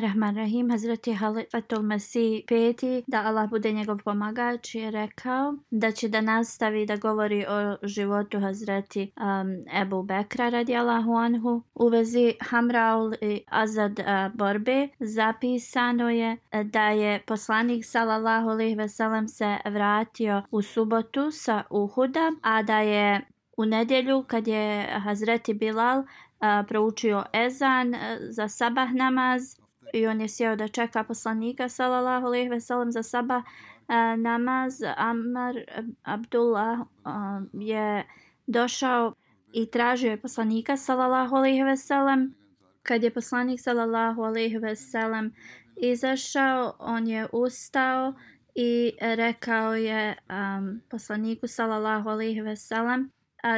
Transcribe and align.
Rahman 0.00 0.36
Rahim, 0.36 0.70
Hazreti 0.70 1.12
Halifatul 1.12 1.82
Masih 1.82 2.44
peti, 2.46 3.02
da 3.08 3.26
Allah 3.26 3.50
bude 3.50 3.72
njegov 3.72 3.98
pomagač, 4.04 4.74
je 4.74 4.90
rekao 4.90 5.54
da 5.70 5.90
će 5.90 6.08
da 6.08 6.20
nastavi 6.20 6.86
da 6.86 6.96
govori 6.96 7.44
o 7.48 7.76
životu 7.82 8.40
Hazreti 8.40 9.12
um, 9.16 9.80
Ebu 9.82 10.02
Bekra 10.02 10.48
radijallahu 10.48 11.12
anhu. 11.12 11.62
U 11.74 11.88
vezi 11.88 12.34
Hamraul 12.40 13.14
i 13.20 13.42
Azad 13.46 13.98
uh, 13.98 14.34
borbe 14.34 14.88
zapisano 15.00 16.10
je 16.10 16.32
uh, 16.32 16.62
da 16.62 16.88
je 16.88 17.20
poslanik 17.26 17.84
sallallahu 17.84 18.48
alaihi 18.48 18.74
veselam 18.74 19.28
se 19.28 19.56
vratio 19.64 20.42
u 20.50 20.62
subotu 20.62 21.30
sa 21.30 21.62
Uhuda, 21.70 22.32
a 22.42 22.62
da 22.62 22.80
je 22.80 23.20
u 23.56 23.64
nedjelju 23.64 24.24
kad 24.26 24.48
je 24.48 24.88
Hazreti 25.04 25.54
Bilal 25.54 26.04
a, 26.40 26.64
proučio 26.68 27.24
ezan 27.32 27.94
a, 27.94 28.16
za 28.30 28.48
sabah 28.48 28.94
namaz 28.94 29.58
i 29.92 30.06
on 30.06 30.20
je 30.20 30.28
sjeo 30.28 30.56
da 30.56 30.68
čeka 30.68 31.04
poslanika 31.04 31.68
sallallahu 31.68 32.26
alejhi 32.26 32.48
ve 32.48 32.60
sellem 32.60 32.92
za 32.92 33.02
saba 33.02 33.42
eh, 33.88 34.16
namaz. 34.16 34.82
Amar 34.96 35.54
Abdullah 36.02 36.78
eh, 36.80 37.10
je 37.52 38.04
došao 38.46 39.14
i 39.52 39.70
tražio 39.70 40.10
je 40.10 40.20
poslanika 40.20 40.76
sallallahu 40.76 41.36
alejhi 41.36 41.62
ve 41.62 41.76
sellem 41.76 42.34
kad 42.82 43.02
je 43.02 43.10
poslanik 43.10 43.60
sallallahu 43.60 44.22
alejhi 44.22 44.58
ve 44.58 44.76
sellem 44.76 45.34
izašao 45.76 46.74
on 46.78 47.08
je 47.08 47.28
ustao 47.32 48.12
i 48.54 48.92
rekao 49.00 49.74
je 49.74 50.16
um, 50.30 50.80
poslaniku 50.90 51.46
sallallahu 51.46 52.08
alejhi 52.08 52.40
ve 52.40 52.56
sellem 52.56 53.10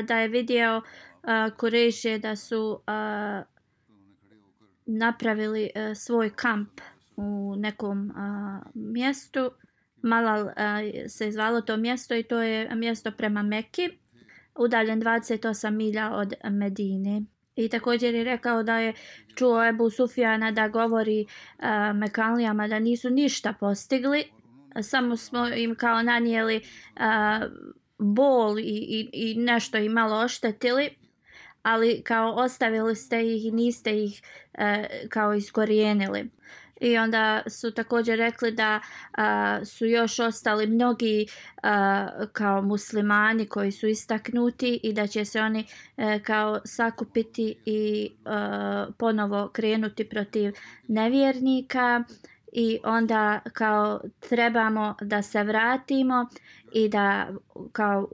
da 0.05 0.19
je 0.19 0.29
vidio 0.29 0.77
uh, 0.77 1.57
Kureše 1.57 2.19
da 2.19 2.37
su 2.37 2.71
uh, 2.71 3.45
napravili 4.99 5.71
uh, 5.75 5.97
svoj 5.97 6.31
kamp 6.31 6.81
u 7.17 7.55
nekom 7.57 8.11
uh, 8.11 8.73
mjestu. 8.75 9.51
Malal 10.03 10.45
uh, 10.45 10.53
se 11.09 11.31
zvalo 11.31 11.61
to 11.61 11.77
mjesto 11.77 12.15
i 12.15 12.23
to 12.23 12.43
je 12.43 12.75
mjesto 12.75 13.11
prema 13.11 13.43
Mekki, 13.43 13.89
udaljen 14.55 15.03
28 15.03 15.71
milja 15.71 16.11
od 16.15 16.35
Medine. 16.51 17.23
I 17.57 17.69
također 17.69 18.15
je 18.15 18.25
rekao 18.25 18.63
da 18.63 18.79
je 18.79 18.93
čuo 19.35 19.69
Ebu 19.69 19.91
Sufjana 19.91 20.51
da 20.51 20.69
govori 20.69 21.27
uh, 21.59 21.97
Mekanlijama 21.97 22.69
da 22.69 22.79
nisu 22.79 23.11
ništa 23.11 23.53
postigli. 23.61 24.25
Samo 24.83 25.17
smo 25.17 25.49
im 25.49 25.75
kao 25.75 26.03
nanijeli 26.03 26.61
uh, 26.97 27.03
bol 27.99 28.59
i, 28.59 28.63
i, 28.63 29.11
i 29.13 29.35
nešto 29.35 29.79
im 29.79 29.93
malo 29.93 30.17
oštetili 30.17 31.00
ali 31.63 32.03
kao 32.03 32.33
ostavili 32.33 32.97
ste 32.97 33.23
ih 33.23 33.45
i 33.47 33.51
niste 33.51 34.05
ih 34.05 34.23
e, 34.55 34.89
kao 35.09 35.35
iskorijenili. 35.35 36.31
I 36.81 36.99
onda 36.99 37.43
su 37.47 37.71
također 37.71 38.19
rekli 38.19 38.53
da 38.53 38.81
a, 39.13 39.61
su 39.65 39.87
još 39.87 40.19
ostali 40.19 40.67
mnogi 40.67 41.27
a, 41.63 42.09
kao 42.33 42.63
muslimani 42.63 43.47
koji 43.47 43.73
su 43.73 43.87
istaknuti 43.87 44.81
i 44.83 44.93
da 44.93 45.07
će 45.07 45.25
se 45.25 45.41
oni 45.41 45.65
a, 45.97 46.15
e, 46.15 46.23
kao 46.23 46.61
sakupiti 46.65 47.57
i 47.65 48.11
a, 48.25 48.87
ponovo 48.99 49.49
krenuti 49.49 50.09
protiv 50.09 50.55
nevjernika 50.89 52.05
i 52.53 52.79
onda 52.85 53.41
kao 53.53 54.01
trebamo 54.29 54.95
da 55.01 55.23
se 55.23 55.43
vratimo 55.43 56.27
i 56.73 56.89
da 56.89 57.29
kao 57.73 58.09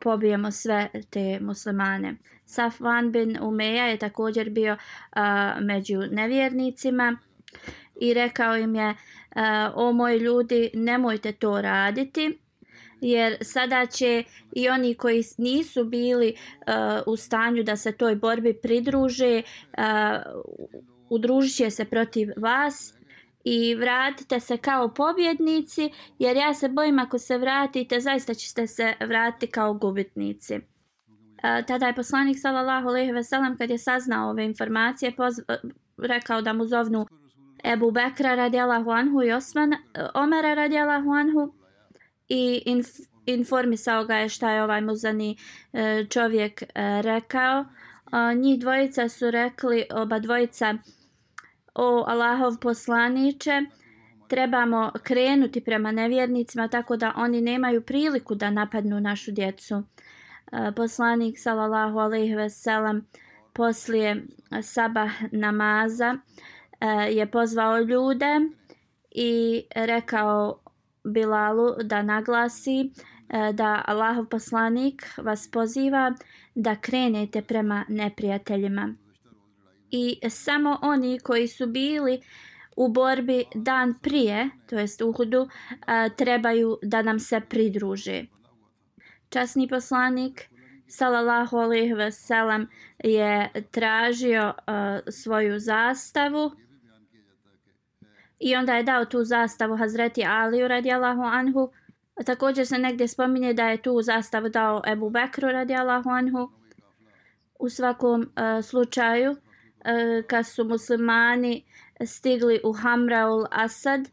pobijemo 0.00 0.50
sve 0.50 0.88
te 1.10 1.40
muslimane. 1.40 2.16
Safvan 2.52 3.12
bin 3.12 3.38
Umeja 3.42 3.86
je 3.86 3.96
također 3.96 4.50
bio 4.50 4.72
uh, 4.72 5.20
među 5.60 5.98
nevjernicima 6.10 7.16
i 8.00 8.14
rekao 8.14 8.56
im 8.56 8.74
je 8.74 8.88
uh, 8.90 8.96
o 9.74 9.92
moji 9.92 10.18
ljudi 10.18 10.70
nemojte 10.74 11.32
to 11.32 11.60
raditi 11.60 12.38
jer 13.00 13.36
sada 13.40 13.86
će 13.86 14.24
i 14.52 14.68
oni 14.68 14.94
koji 14.94 15.22
nisu 15.38 15.84
bili 15.84 16.34
uh, 16.34 17.02
u 17.06 17.16
stanju 17.16 17.62
da 17.62 17.76
se 17.76 17.92
toj 17.92 18.14
borbi 18.14 18.54
pridruže 18.62 19.42
uh, 19.42 19.84
udružit 21.10 21.56
će 21.56 21.70
se 21.70 21.84
protiv 21.84 22.28
vas 22.36 22.94
i 23.44 23.74
vratite 23.74 24.40
se 24.40 24.56
kao 24.56 24.94
pobjednici 24.94 25.90
jer 26.18 26.36
ja 26.36 26.54
se 26.54 26.68
bojim 26.68 26.98
ako 26.98 27.18
se 27.18 27.38
vratite 27.38 28.00
zaista 28.00 28.34
ćete 28.34 28.66
se 28.66 28.94
vratiti 29.00 29.46
kao 29.46 29.74
gubitnici 29.74 30.71
tada 31.42 31.86
je 31.86 31.94
poslanik 31.94 32.38
sallallahu 32.38 32.88
alejhi 32.88 33.12
ve 33.12 33.24
sellem 33.24 33.56
kad 33.56 33.70
je 33.70 33.78
saznao 33.78 34.30
ove 34.30 34.44
informacije 34.44 35.08
e, 35.08 35.12
rekao 35.98 36.42
da 36.42 36.52
mu 36.52 36.66
zovnu 36.66 37.06
Ebu 37.64 37.90
Bekra 37.90 38.34
radijallahu 38.34 38.90
anhu 38.90 39.22
i 39.22 39.32
Osman 39.32 39.72
e, 39.72 39.78
Omera 40.14 40.54
radijallahu 40.54 41.10
anhu 41.10 41.54
i 42.28 42.62
inf, 42.66 42.88
informisao 43.26 44.04
ga 44.04 44.16
je 44.16 44.28
šta 44.28 44.50
je 44.50 44.62
ovaj 44.62 44.80
muzani 44.80 45.36
e, 45.72 46.06
čovjek 46.10 46.62
rekao. 47.02 47.64
Njih 48.36 48.60
dvojica 48.60 49.08
su 49.08 49.30
rekli, 49.30 49.84
oba 49.94 50.18
dvojica, 50.18 50.74
o 51.74 52.04
Allahov 52.08 52.58
poslaniće, 52.60 53.62
trebamo 54.28 54.92
krenuti 55.02 55.60
prema 55.60 55.92
nevjernicima 55.92 56.68
tako 56.68 56.96
da 56.96 57.12
oni 57.16 57.40
nemaju 57.40 57.82
priliku 57.82 58.34
da 58.34 58.50
napadnu 58.50 59.00
našu 59.00 59.32
djecu 59.32 59.82
poslanik 60.76 61.38
sallallahu 61.38 61.98
alejhi 61.98 62.36
ve 62.36 62.50
sellem 62.50 63.06
poslije 63.52 64.22
sabah 64.62 65.10
namaza 65.32 66.16
e, 66.80 66.86
je 67.12 67.30
pozvao 67.30 67.80
ljude 67.80 68.40
i 69.10 69.62
rekao 69.74 70.58
Bilalu 71.04 71.74
da 71.84 72.02
naglasi 72.02 72.80
e, 72.80 73.52
da 73.52 73.82
Allahov 73.86 74.26
poslanik 74.26 75.02
vas 75.16 75.50
poziva 75.50 76.14
da 76.54 76.76
krenete 76.76 77.42
prema 77.42 77.84
neprijateljima. 77.88 78.94
I 79.90 80.20
samo 80.30 80.78
oni 80.82 81.18
koji 81.18 81.48
su 81.48 81.66
bili 81.66 82.20
u 82.76 82.88
borbi 82.88 83.44
dan 83.54 83.94
prije, 84.02 84.50
to 84.66 84.78
jest 84.78 85.02
Uhudu, 85.02 85.48
e, 85.86 86.08
trebaju 86.16 86.78
da 86.82 87.02
nam 87.02 87.18
se 87.18 87.40
pridruže 87.48 88.24
časni 89.32 89.68
poslanik 89.68 90.48
sallallahu 90.86 91.56
alejhi 91.56 91.94
ve 91.94 92.10
sellem 92.12 92.68
je 93.04 93.50
tražio 93.70 94.46
uh, 94.46 95.12
svoju 95.12 95.58
zastavu 95.58 96.50
i 98.40 98.56
onda 98.56 98.74
je 98.74 98.82
dao 98.82 99.04
tu 99.04 99.24
zastavu 99.24 99.76
Hazreti 99.76 100.24
Aliju 100.24 100.68
radijallahu 100.68 101.22
anhu 101.22 101.70
također 102.26 102.66
se 102.66 102.78
negdje 102.78 103.08
spominje 103.08 103.52
da 103.52 103.68
je 103.68 103.82
tu 103.82 104.02
zastavu 104.02 104.48
dao 104.48 104.82
Ebu 104.86 105.10
Bekru 105.10 105.48
radijallahu 105.48 106.10
anhu 106.10 106.50
u 107.58 107.68
svakom 107.68 108.20
uh, 108.20 108.64
slučaju 108.64 109.30
uh, 109.30 109.36
kad 110.26 110.46
su 110.46 110.64
muslimani 110.64 111.64
stigli 112.06 112.60
u 112.64 112.72
Hamraul 112.72 113.44
Asad, 113.50 114.00
uh, 114.00 114.06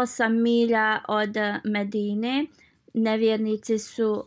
8 0.00 0.28
milja 0.42 1.00
od 1.08 1.36
Medine. 1.64 2.46
Nevjernici 2.96 3.78
su 3.78 4.10
uh, 4.12 4.24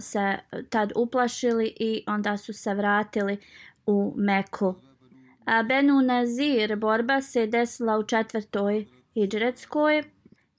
se 0.00 0.38
tad 0.70 0.92
uplašili 0.96 1.74
i 1.80 2.04
onda 2.06 2.36
su 2.36 2.52
se 2.52 2.74
vratili 2.74 3.38
u 3.86 4.14
Meku. 4.16 4.74
A, 5.44 5.62
Benu 5.62 6.02
Nazir 6.02 6.76
borba 6.76 7.20
se 7.20 7.46
desila 7.46 7.98
u 7.98 8.02
četvrtoj 8.02 8.86
hidžretskoj. 9.14 10.02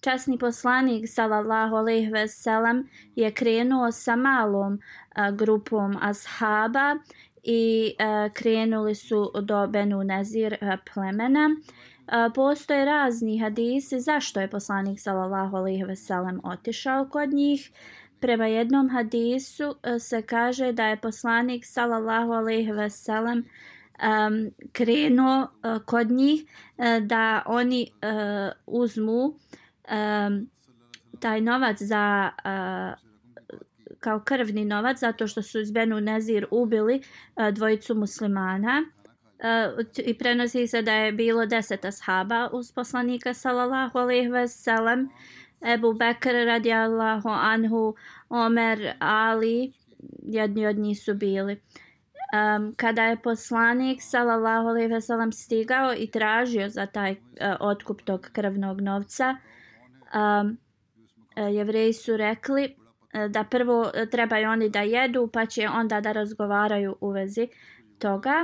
Časni 0.01 0.37
poslanik 0.37 1.09
sallallahu 1.09 1.75
alejhi 1.75 2.11
ve 2.11 2.27
sellem 2.27 2.89
je 3.15 3.31
krenuo 3.31 3.91
sa 3.91 4.15
malom 4.15 4.79
a, 5.15 5.31
grupom 5.31 5.97
ashaba 6.01 6.95
i 7.43 7.93
a, 7.99 8.29
krenuli 8.33 8.95
su 8.95 9.31
do 9.41 9.67
Benu 9.67 10.03
Nazir 10.03 10.57
a, 10.61 10.77
plemena. 10.93 11.49
Postoje 12.35 12.85
razni 12.85 13.39
hadisi 13.39 13.99
zašto 13.99 14.39
je 14.39 14.49
poslanik 14.49 14.99
sallallahu 14.99 15.57
alejhi 15.57 15.83
ve 15.83 15.95
sellem 15.95 16.39
otišao 16.43 17.05
kod 17.09 17.33
njih. 17.33 17.71
Prema 18.19 18.45
jednom 18.47 18.89
hadisu 18.89 19.75
e, 19.83 19.99
se 19.99 20.21
kaže 20.21 20.71
da 20.71 20.87
je 20.87 21.01
poslanik 21.01 21.65
sallallahu 21.65 22.31
alejhi 22.31 22.71
ve 22.71 22.89
sellem 22.89 23.43
um, 23.97 24.51
krenuo 24.71 25.41
uh, 25.41 25.81
kod 25.85 26.11
njih 26.11 26.45
uh, 26.77 27.07
da 27.07 27.43
oni 27.45 27.91
uh, 27.91 28.51
uzmu 28.67 29.23
um, 29.23 30.49
taj 31.19 31.41
novac 31.41 31.81
za 31.81 32.31
uh, 32.37 33.07
kao 33.99 34.19
krvni 34.19 34.65
novac 34.65 34.99
zato 34.99 35.27
što 35.27 35.41
su 35.41 35.59
iz 35.59 35.71
Benu 35.71 36.01
Nezir 36.01 36.47
ubili 36.51 37.01
uh, 37.35 37.49
dvojicu 37.49 37.95
muslimana 37.95 38.83
i 40.05 40.17
prenosi 40.17 40.67
se 40.67 40.81
da 40.81 40.93
je 40.93 41.11
bilo 41.11 41.45
deset 41.45 41.85
ashaba 41.85 42.49
uz 42.53 42.71
poslanika 42.71 43.33
sallallahu 43.33 43.99
alaihi 43.99 44.27
ve 44.27 44.47
sellem. 44.47 45.09
Ebu 45.73 45.93
Bekr 45.93 46.45
radijallahu 46.45 47.29
anhu 47.29 47.95
Omer 48.29 48.93
Ali 48.99 49.73
jedni 50.23 50.67
od 50.67 50.77
njih 50.77 51.03
su 51.03 51.13
bili. 51.13 51.61
Um, 52.33 52.73
kada 52.77 53.03
je 53.03 53.21
poslanik 53.21 54.01
sallallahu 54.01 54.67
alejhi 54.67 54.87
ve 54.87 55.01
sellem 55.01 55.31
stigao 55.31 55.93
i 55.97 56.11
tražio 56.11 56.69
za 56.69 56.85
taj 56.85 57.11
uh, 57.11 57.17
otkup 57.59 58.01
tog 58.01 58.29
krvnog 58.33 58.81
novca 58.81 59.35
um, 60.15 60.57
jevreji 61.35 61.93
su 61.93 62.17
rekli 62.17 62.75
uh, 63.13 63.31
da 63.31 63.43
prvo 63.43 63.91
trebaju 64.11 64.49
oni 64.49 64.69
da 64.69 64.81
jedu 64.81 65.29
pa 65.33 65.45
će 65.45 65.69
onda 65.69 66.01
da 66.01 66.11
razgovaraju 66.11 66.95
u 67.01 67.09
vezi 67.09 67.47
toga 67.99 68.43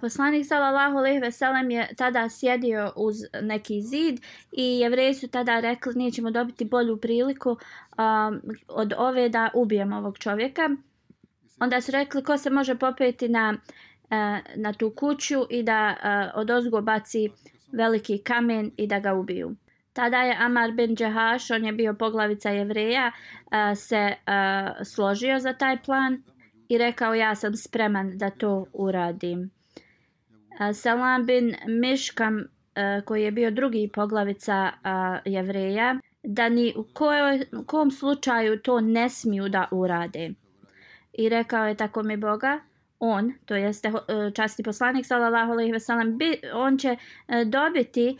poslanik 0.00 0.46
sallallahu 0.46 0.98
alejhi 0.98 1.20
ve 1.20 1.32
sellem 1.32 1.70
je 1.70 1.88
tada 1.96 2.28
sjedio 2.28 2.92
uz 2.96 3.16
neki 3.42 3.82
zid 3.82 4.20
i 4.52 4.78
jevreji 4.78 5.14
su 5.14 5.28
tada 5.28 5.60
rekli 5.60 5.94
nećemo 5.94 6.30
dobiti 6.30 6.64
bolju 6.64 6.96
priliku 6.96 7.50
um, 7.50 8.40
od 8.68 8.92
ove 8.98 9.28
da 9.28 9.50
ubijemo 9.54 9.96
ovog 9.96 10.18
čovjeka 10.18 10.70
onda 11.60 11.80
su 11.80 11.92
rekli 11.92 12.24
ko 12.24 12.38
se 12.38 12.50
može 12.50 12.74
popeti 12.74 13.28
na, 13.28 13.54
uh, 13.54 14.08
na 14.56 14.72
tu 14.72 14.90
kuću 14.90 15.46
i 15.50 15.62
da 15.62 15.96
uh, 15.96 16.40
od 16.40 16.50
ozgo 16.50 16.80
baci 16.80 17.30
veliki 17.72 18.18
kamen 18.18 18.70
i 18.76 18.86
da 18.86 18.98
ga 18.98 19.14
ubiju. 19.14 19.56
Tada 19.92 20.22
je 20.22 20.36
Amar 20.38 20.72
bin 20.72 20.96
Džahaš, 20.96 21.50
on 21.50 21.64
je 21.64 21.72
bio 21.72 21.94
poglavica 21.94 22.50
jevreja, 22.50 23.12
uh, 23.44 23.78
se 23.78 24.14
uh, 24.16 24.86
složio 24.86 25.38
za 25.38 25.52
taj 25.52 25.82
plan 25.82 26.22
i 26.68 26.78
rekao 26.78 27.14
ja 27.14 27.34
sam 27.34 27.56
spreman 27.56 28.18
da 28.18 28.30
to 28.30 28.66
uradim. 28.72 29.55
Salam 30.74 31.26
bin 31.26 31.54
Miškam, 31.66 32.44
koji 33.04 33.22
je 33.22 33.30
bio 33.30 33.50
drugi 33.50 33.90
poglavica 33.94 34.72
jevreja, 35.24 35.96
da 36.22 36.48
ni 36.48 36.74
u, 36.76 36.84
kojoj, 36.92 37.46
u 37.52 37.64
kom 37.64 37.90
slučaju 37.90 38.58
to 38.58 38.80
ne 38.80 39.08
smiju 39.08 39.48
da 39.48 39.68
urade 39.70 40.30
i 41.18 41.28
rekao 41.28 41.66
je 41.66 41.74
tako 41.74 42.02
mi 42.02 42.16
Boga, 42.16 42.60
on, 42.98 43.32
to 43.44 43.54
jeste 43.54 43.88
e, 43.88 44.30
časti 44.34 44.62
poslanik 44.62 45.06
sallallahu 45.06 45.52
alejhi 45.52 45.72
ve 45.72 45.80
sellem, 45.80 46.18
on 46.54 46.78
će 46.78 46.96
e, 47.28 47.44
dobiti 47.44 48.16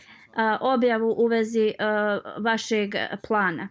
objavu 0.59 1.15
u 1.17 1.27
vezi 1.27 1.67
e, 1.67 1.73
vašeg 2.39 2.95
plana. 3.27 3.69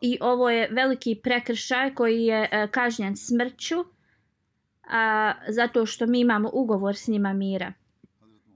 I 0.00 0.18
ovo 0.20 0.50
je 0.50 0.68
veliki 0.70 1.20
prekršaj 1.22 1.94
koji 1.94 2.24
je 2.24 2.48
e, 2.50 2.68
kažnjen 2.70 3.16
smrću 3.16 3.84
a, 4.90 5.32
zato 5.48 5.86
što 5.86 6.06
mi 6.06 6.20
imamo 6.20 6.50
ugovor 6.52 6.96
s 6.96 7.08
njima 7.08 7.32
mira. 7.32 7.72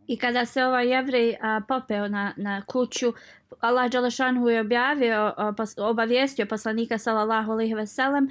I 0.06 0.17
kada 0.19 0.46
se 0.46 0.64
ovaj 0.64 0.88
jevrej 0.88 1.37
a, 1.40 1.61
popeo 1.69 2.08
na, 2.08 2.32
na 2.37 2.62
kuću, 2.67 3.12
Allah 3.61 3.90
Đalašanhu 3.90 4.49
je 4.49 4.61
objavio, 4.61 5.32
a, 5.37 5.52
pos, 5.56 5.78
obavijestio 5.78 6.46
poslanika 6.46 6.99
sallallahu 6.99 7.52
alejhi 7.52 7.75
ve 7.75 7.87
sellem 7.87 8.28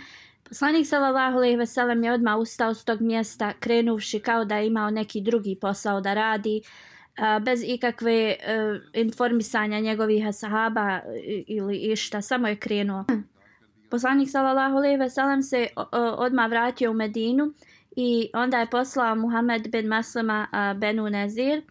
Poslanik 0.50 0.86
sallallahu 0.86 1.38
alejhi 1.38 1.58
ve 1.58 1.66
sellem 1.66 2.04
je 2.04 2.12
odmah 2.14 2.38
ustao 2.38 2.74
s 2.74 2.86
tog 2.86 3.02
mjesta 3.02 3.54
krenuvši 3.60 4.20
kao 4.20 4.46
da 4.46 4.58
je 4.58 4.68
imao 4.68 4.90
neki 4.90 5.22
drugi 5.22 5.58
posao 5.62 6.02
da 6.02 6.14
radi 6.14 6.62
bez 7.42 7.64
ikakve 7.66 8.14
e, 8.14 8.38
informisanja 8.94 9.80
njegovih 9.80 10.24
sahaba 10.34 10.90
e, 10.92 11.02
ili 11.48 11.78
išta, 11.78 12.22
samo 12.22 12.48
je 12.48 12.56
krenuo. 12.56 13.06
Poslanik 13.92 14.30
sallallahu 14.30 14.76
alejhi 14.76 14.98
ve 14.98 15.10
sellem 15.10 15.44
se 15.44 15.68
odmah 16.18 16.50
vratio 16.50 16.92
u 16.92 16.94
Medinu 16.94 17.54
i 17.96 18.30
onda 18.34 18.60
je 18.60 18.70
poslao 18.70 19.16
Muhammed 19.16 19.72
bin 19.72 19.88
Maslama 19.88 20.48
uh, 20.52 20.80
Benu 20.80 21.10
Nazir 21.10 21.62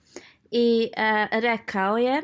i 0.51 0.89
uh, 0.97 1.41
rekao 1.41 1.99
je 1.99 2.23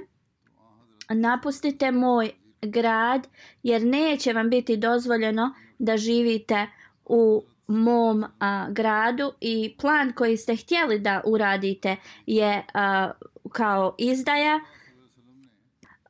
napustite 1.08 1.91
moj 1.91 2.31
grad 2.62 3.26
jer 3.62 3.82
neće 3.82 4.32
vam 4.32 4.50
biti 4.50 4.76
dozvoljeno 4.76 5.55
da 5.79 5.97
živite 5.97 6.67
u 7.05 7.43
mom 7.67 8.25
a, 8.41 8.67
gradu 8.70 9.32
i 9.41 9.76
plan 9.81 10.12
koji 10.12 10.37
ste 10.37 10.56
htjeli 10.56 10.99
da 10.99 11.23
uradite 11.25 11.97
je 12.26 12.62
a, 12.75 13.11
kao 13.52 13.94
izdaja. 13.99 14.61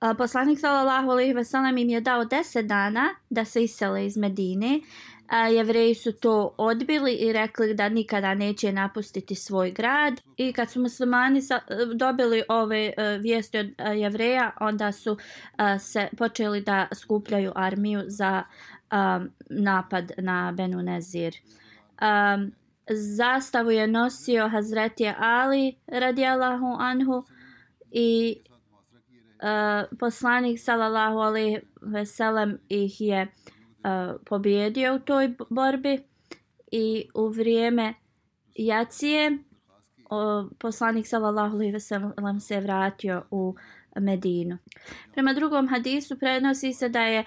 A, 0.01 0.15
poslanik 0.15 0.59
sallallahu 0.61 1.11
alejhi 1.11 1.33
ve 1.33 1.45
sellem 1.45 1.79
im 1.79 1.89
je 1.89 2.01
dao 2.01 2.25
10 2.25 2.63
dana 2.63 3.09
da 3.31 3.45
se 3.45 3.65
isele 3.65 4.07
iz 4.07 4.17
Medine. 4.17 4.81
A, 5.31 5.49
jevreji 5.49 5.95
su 5.95 6.13
to 6.13 6.55
odbili 6.57 7.13
i 7.13 7.33
rekli 7.33 7.75
da 7.75 7.89
nikada 7.89 8.35
neće 8.35 8.73
napustiti 8.73 9.35
svoj 9.35 9.71
grad. 9.71 10.21
I 10.37 10.53
kad 10.53 10.71
su 10.71 10.81
muslimani 10.81 11.43
sa, 11.43 11.61
dobili 11.95 12.43
ove 12.49 12.93
e, 12.97 13.19
vijesti 13.19 13.59
od 13.59 13.67
e, 13.67 13.99
jevreja, 13.99 14.53
onda 14.61 14.93
su 14.93 15.17
e, 15.59 15.79
se 15.79 16.09
počeli 16.19 16.61
da 16.61 16.89
skupljaju 16.95 17.53
armiju 17.55 18.03
za 18.07 18.43
napad 19.51 20.13
na 20.19 20.53
Benu 20.57 20.83
Nezir. 20.83 21.35
Zastavu 22.91 23.71
je 23.71 23.87
nosio 23.87 24.49
Hazreti 24.49 25.13
Ali 25.19 25.77
radijallahu 25.87 26.77
anhu 26.79 27.25
i 27.91 28.41
uh, 29.43 29.99
poslanik 29.99 30.61
sallallahu 30.61 31.19
alaihi 31.19 31.61
veselem 31.83 32.59
ih 32.69 33.01
je 33.01 33.29
uh, 33.85 34.21
pobjedio 34.27 34.95
u 34.95 34.99
toj 34.99 35.35
borbi 35.51 35.99
i 36.73 37.09
u 37.15 37.29
vrijeme 37.29 37.95
jacije 38.55 39.39
o, 40.11 40.49
poslanik 40.59 41.07
sallallahu 41.07 41.55
alejhi 41.55 41.73
ve 41.73 41.81
sellem 41.81 42.41
se 42.41 42.61
vratio 42.61 43.23
u 43.31 43.55
Medinu. 44.01 44.59
Prema 45.13 45.33
drugom 45.33 45.69
hadisu 45.69 46.19
prenosi 46.19 46.73
se 46.73 46.89
da 46.89 47.01
je 47.01 47.21
uh, 47.21 47.25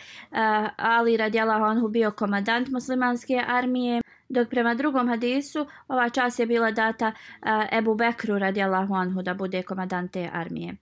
Ali 0.77 1.17
radijallahu 1.17 1.63
anhu 1.63 1.87
bio 1.87 2.11
komadant 2.11 2.69
muslimanske 2.69 3.43
armije, 3.47 4.01
dok 4.29 4.49
prema 4.49 4.73
drugom 4.75 5.07
hadisu 5.07 5.65
ova 5.87 6.09
čas 6.09 6.39
je 6.39 6.45
bila 6.45 6.71
data 6.71 7.07
uh, 7.07 7.77
Ebu 7.77 7.95
Bekru 7.95 8.39
radijallahu 8.39 8.93
anhu 8.93 9.21
da 9.21 9.33
bude 9.33 9.63
komadant 9.63 10.11
te 10.11 10.29
armije. 10.33 10.75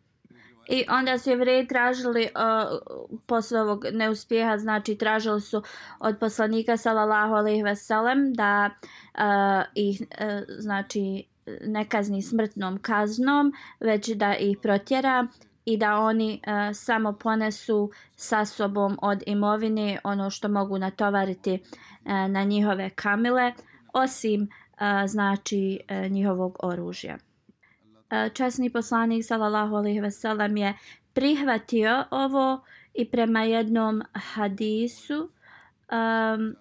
I 0.72 0.86
onda 0.90 1.18
su 1.18 1.30
jevreji 1.30 1.68
tražili 1.68 2.22
uh, 2.24 2.80
posle 3.26 3.62
ovog 3.62 3.86
neuspjeha, 3.92 4.58
znači 4.58 4.96
tražili 4.96 5.42
su 5.42 5.64
od 6.00 6.18
poslanika 6.20 6.78
sallallahu 6.78 7.34
alejhi 7.34 7.64
ve 7.64 7.76
sellem 7.76 8.34
da 8.34 8.70
uh, 8.70 9.22
ih 9.76 10.02
uh, 10.02 10.42
znači 10.60 11.24
ne 11.62 11.86
kazni 11.86 12.22
smrtnom 12.22 12.80
kaznom, 12.82 13.54
već 13.80 14.10
da 14.10 14.36
ih 14.36 14.58
protjera 14.62 15.28
i 15.66 15.78
da 15.78 15.98
oni 16.00 16.42
uh, 16.48 16.76
samo 16.76 17.14
ponesu 17.14 17.92
sa 18.16 18.46
sobom 18.46 18.98
od 19.02 19.24
imovine 19.26 20.00
ono 20.04 20.30
što 20.30 20.48
mogu 20.48 20.78
natovariti 20.78 21.54
uh, 21.54 22.12
na 22.12 22.44
njihove 22.44 22.90
kamile 22.90 23.54
osim 23.94 24.42
uh, 24.42 24.48
znači 25.08 25.80
uh, 25.90 26.12
njihovog 26.12 26.58
oružja. 26.64 27.18
E, 28.12 28.30
časni 28.30 28.70
poslanik 28.70 29.26
sallallahu 29.26 29.76
alejhi 29.76 30.02
ve 30.02 30.12
sellem 30.12 30.58
je 30.58 30.74
prihvatio 31.14 32.04
ovo 32.12 32.64
i 32.94 33.06
prema 33.06 33.44
jednom 33.44 34.02
hadisu 34.14 35.30
um, 35.92 36.56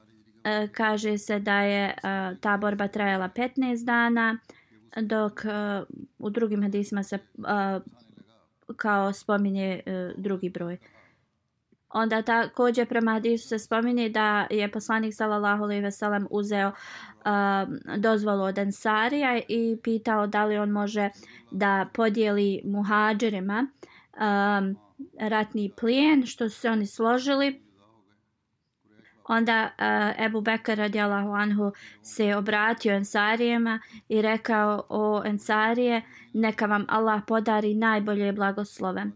kaže 0.73 1.19
se 1.19 1.39
da 1.39 1.61
je 1.61 1.95
uh, 1.97 2.39
ta 2.41 2.57
borba 2.57 2.89
trajala 2.89 3.29
15 3.29 3.85
dana 3.85 4.39
dok 4.97 5.45
uh, 5.45 5.87
u 6.19 6.31
drugim 6.31 6.63
hadisima 6.63 7.03
se 7.03 7.19
uh, 7.39 7.83
kao 8.77 9.13
spominje 9.13 9.81
uh, 9.87 10.23
drugi 10.23 10.49
broj. 10.49 10.79
Onda 11.91 12.23
također 12.23 12.89
prema 12.89 13.13
hadisu 13.13 13.49
se 13.49 13.59
spominje 13.59 14.09
da 14.09 14.47
je 14.51 14.73
poslanik 14.73 15.15
sallallahu 15.15 15.63
alejhi 15.63 15.83
ve 15.83 15.91
sellem 15.91 16.27
uzeo 16.31 16.69
uh, 16.69 17.97
dozvolu 17.97 18.43
od 18.43 18.59
Ensarija 18.59 19.41
i 19.49 19.79
pitao 19.83 20.27
da 20.27 20.45
li 20.45 20.59
on 20.59 20.71
može 20.71 21.11
da 21.51 21.87
podijeli 21.95 22.63
muhadžerima 22.65 23.67
um, 23.67 24.77
ratni 25.21 25.73
plijen 25.77 26.27
što 26.27 26.49
su 26.49 26.61
se 26.61 26.71
oni 26.71 26.87
složili. 26.87 27.63
Onda 29.25 29.71
uh, 29.79 30.25
Ebu 30.25 30.41
Bekar 30.41 30.79
radijalahu 30.79 31.33
anhu 31.33 31.73
se 32.03 32.37
obratio 32.37 32.95
Ensarijema 32.95 33.81
i 34.09 34.23
rekao 34.23 34.87
o 34.89 35.23
Ensarije 35.25 36.03
neka 36.33 36.67
vam 36.67 36.87
Allah 36.89 37.23
podari 37.27 37.75
najbolje 37.75 38.33
blagoslove 38.33 39.07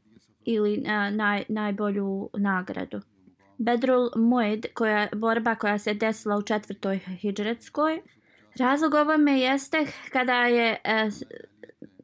ili 0.44 0.78
uh, 0.78 1.16
naj, 1.16 1.44
najbolju 1.48 2.30
nagradu. 2.38 3.00
Bedrul 3.58 4.10
Moed, 4.16 4.66
koja 4.74 5.08
borba 5.16 5.54
koja 5.54 5.78
se 5.78 5.94
desila 5.94 6.36
u 6.36 6.42
četvrtoj 6.42 6.98
hidžretskoj, 6.98 8.02
razlog 8.58 8.94
ovome 8.94 9.40
jeste 9.40 9.86
kada 10.12 10.34
je 10.34 10.76
uh, 10.84 11.12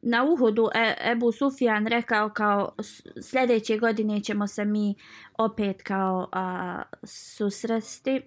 na 0.01 0.23
Uhudu 0.23 0.69
e, 0.73 1.11
Ebu 1.11 1.31
Sufjan 1.31 1.87
rekao 1.87 2.29
kao 2.29 2.75
sljedeće 3.21 3.77
godine 3.77 4.23
ćemo 4.23 4.47
se 4.47 4.65
mi 4.65 4.95
opet 5.37 5.81
kao 5.83 6.29
a, 6.31 6.81
susresti 7.03 8.21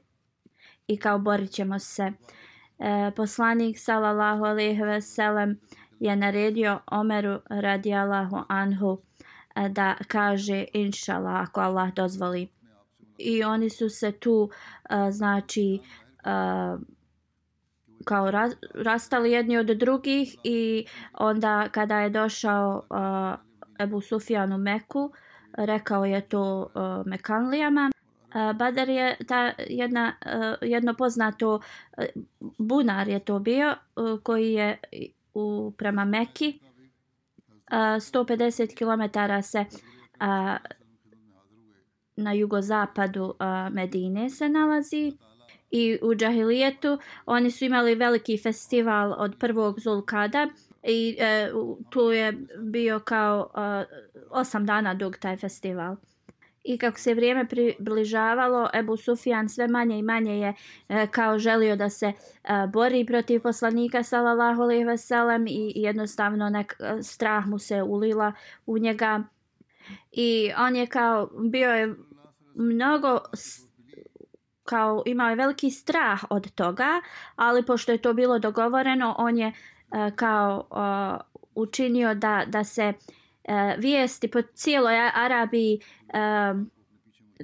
i 0.86 0.96
kao 0.96 1.18
borit 1.18 1.50
ćemo 1.50 1.78
se. 1.78 2.12
E, 2.78 3.10
poslanik 3.16 3.78
sallallahu 3.78 4.44
alaihi 4.44 4.82
ve 4.82 5.00
sellem 5.00 5.60
je 6.00 6.16
naredio 6.16 6.80
Omeru 6.90 7.38
radijallahu 7.48 8.42
anhu 8.48 8.98
da 9.68 9.94
kaže 10.08 10.64
inšala 10.72 11.40
ako 11.48 11.60
Allah 11.60 11.94
dozvoli. 11.94 12.48
I 13.18 13.44
oni 13.44 13.70
su 13.70 13.88
se 13.88 14.12
tu 14.12 14.50
znači 15.10 15.80
kao 18.04 18.30
ra, 18.30 18.50
rastali 18.74 19.32
jedni 19.32 19.58
od 19.58 19.66
drugih 19.66 20.36
i 20.44 20.86
onda 21.12 21.68
kada 21.68 22.00
je 22.00 22.10
došao 22.10 22.82
uh, 22.90 23.84
Ebu 23.84 24.00
Sufjan 24.00 24.52
u 24.52 24.58
Meku, 24.58 25.12
rekao 25.52 26.04
je 26.04 26.20
to 26.20 26.70
uh, 26.74 27.06
Mekanlijama. 27.06 27.90
Badar 28.54 28.88
je 28.88 29.16
ta 29.28 29.52
jedna, 29.68 30.12
jedno 30.60 30.94
poznato 30.94 31.60
bunar 32.58 33.08
je 33.08 33.18
to 33.18 33.38
bio 33.38 33.74
koji 34.22 34.52
je 34.52 34.78
u, 35.34 35.72
prema 35.78 36.04
Meki. 36.04 36.60
150 37.70 38.74
km 38.74 39.42
se 39.42 39.64
a, 40.20 40.56
na 42.16 42.32
jugozapadu 42.32 43.34
a, 43.38 43.70
Medine 43.72 44.30
se 44.30 44.48
nalazi 44.48 45.12
i 45.70 45.98
u 46.02 46.14
džahilijetu 46.14 46.98
oni 47.26 47.50
su 47.50 47.64
imali 47.64 47.94
veliki 47.94 48.38
festival 48.38 49.14
od 49.18 49.36
prvog 49.38 49.80
Zulkada 49.80 50.48
i 50.82 51.16
e, 51.18 51.50
tu 51.90 52.00
je 52.00 52.32
bio 52.58 53.00
kao 53.00 53.50
e, 53.56 53.84
osam 54.30 54.66
dana 54.66 54.94
dug 54.94 55.16
taj 55.16 55.36
festival. 55.36 55.96
I 56.64 56.78
kako 56.78 56.98
se 56.98 57.14
vrijeme 57.14 57.48
približavalo, 57.48 58.68
Ebu 58.74 58.96
Sufjan 58.96 59.48
sve 59.48 59.68
manje 59.68 59.98
i 59.98 60.02
manje 60.02 60.38
je 60.38 60.54
e, 60.88 61.06
kao 61.06 61.38
želio 61.38 61.76
da 61.76 61.90
se 61.90 62.06
e, 62.06 62.12
bori 62.72 63.06
protiv 63.06 63.42
poslanika 63.42 64.02
sallallahu 64.02 64.62
alejhi 64.62 64.84
ve 64.84 64.98
sellem 64.98 65.46
i 65.46 65.72
jednostavno 65.76 66.48
nek 66.50 66.76
e, 66.80 67.02
strah 67.02 67.46
mu 67.46 67.58
se 67.58 67.82
ulila 67.82 68.32
u 68.66 68.78
njega. 68.78 69.22
I 70.12 70.52
on 70.58 70.76
je 70.76 70.86
kao 70.86 71.30
bio 71.50 71.70
je 71.70 71.94
mnogo 72.54 73.18
kao 74.64 75.02
imao 75.06 75.28
je 75.30 75.36
veliki 75.36 75.70
strah 75.70 76.24
od 76.30 76.50
toga, 76.54 77.00
ali 77.36 77.66
pošto 77.66 77.92
je 77.92 77.98
to 77.98 78.12
bilo 78.12 78.38
dogovoreno, 78.38 79.14
on 79.18 79.38
je 79.38 79.46
e, 79.46 79.52
kao 80.16 80.68
e, 80.70 81.34
učinio 81.54 82.14
da, 82.14 82.44
da 82.46 82.64
se 82.64 82.92
uh, 83.48 83.82
vijesti 83.82 84.30
po 84.30 84.42
cijeloj 84.42 85.10
Arabiji 85.14 85.80
uh, 86.04 86.66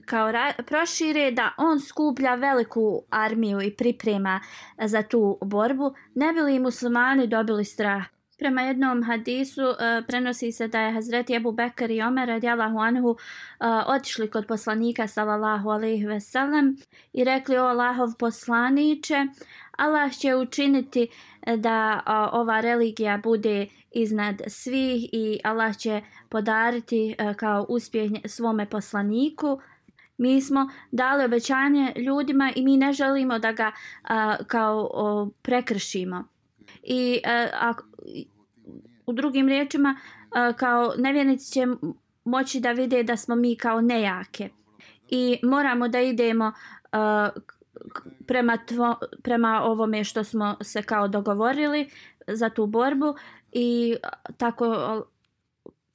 kao 0.07 0.33
ra 0.33 0.53
prošire 0.67 1.31
da 1.31 1.51
on 1.59 1.81
skuplja 1.81 2.35
veliku 2.35 3.03
armiju 3.11 3.63
i 3.63 3.77
priprema 3.77 4.41
za 4.85 5.03
tu 5.03 5.39
borbu, 5.43 5.95
ne 6.15 6.33
bili 6.33 6.59
muslimani 6.59 7.27
dobili 7.27 7.65
strah. 7.65 8.05
Prema 8.39 8.63
jednom 8.63 9.03
hadisu 9.03 9.63
uh, 9.63 9.77
prenosi 10.07 10.53
se 10.53 10.69
da 10.69 10.81
je 10.81 10.93
Hazreti 10.93 11.35
Ebu 11.35 11.53
Bekr 11.53 11.91
i 11.91 12.03
Omer 12.03 12.29
radijalahu 12.29 12.79
anhu 12.79 13.09
uh, 13.09 13.17
otišli 13.87 14.31
kod 14.31 14.47
poslanika 14.47 15.07
sallallahu 15.07 15.71
alaihi 15.71 16.07
ve 16.07 16.21
sellem 16.21 16.77
i 17.13 17.25
rekli 17.25 17.59
o 17.59 17.65
Allahov 17.65 18.09
poslaniće 18.19 19.27
Allah 19.81 20.13
će 20.19 20.37
učiniti 20.37 21.09
eh, 21.43 21.57
da 21.57 22.01
a, 22.07 22.31
ova 22.33 22.61
religija 22.61 23.21
bude 23.23 23.67
iznad 23.91 24.43
svih 24.47 25.09
i 25.13 25.41
Allah 25.45 25.77
će 25.77 26.03
podariti 26.29 27.15
a, 27.19 27.35
kao 27.35 27.67
uspjeh 27.69 28.11
svome 28.25 28.67
poslaniku. 28.67 29.61
Mi 30.19 30.41
smo 30.41 30.69
dali 30.91 31.25
obećanje 31.25 31.93
ljudima 31.97 32.53
i 32.57 32.63
mi 32.63 32.77
ne 32.77 32.93
želimo 32.93 33.39
da 33.39 33.53
ga 33.53 33.73
a, 34.03 34.37
kao 34.47 34.91
o, 34.95 35.29
prekršimo. 35.43 36.25
I 36.83 37.21
uh, 37.71 37.77
u 39.07 39.13
drugim 39.13 39.49
riječima 39.49 39.97
a, 40.31 40.53
kao 40.53 40.95
nevjernici 40.99 41.53
će 41.53 41.67
moći 42.25 42.61
da 42.61 42.73
vide 42.73 43.03
da 43.03 43.17
smo 43.17 43.35
mi 43.35 43.57
kao 43.57 43.81
nejake 43.81 44.49
i 45.09 45.39
moramo 45.43 45.89
da 45.89 46.01
idemo 46.01 46.53
a, 46.93 47.29
prema, 48.27 48.59
tvo, 48.67 48.97
prema 49.23 49.63
ovome 49.63 50.05
što 50.05 50.25
smo 50.25 50.57
se 50.63 50.83
kao 50.83 51.09
dogovorili 51.09 51.91
za 52.27 52.49
tu 52.49 52.67
borbu 52.67 53.15
i 53.53 53.97
tako 54.37 54.75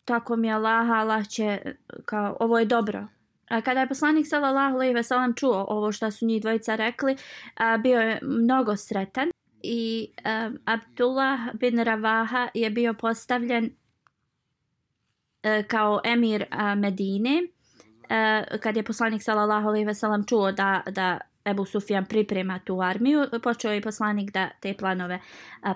tako 0.05 0.35
mi 0.35 0.51
Allah 0.51 0.89
Allah 0.89 1.27
će 1.27 1.59
kao 2.05 2.37
ovo 2.39 2.59
je 2.59 2.65
dobro. 2.65 3.07
A 3.49 3.61
kada 3.61 3.79
je 3.79 3.87
poslanik 3.87 4.27
sallallahu 4.27 4.75
alejhi 4.75 4.93
ve 4.93 5.03
sellem 5.03 5.33
čuo 5.33 5.65
ovo 5.69 5.91
što 5.91 6.11
su 6.11 6.25
njih 6.25 6.41
dvojica 6.41 6.75
rekli, 6.75 7.15
a, 7.55 7.77
bio 7.77 7.99
je 7.99 8.19
mnogo 8.21 8.75
sretan 8.75 9.29
i 9.63 10.11
um, 10.25 10.59
Abdullah 10.65 11.39
bin 11.53 11.79
Ravaha 11.79 12.47
je 12.53 12.69
bio 12.69 12.93
postavljen 12.93 13.65
uh, 13.65 15.65
kao 15.67 16.01
emir 16.03 16.45
uh, 16.51 16.79
Medine 16.79 17.41
uh, 17.43 18.59
kad 18.59 18.77
je 18.77 18.83
poslanik 18.83 19.23
sallallahu 19.23 19.67
alejhi 19.67 19.85
ve 19.85 19.93
sellem 19.93 20.25
čuo 20.25 20.51
da 20.51 20.81
da 20.91 21.19
Ebu 21.45 21.65
Sufjan 21.65 22.05
priprema 22.05 22.59
tu 22.59 22.81
armiju 22.81 23.25
počeo 23.43 23.71
je 23.71 23.81
poslanik 23.81 24.31
da 24.31 24.49
te 24.59 24.73
planove 24.73 25.19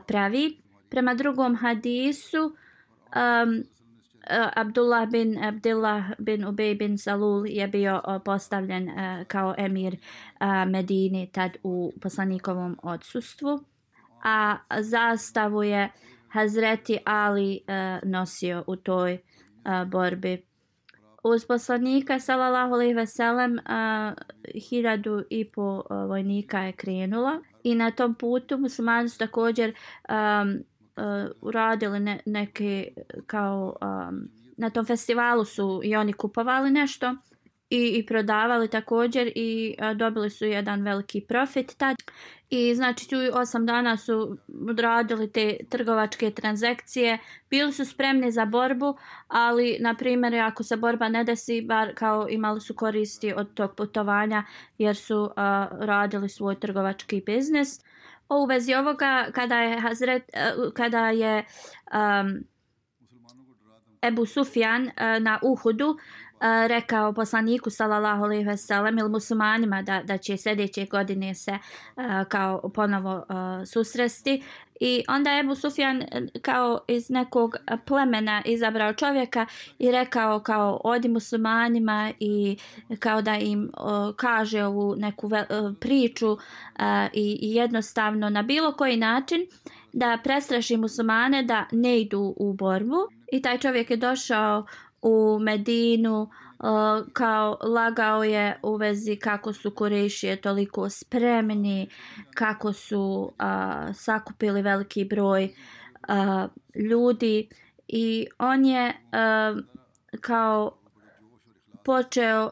pravi 0.08 0.58
prema 0.90 1.14
drugom 1.14 1.56
hadisu 1.56 2.46
um, 2.46 3.64
Abdullah 4.56 5.10
bin 5.10 5.44
Abdullah 5.44 6.04
bin 6.20 6.46
Ubej 6.46 6.76
bin 6.76 6.98
Salul 6.98 7.48
je 7.48 7.68
bio 7.68 8.02
postavljen 8.26 8.90
kao 9.28 9.56
emir 9.58 9.94
uh, 9.96 10.70
Medine 10.70 11.28
tad 11.32 11.58
u 11.64 11.94
poslanikovom 12.02 12.78
odsustvu 12.84 13.60
a 14.24 14.58
zastavu 14.80 15.64
je 15.64 15.90
Hazreti 16.30 16.98
Ali 17.06 17.62
nosio 18.04 18.64
u 18.68 18.76
toj 18.76 19.18
borbi. 19.88 20.49
Uz 21.24 21.46
poslanika 21.46 22.20
sallallahu 22.20 22.74
alejhi 22.74 22.94
ve 22.94 23.06
sellem 23.06 23.54
uh, 23.54 24.14
hiljadu 24.70 25.24
i 25.30 25.52
po 25.52 25.84
vojnika 25.90 26.60
je 26.60 26.72
krenula. 26.72 27.42
I 27.64 27.76
na 27.76 27.92
tom 27.92 28.16
putu 28.16 28.58
muslimani 28.58 29.10
su 29.10 29.18
također 29.18 29.74
um, 30.10 30.50
uh, 30.50 31.32
uradili 31.42 32.00
ne, 32.00 32.20
neke 32.26 32.88
kao 33.28 33.78
um, 33.82 34.30
na 34.58 34.70
tom 34.70 34.86
festivalu 34.86 35.46
su 35.46 35.82
i 35.84 35.96
oni 35.96 36.14
kupovali 36.14 36.72
nešto 36.72 37.16
i, 37.70 37.98
i 37.98 38.06
prodavali 38.06 38.68
također 38.68 39.32
i 39.36 39.76
a, 39.80 39.94
dobili 39.94 40.30
su 40.30 40.46
jedan 40.46 40.82
veliki 40.84 41.22
profit 41.22 41.78
tad. 41.78 41.96
I 42.50 42.76
znači 42.76 43.10
tu 43.10 43.16
osam 43.34 43.66
dana 43.66 43.98
su 43.98 44.38
odradili 44.70 45.32
te 45.32 45.58
trgovačke 45.70 46.32
transakcije, 46.32 47.18
bili 47.50 47.74
su 47.74 47.86
spremni 47.86 48.32
za 48.32 48.46
borbu, 48.46 48.98
ali 49.28 49.78
na 49.80 49.96
primjer 49.96 50.36
ako 50.36 50.64
se 50.64 50.78
borba 50.78 51.10
ne 51.10 51.24
desi, 51.24 51.62
bar 51.62 51.94
kao 51.96 52.28
imali 52.30 52.62
su 52.62 52.74
koristi 52.74 53.34
od 53.34 53.54
tog 53.54 53.76
putovanja 53.76 54.44
jer 54.78 54.96
su 54.96 55.32
a, 55.36 55.68
radili 55.80 56.30
svoj 56.30 56.60
trgovački 56.60 57.24
biznis. 57.26 57.80
O, 58.30 58.44
U 58.44 58.46
vezi 58.46 58.74
ovoga 58.74 59.28
kada 59.34 59.60
je 59.60 59.80
Hazret, 59.80 60.24
kada 60.74 61.10
je 61.10 61.46
um, 61.94 62.44
Ebu 64.01 64.25
Sufjan 64.25 64.88
eh, 64.88 65.20
na 65.20 65.39
Uhudu 65.41 65.98
eh, 66.41 66.68
rekao 66.68 67.13
poslaniku 67.13 67.70
sallallahu 67.70 68.24
alejhi 68.24 68.44
ve 68.44 68.58
sellem 68.58 68.98
ili 68.98 69.10
muslimanima 69.10 69.82
da 69.82 70.01
da 70.03 70.18
će 70.18 70.38
sljedeće 70.38 70.86
godine 70.86 71.36
se 71.36 71.51
eh, 71.51 71.60
kao 72.29 72.70
ponovo 72.74 73.25
susresti 73.65 74.44
I 74.82 75.03
onda 75.08 75.32
je 75.32 75.39
Ebu 75.39 75.56
Sufjan 75.56 76.03
kao 76.41 76.79
iz 76.88 77.10
nekog 77.10 77.56
plemena 77.86 78.41
izabrao 78.46 78.94
čovjeka 78.94 79.46
i 79.79 79.91
rekao 79.91 80.39
kao 80.39 80.82
odi 80.84 81.08
muslimanima 81.08 82.12
i 82.20 82.58
kao 83.00 83.22
da 83.22 83.36
im 83.36 83.72
kaže 84.15 84.63
ovu 84.63 84.96
neku 84.96 85.29
priču 85.79 86.38
i, 87.13 87.39
i 87.41 87.56
jednostavno 87.56 88.29
na 88.29 88.41
bilo 88.41 88.72
koji 88.74 88.98
način 88.98 89.46
da 89.94 90.18
prestraši 90.24 90.77
muslimane 90.77 91.44
da 91.44 91.65
ne 91.72 92.01
idu 92.01 92.34
u 92.38 92.53
borbu. 92.53 93.19
I 93.31 93.41
taj 93.41 93.57
čovjek 93.57 93.89
je 93.91 93.98
došao 93.98 94.65
u 95.01 95.39
Medinu 95.41 96.21
uh, 96.21 97.07
kao 97.13 97.57
lagao 97.62 98.24
je 98.24 98.59
u 98.63 98.75
vezi 98.75 99.15
kako 99.15 99.53
su 99.53 99.71
Kurešije 99.71 100.41
toliko 100.41 100.89
spremni, 100.89 101.89
kako 102.33 102.74
su 102.74 103.31
uh, 103.39 103.95
sakupili 103.95 104.62
veliki 104.62 105.05
broj 105.05 105.43
uh, 106.09 106.50
ljudi. 106.89 107.50
I 107.88 108.27
on 108.39 108.65
je 108.65 108.88
uh, 108.89 109.59
kao 110.21 110.77
počeo 111.83 112.50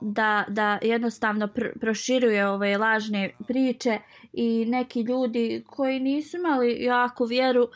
da, 0.00 0.44
da 0.48 0.78
jednostavno 0.82 1.48
pr 1.48 1.66
proširuje 1.80 2.48
ove 2.48 2.78
lažne 2.78 3.30
priče 3.46 3.98
i 4.32 4.64
neki 4.68 5.00
ljudi 5.00 5.64
koji 5.66 6.00
nisu 6.00 6.36
imali 6.36 6.84
jaku 6.84 7.24
vjeru 7.24 7.62
uh, 7.62 7.68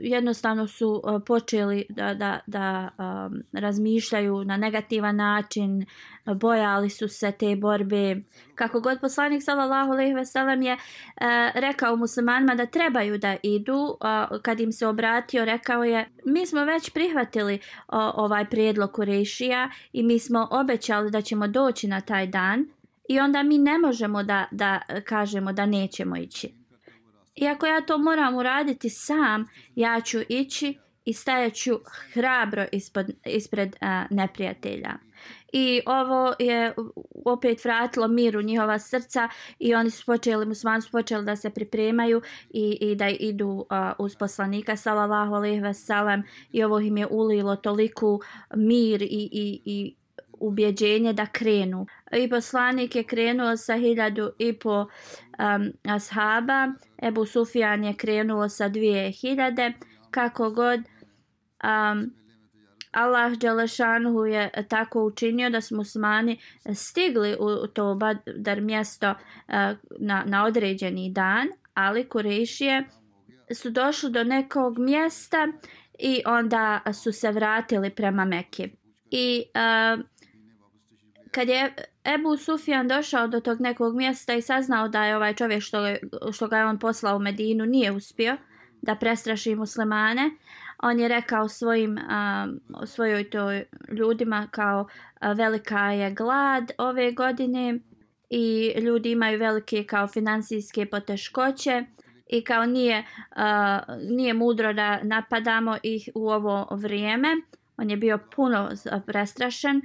jednostavno 0.00 0.66
su 0.66 1.02
uh, 1.04 1.22
počeli 1.26 1.86
da, 1.88 2.14
da, 2.14 2.40
da 2.46 2.88
um, 2.98 3.42
razmišljaju 3.52 4.44
na 4.44 4.56
negativan 4.56 5.16
način, 5.16 5.86
bojali 6.24 6.90
su 6.90 7.08
se 7.08 7.32
te 7.32 7.56
borbe. 7.56 8.16
Kako 8.54 8.80
god 8.80 9.00
poslanik 9.00 9.42
sallallahu 9.42 9.92
alejhi 9.92 10.14
ve 10.14 10.26
sellem 10.26 10.62
je 10.62 10.72
uh, 10.72 10.80
rekao 11.54 11.96
muslimanima 11.96 12.54
da 12.54 12.66
trebaju 12.66 13.18
da 13.18 13.36
idu, 13.42 13.76
uh, 13.76 14.40
kad 14.42 14.60
im 14.60 14.72
se 14.72 14.86
obratio, 14.86 15.44
rekao 15.44 15.84
je: 15.84 16.08
"Mi 16.24 16.46
smo 16.46 16.64
već 16.64 16.90
prihvatili 16.90 17.54
uh, 17.54 17.62
ovaj 18.14 18.44
prijedlog 18.44 18.92
Kurešija 18.92 19.70
i 19.92 20.02
mi 20.02 20.18
smo 20.18 20.48
obećali 20.50 21.10
da 21.10 21.22
ćemo 21.22 21.48
doći 21.48 21.88
na 21.88 22.00
taj 22.00 22.26
dan." 22.26 22.79
I 23.10 23.20
onda 23.20 23.42
mi 23.42 23.58
ne 23.58 23.78
možemo 23.78 24.22
da, 24.22 24.46
da 24.50 24.80
e, 24.88 25.00
kažemo 25.00 25.52
da 25.52 25.66
nećemo 25.66 26.16
ići. 26.16 26.54
Iako 27.36 27.66
ja 27.66 27.80
to 27.80 27.98
moram 27.98 28.36
uraditi 28.36 28.90
sam, 28.90 29.46
ja 29.74 30.00
ću 30.00 30.18
ići 30.28 30.78
i 31.04 31.12
stajaću 31.12 31.80
hrabro 32.12 32.66
ispod, 32.72 33.10
ispred 33.24 33.76
a, 33.80 34.04
neprijatelja. 34.10 34.90
I 35.52 35.80
ovo 35.86 36.34
je 36.38 36.74
opet 37.24 37.64
vratilo 37.64 38.08
mir 38.08 38.36
u 38.36 38.42
njihova 38.42 38.78
srca 38.78 39.28
i 39.58 39.74
oni 39.74 39.90
su 39.90 40.06
počeli, 40.06 40.46
muslimani 40.46 40.82
su 40.82 40.90
počeli 40.90 41.24
da 41.24 41.36
se 41.36 41.50
pripremaju 41.50 42.22
i, 42.50 42.78
i 42.80 42.94
da 42.94 43.08
idu 43.08 43.48
uh, 43.48 43.66
uz 43.98 44.16
poslanika 44.16 44.76
sallallahu 44.76 45.34
alaihi 45.34 45.60
ve 45.60 45.72
i 46.52 46.64
ovo 46.64 46.80
im 46.80 46.96
je 46.96 47.06
ulilo 47.10 47.56
toliku 47.56 48.20
mir 48.54 49.02
i, 49.02 49.28
i, 49.32 49.60
i 49.64 49.94
ubjeđenje 50.40 51.12
da 51.12 51.26
krenu. 51.26 51.86
I 52.16 52.28
poslanik 52.28 52.96
je 52.96 53.04
krenuo 53.04 53.56
sa 53.56 53.76
hiljadu 53.76 54.30
i 54.38 54.52
po 54.58 54.80
um, 54.80 55.72
ashaba, 55.84 56.72
Ebu 57.02 57.26
Sufjan 57.26 57.84
je 57.84 57.94
krenuo 57.96 58.48
sa 58.48 58.68
dvije 58.68 59.10
hiljade, 59.10 59.72
kako 60.10 60.50
god 60.50 60.80
um, 60.80 62.14
Allah 62.90 63.32
Đelešanhu 63.32 64.26
je 64.26 64.50
tako 64.68 65.04
učinio 65.04 65.50
da 65.50 65.60
su 65.60 65.76
musmani 65.76 66.40
stigli 66.74 67.36
u 67.40 67.66
to 67.66 67.94
badar 67.94 68.60
mjesto 68.60 69.10
uh, 69.10 69.54
na, 69.98 70.24
na 70.26 70.44
određeni 70.44 71.10
dan, 71.12 71.48
ali 71.74 72.08
Kurešije 72.08 72.84
su 73.54 73.70
došli 73.70 74.10
do 74.10 74.24
nekog 74.24 74.78
mjesta 74.78 75.48
i 75.98 76.22
onda 76.26 76.80
su 76.92 77.12
se 77.12 77.30
vratili 77.30 77.90
prema 77.90 78.24
Mekke. 78.24 78.68
I 79.10 79.42
uh, 79.54 80.04
kad 81.30 81.48
je 81.48 81.74
Ebu 82.04 82.36
Sufjan 82.36 82.88
došao 82.88 83.26
do 83.26 83.40
tog 83.40 83.60
nekog 83.60 83.96
mjesta 83.96 84.34
i 84.34 84.42
saznao 84.42 84.88
da 84.88 85.04
je 85.04 85.16
ovaj 85.16 85.34
čovjek 85.34 85.62
što, 85.62 85.78
što 86.32 86.48
ga 86.48 86.58
je 86.58 86.66
on 86.66 86.78
poslao 86.78 87.16
u 87.16 87.20
Medinu 87.20 87.66
nije 87.66 87.92
uspio 87.92 88.36
da 88.82 88.94
prestraši 88.94 89.54
muslimane, 89.54 90.30
on 90.82 91.00
je 91.00 91.08
rekao 91.08 91.48
svojim 91.48 91.98
a, 91.98 92.46
svojoj 92.86 93.30
to 93.30 93.52
ljudima 93.92 94.48
kao 94.50 94.86
a, 95.20 95.32
velika 95.32 95.78
je 95.78 96.10
glad 96.10 96.70
ove 96.78 97.12
godine 97.12 97.78
i 98.30 98.74
ljudi 98.80 99.10
imaju 99.10 99.38
velike 99.38 99.84
kao 99.84 100.08
financijske 100.08 100.86
poteškoće 100.86 101.84
i 102.26 102.44
kao 102.44 102.66
nije, 102.66 103.04
a, 103.30 103.80
nije 104.10 104.34
mudro 104.34 104.72
da 104.72 105.02
napadamo 105.02 105.76
ih 105.82 106.08
u 106.14 106.30
ovo 106.30 106.68
vrijeme 106.70 107.28
on 107.80 107.90
je 107.90 107.96
bio 107.96 108.18
puno 108.36 108.70
prestrašen 109.06 109.80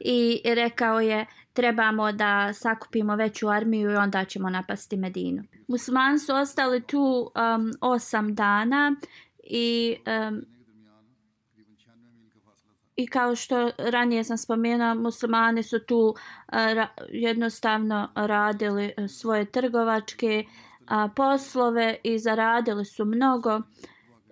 i 0.00 0.40
rekao 0.44 1.00
je 1.00 1.26
trebamo 1.52 2.12
da 2.12 2.52
sakupimo 2.52 3.16
veću 3.16 3.48
armiju 3.48 3.90
i 3.90 3.96
onda 3.96 4.24
ćemo 4.24 4.50
napasti 4.50 4.96
Medinu. 4.96 5.42
Muslimani 5.68 6.18
su 6.18 6.34
ostali 6.34 6.82
tu 6.86 7.30
um, 7.56 7.72
osam 7.80 8.34
dana 8.34 8.96
i 9.42 9.96
um, 10.28 10.44
I 12.96 13.06
kao 13.06 13.34
što 13.36 13.70
ranije 13.78 14.24
sam 14.24 14.38
spomenula, 14.38 14.94
muslimani 14.94 15.62
su 15.62 15.78
tu 15.86 15.98
uh, 15.98 16.14
ra, 16.48 16.88
jednostavno 17.08 18.08
radili 18.14 18.92
uh, 18.98 19.10
svoje 19.10 19.44
trgovačke 19.44 20.44
a, 20.86 21.08
poslove 21.16 21.96
i 22.02 22.18
zaradili 22.18 22.84
su 22.84 23.04
mnogo. 23.04 23.60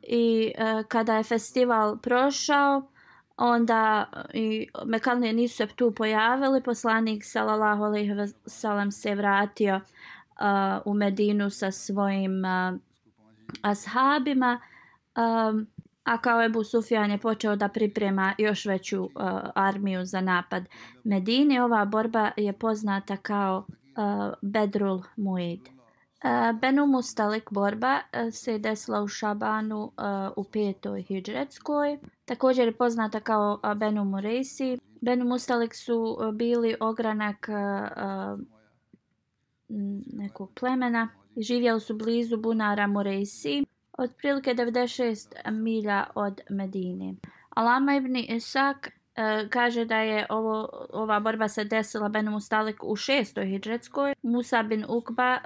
I 0.02 0.52
a, 0.58 0.82
kada 0.88 1.16
je 1.16 1.22
festival 1.22 1.98
prošao, 1.98 2.82
onda 3.36 4.10
e, 4.34 4.38
i 4.38 4.68
Mekalne 4.84 5.32
nisu 5.32 5.56
se 5.56 5.66
tu 5.66 5.92
pojavili, 5.94 6.62
poslanik 6.62 7.24
sallallahu 7.24 7.82
alejhi 7.82 8.12
ve 8.12 8.28
sellem 8.46 8.90
se 8.90 9.14
vratio 9.14 9.76
uh, 9.76 10.82
u 10.84 10.94
Medinu 10.94 11.50
sa 11.50 11.70
svojim 11.70 12.42
uh, 12.44 12.80
ashabima. 13.62 14.60
Um, 15.16 15.66
a 16.04 16.18
kao 16.18 16.44
Ebu 16.44 16.64
Sufjan 16.64 17.10
je 17.10 17.18
počeo 17.18 17.56
da 17.56 17.68
priprema 17.68 18.34
još 18.38 18.64
veću 18.64 19.02
uh, 19.02 19.10
armiju 19.54 20.04
za 20.04 20.20
napad 20.20 20.64
Medine. 21.04 21.64
Ova 21.64 21.84
borba 21.84 22.30
je 22.36 22.52
poznata 22.52 23.16
kao 23.16 23.66
uh, 23.68 24.34
Bedrul 24.42 25.02
Muid. 25.16 25.73
Eh, 26.24 26.52
Benu 26.52 26.86
Mustalik 26.86 27.50
borba 27.50 28.00
eh, 28.12 28.30
se 28.30 28.58
desila 28.58 29.02
u 29.02 29.08
Šabanu 29.08 29.92
eh, 29.98 30.30
u 30.36 30.44
petoj 30.44 31.02
hijđretskoj. 31.02 31.98
Također 32.24 32.68
je 32.68 32.76
poznata 32.76 33.20
kao 33.20 33.60
Benu 33.76 34.04
Murejsi. 34.04 34.78
Benu 35.00 35.24
Mustalik 35.24 35.74
su 35.74 36.18
bili 36.32 36.76
ogranak 36.80 37.48
nekog 40.12 40.50
plemena 40.60 41.08
i 41.36 41.42
živjeli 41.42 41.80
su 41.80 41.94
blizu 41.94 42.36
bunara 42.36 42.86
Murejsi, 42.86 43.64
otprilike 43.98 44.54
96 44.54 45.50
milja 45.50 46.06
od 46.14 46.40
Medine. 46.50 47.14
Alama 47.50 47.96
ibn 47.96 48.16
Isak 48.16 48.90
E, 49.16 49.48
kaže 49.48 49.84
da 49.84 49.96
je 49.96 50.26
ovo 50.28 50.68
ova 50.92 51.20
borba 51.20 51.48
se 51.48 51.64
desila 51.64 52.08
Benu 52.08 52.30
Mustalik 52.30 52.84
u 52.84 52.96
šestoj 52.96 53.46
hidžretskoj. 53.46 54.14
Musa 54.22 54.62
bin 54.62 54.84
Ukba 54.88 55.38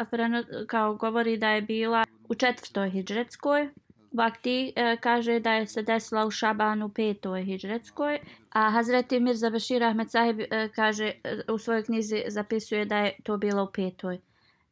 kao 0.66 0.94
govori 0.94 1.36
da 1.36 1.50
je 1.50 1.62
bila 1.62 2.04
u 2.28 2.34
četvrtoj 2.34 2.90
hidžretskoj. 2.90 3.68
Vakti 4.12 4.72
e, 4.76 4.96
kaže 5.00 5.40
da 5.40 5.52
je 5.52 5.66
se 5.66 5.82
desila 5.82 6.26
u 6.26 6.30
Šabanu 6.30 6.86
u 6.86 6.88
petoj 6.88 7.42
hidžretskoj. 7.42 8.18
A 8.50 8.70
Hazreti 8.70 9.20
Mirza 9.20 9.50
Bešir 9.50 9.84
Ahmed 9.84 10.10
Sahib 10.10 10.40
e, 10.40 10.68
kaže 10.74 11.12
e, 11.24 11.40
u 11.52 11.58
svojoj 11.58 11.84
knjizi 11.84 12.24
zapisuje 12.28 12.84
da 12.84 12.98
je 12.98 13.16
to 13.22 13.36
bilo 13.36 13.64
u 13.64 13.72
petoj 13.72 14.20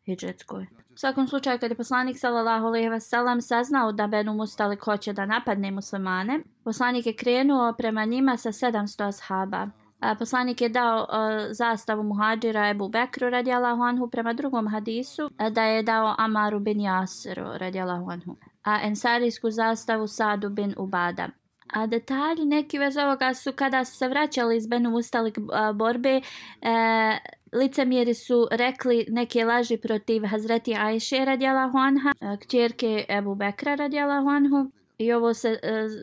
hidžretskoj. 0.05 0.67
U 0.97 0.99
svakom 0.99 1.29
slučaju, 1.29 1.59
kad 1.59 1.71
je 1.71 1.77
poslanik 1.77 2.19
sallallahu 2.19 2.67
alejhi 2.67 2.89
ve 2.89 3.01
sellem 3.01 3.41
saznao 3.41 3.93
da 3.93 4.07
Benu 4.07 4.35
Mustalik 4.35 4.81
hoće 4.81 5.13
da 5.13 5.27
napadne 5.27 5.71
muslimane, 5.71 6.41
poslanik 6.65 7.07
je 7.07 7.17
krenuo 7.17 7.73
prema 7.73 8.05
njima 8.05 8.37
sa 8.37 8.53
700 8.53 9.09
ashaba. 9.09 9.69
A 10.01 10.15
poslanik 10.15 10.61
je 10.61 10.69
dao 10.69 10.99
uh, 11.01 11.07
zastavu 11.51 12.03
muhađira 12.03 12.69
Ebu 12.69 12.89
Bekru 12.89 13.31
radijallahu 13.31 13.83
anhu 13.83 14.11
prema 14.11 14.33
drugom 14.33 14.69
hadisu 14.69 15.31
da 15.51 15.63
je 15.63 15.83
dao 15.83 16.15
Amaru 16.19 16.61
bin 16.61 16.79
Yasiru 16.79 17.59
radijallahu 17.59 18.11
anhu, 18.11 18.37
a 18.63 18.81
ensarijsku 18.83 19.51
zastavu 19.51 20.07
Sadu 20.07 20.49
bin 20.49 20.75
Ubada. 20.77 21.29
A 21.73 21.87
detalji 21.87 22.45
neki 22.45 22.79
vez 22.79 22.97
ovoga 22.97 23.35
su 23.35 23.53
kada 23.53 23.85
su 23.85 23.97
se 23.97 24.09
vraćali 24.09 24.57
iz 24.57 24.67
Benu 24.67 24.91
Mustalik 24.91 25.39
borbe, 25.75 26.21
e, 26.63 27.19
licemjeri 27.59 28.15
su 28.15 28.49
rekli 28.51 29.07
neke 29.09 29.45
laži 29.45 29.77
protiv 29.77 30.23
Hazreti 30.27 30.75
Ajše 30.75 31.25
radijalahu 31.25 31.79
anha, 31.79 32.13
e, 32.21 32.37
kćerke 32.37 33.05
Ebu 33.09 33.35
Bekra 33.35 33.75
radijalahu 33.75 34.29
anhu. 34.29 34.71
I 34.99 35.13
ovo 35.13 35.35
se 35.35 35.59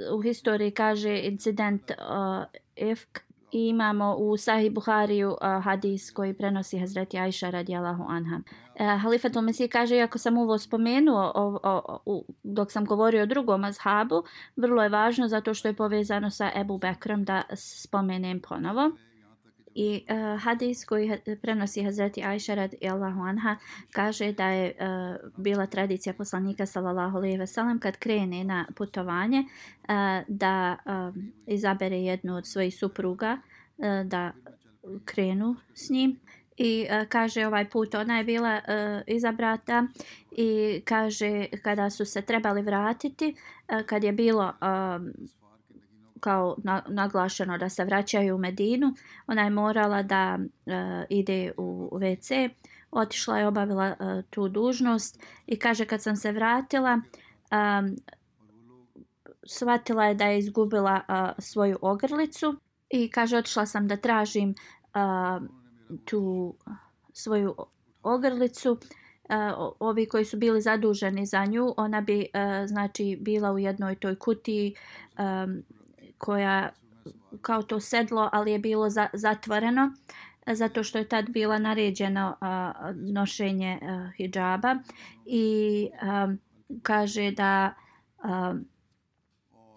uh, 0.09 0.17
u 0.17 0.21
historiji 0.21 0.71
kaže 0.71 1.19
incident 1.19 1.91
uh, 1.91 2.87
Ifk. 2.89 3.19
I 3.51 3.67
imamo 3.67 4.15
u 4.15 4.37
Sahih 4.37 4.71
Buhariju 4.71 5.29
uh, 5.29 5.63
hadis 5.63 6.11
koji 6.11 6.33
prenosi 6.33 6.79
Hazreti 6.79 7.19
Ajša 7.19 7.49
radijalahu 7.49 8.03
anha. 8.07 8.35
Uh, 8.35 9.01
Halifat 9.01 9.33
Mesih 9.41 9.69
kaže, 9.71 9.95
iako 9.95 10.17
sam 10.17 10.37
ovo 10.37 10.57
spomenuo 10.57 11.31
o, 11.35 11.59
o, 11.63 11.99
o, 12.05 12.23
dok 12.43 12.71
sam 12.71 12.85
govorio 12.85 13.23
o 13.23 13.25
drugom 13.25 13.63
azhabu, 13.63 14.23
vrlo 14.55 14.83
je 14.83 14.89
važno 14.89 15.27
zato 15.27 15.53
što 15.53 15.67
je 15.67 15.73
povezano 15.73 16.29
sa 16.29 16.51
Ebu 16.55 16.77
Bekrom 16.77 17.23
da 17.23 17.43
spomenem 17.53 18.41
ponovo. 18.49 18.91
I 19.75 20.05
uh, 20.09 20.41
hadis 20.41 20.85
koji 20.85 21.11
prenosi 21.41 21.83
Hazreti 21.83 22.23
Aisha 22.23 22.55
radijallahu 22.55 23.21
anha 23.21 23.55
kaže 23.91 24.31
da 24.31 24.47
je 24.47 24.73
uh, 24.79 25.29
bila 25.37 25.65
tradicija 25.65 26.13
poslanika 26.13 26.65
sallallahu 26.65 27.17
alejhi 27.17 27.37
ve 27.37 27.47
sellem 27.47 27.79
kad 27.79 27.97
krene 27.97 28.43
na 28.43 28.65
putovanje 28.75 29.39
uh, 29.39 29.95
da 30.27 30.77
uh, 30.85 31.15
izabere 31.47 31.97
jednu 31.97 32.35
od 32.35 32.47
svojih 32.47 32.77
supruga 32.77 33.37
uh, 33.77 33.85
da 34.05 34.31
krenu 35.05 35.55
s 35.73 35.89
njim. 35.89 36.19
I 36.57 36.87
uh, 36.89 37.07
kaže 37.09 37.47
ovaj 37.47 37.69
put 37.69 37.95
ona 37.95 38.17
je 38.17 38.23
bila 38.23 38.55
uh, 38.55 39.01
izabrata 39.07 39.87
i 40.31 40.81
kaže 40.85 41.45
kada 41.63 41.89
su 41.89 42.05
se 42.05 42.21
trebali 42.21 42.61
vratiti 42.61 43.35
uh, 43.35 43.81
kad 43.85 44.03
je 44.03 44.11
bilo 44.11 44.53
uh, 44.61 45.33
kao 46.23 46.55
na, 46.63 46.81
naglašeno 46.87 47.57
da 47.57 47.69
se 47.69 47.85
vraćaju 47.85 48.35
u 48.35 48.37
Medinu. 48.37 48.93
Ona 49.27 49.43
je 49.43 49.49
morala 49.49 50.03
da 50.03 50.39
e, 50.65 51.05
ide 51.09 51.51
u 51.57 51.89
WC. 51.91 52.49
Otišla 52.91 53.39
je 53.39 53.47
obavila 53.47 53.87
e, 53.87 53.95
tu 54.29 54.47
dužnost 54.49 55.19
i 55.47 55.59
kaže 55.59 55.85
kad 55.85 56.01
sam 56.01 56.15
se 56.15 56.31
vratila 56.31 57.01
e, 57.51 57.57
shvatila 59.47 60.05
je 60.05 60.15
da 60.15 60.25
je 60.25 60.39
izgubila 60.39 60.95
e, 60.95 61.41
svoju 61.41 61.77
ogrlicu 61.81 62.55
i 62.93 63.09
kaže 63.09 63.37
otišla 63.37 63.65
sam 63.65 63.87
da 63.87 63.97
tražim 63.97 64.55
uh, 64.95 65.47
tu 66.05 66.55
svoju 67.13 67.55
ogrlicu 68.03 68.71
uh, 68.71 69.73
ovi 69.79 70.05
koji 70.05 70.25
su 70.25 70.37
bili 70.37 70.61
zaduženi 70.61 71.25
za 71.25 71.45
nju 71.45 71.73
ona 71.77 72.01
bi 72.01 72.19
uh, 72.19 72.67
znači 72.67 73.17
bila 73.21 73.51
u 73.51 73.59
jednoj 73.59 73.95
toj 73.95 74.15
kutiji 74.15 74.75
um, 75.17 75.63
koja 76.23 76.69
kao 77.41 77.63
to 77.63 77.79
sedlo, 77.79 78.29
ali 78.33 78.51
je 78.51 78.59
bilo 78.59 78.89
za, 78.89 79.07
zatvoreno 79.13 79.91
zato 80.47 80.83
što 80.83 80.97
je 80.97 81.07
tad 81.07 81.29
bila 81.29 81.59
naređeno 81.59 82.35
a, 82.41 82.73
nošenje 82.95 83.79
a, 83.81 84.09
hijaba 84.17 84.75
i 85.25 85.87
a, 86.01 86.33
kaže 86.81 87.31
da 87.31 87.73
a, 88.23 88.55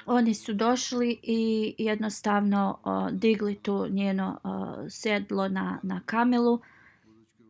oni 0.06 0.34
su 0.34 0.52
došli 0.52 1.18
i 1.22 1.74
jednostavno 1.78 2.78
a, 2.84 3.08
digli 3.12 3.54
tu 3.54 3.86
njeno 3.90 4.38
a, 4.42 4.84
sedlo 4.88 5.48
na, 5.48 5.78
na 5.82 6.00
kamelu. 6.06 6.60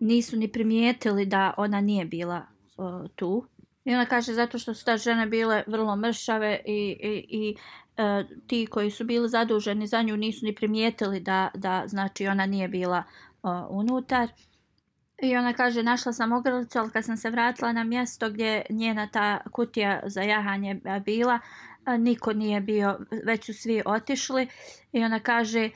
Nisu 0.01 0.37
ni 0.37 0.49
primijetili 0.49 1.27
da 1.27 1.55
ona 1.57 1.81
nije 1.81 2.05
bila 2.05 2.43
a, 2.79 3.07
tu. 3.17 3.47
I 3.85 3.95
ona 3.95 4.07
kaže 4.07 4.35
zato 4.35 4.59
što 4.59 4.75
su 4.75 4.85
ta 4.85 4.97
žene 4.97 5.27
bile 5.27 5.65
vrlo 5.67 5.97
mršave 5.97 6.61
i, 6.67 6.97
i, 7.03 7.27
i 7.29 7.57
e, 7.97 8.25
ti 8.47 8.67
koji 8.67 8.91
su 8.91 9.05
bili 9.05 9.29
zaduženi 9.29 9.87
za 9.87 10.03
nju 10.03 10.17
nisu 10.17 10.45
ni 10.45 10.55
primijetili 10.55 11.21
da, 11.21 11.51
da 11.55 11.83
znači 11.87 12.27
ona 12.27 12.47
nije 12.47 12.69
bila 12.69 13.03
o, 13.43 13.67
unutar. 13.71 14.29
I 15.23 15.37
ona 15.37 15.53
kaže, 15.53 15.83
našla 15.83 16.13
sam 16.13 16.33
ogrlicu, 16.33 16.79
ali 16.79 16.91
kad 16.91 17.05
sam 17.05 17.17
se 17.17 17.31
vratila 17.31 17.73
na 17.73 17.85
mjesto 17.85 18.31
gdje 18.31 18.63
njena 18.71 19.07
ta 19.07 19.41
kutija 19.53 20.01
za 20.07 20.23
jahanje 20.23 20.81
bila, 21.05 21.39
niko 21.99 22.33
nije 22.33 22.61
bio, 22.61 22.99
već 23.25 23.47
su 23.47 23.55
svi 23.55 23.83
otišli. 23.87 24.49
I 24.93 25.05
ona 25.05 25.21
kaže, 25.21 25.71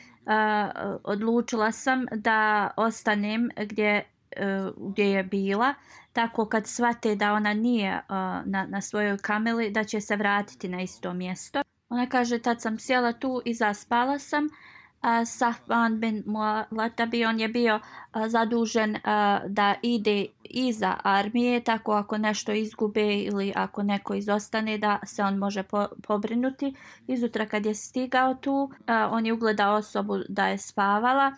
odlučila 1.04 1.72
sam 1.72 2.06
da 2.12 2.70
ostanem 2.76 3.50
gdje, 3.56 4.04
e, 4.30 4.70
gdje 4.76 5.04
je 5.04 5.22
bila, 5.22 5.74
tako 6.12 6.48
kad 6.48 6.66
svate 6.66 7.14
da 7.14 7.33
ona 7.33 7.54
nije 7.54 8.00
na, 8.44 8.66
na 8.68 8.80
svojoj 8.80 9.18
kameli, 9.18 9.70
da 9.70 9.85
će 9.85 10.00
se 10.00 10.16
vratiti 10.16 10.68
na 10.68 10.83
isto 10.83 11.12
mjesto. 11.12 11.62
Ona 11.90 12.07
kaže, 12.07 12.38
tad 12.38 12.61
sam 12.61 12.79
sjela 12.79 13.12
tu 13.12 13.42
i 13.44 13.55
zaspala 13.55 14.18
sam. 14.18 14.44
Uh, 14.44 15.26
Sahban 15.26 16.00
bin 16.00 16.24
Mu'latabi, 16.26 17.24
on 17.29 17.40
je 17.40 17.48
bio 17.48 17.76
uh, 17.76 18.26
zadužen 18.26 18.90
uh, 18.90 19.00
da 19.46 19.74
ide 19.83 20.26
iza 20.44 20.96
armije, 21.03 21.61
tako 21.61 21.92
ako 21.92 22.18
nešto 22.18 22.53
izgube 22.53 23.14
ili 23.14 23.53
ako 23.57 23.83
neko 23.83 24.14
izostane, 24.14 24.79
da 24.79 24.98
se 25.05 25.22
on 25.22 25.37
može 25.37 25.62
po 25.62 25.87
pobrinuti. 26.03 26.74
Izutra 27.07 27.46
kad 27.46 27.66
je 27.66 27.74
stigao 27.74 28.35
tu, 28.35 28.55
uh, 28.55 28.70
on 29.11 29.26
je 29.26 29.33
ugledao 29.33 29.76
osobu 29.76 30.18
da 30.29 30.46
je 30.48 30.59
spavala 30.59 31.33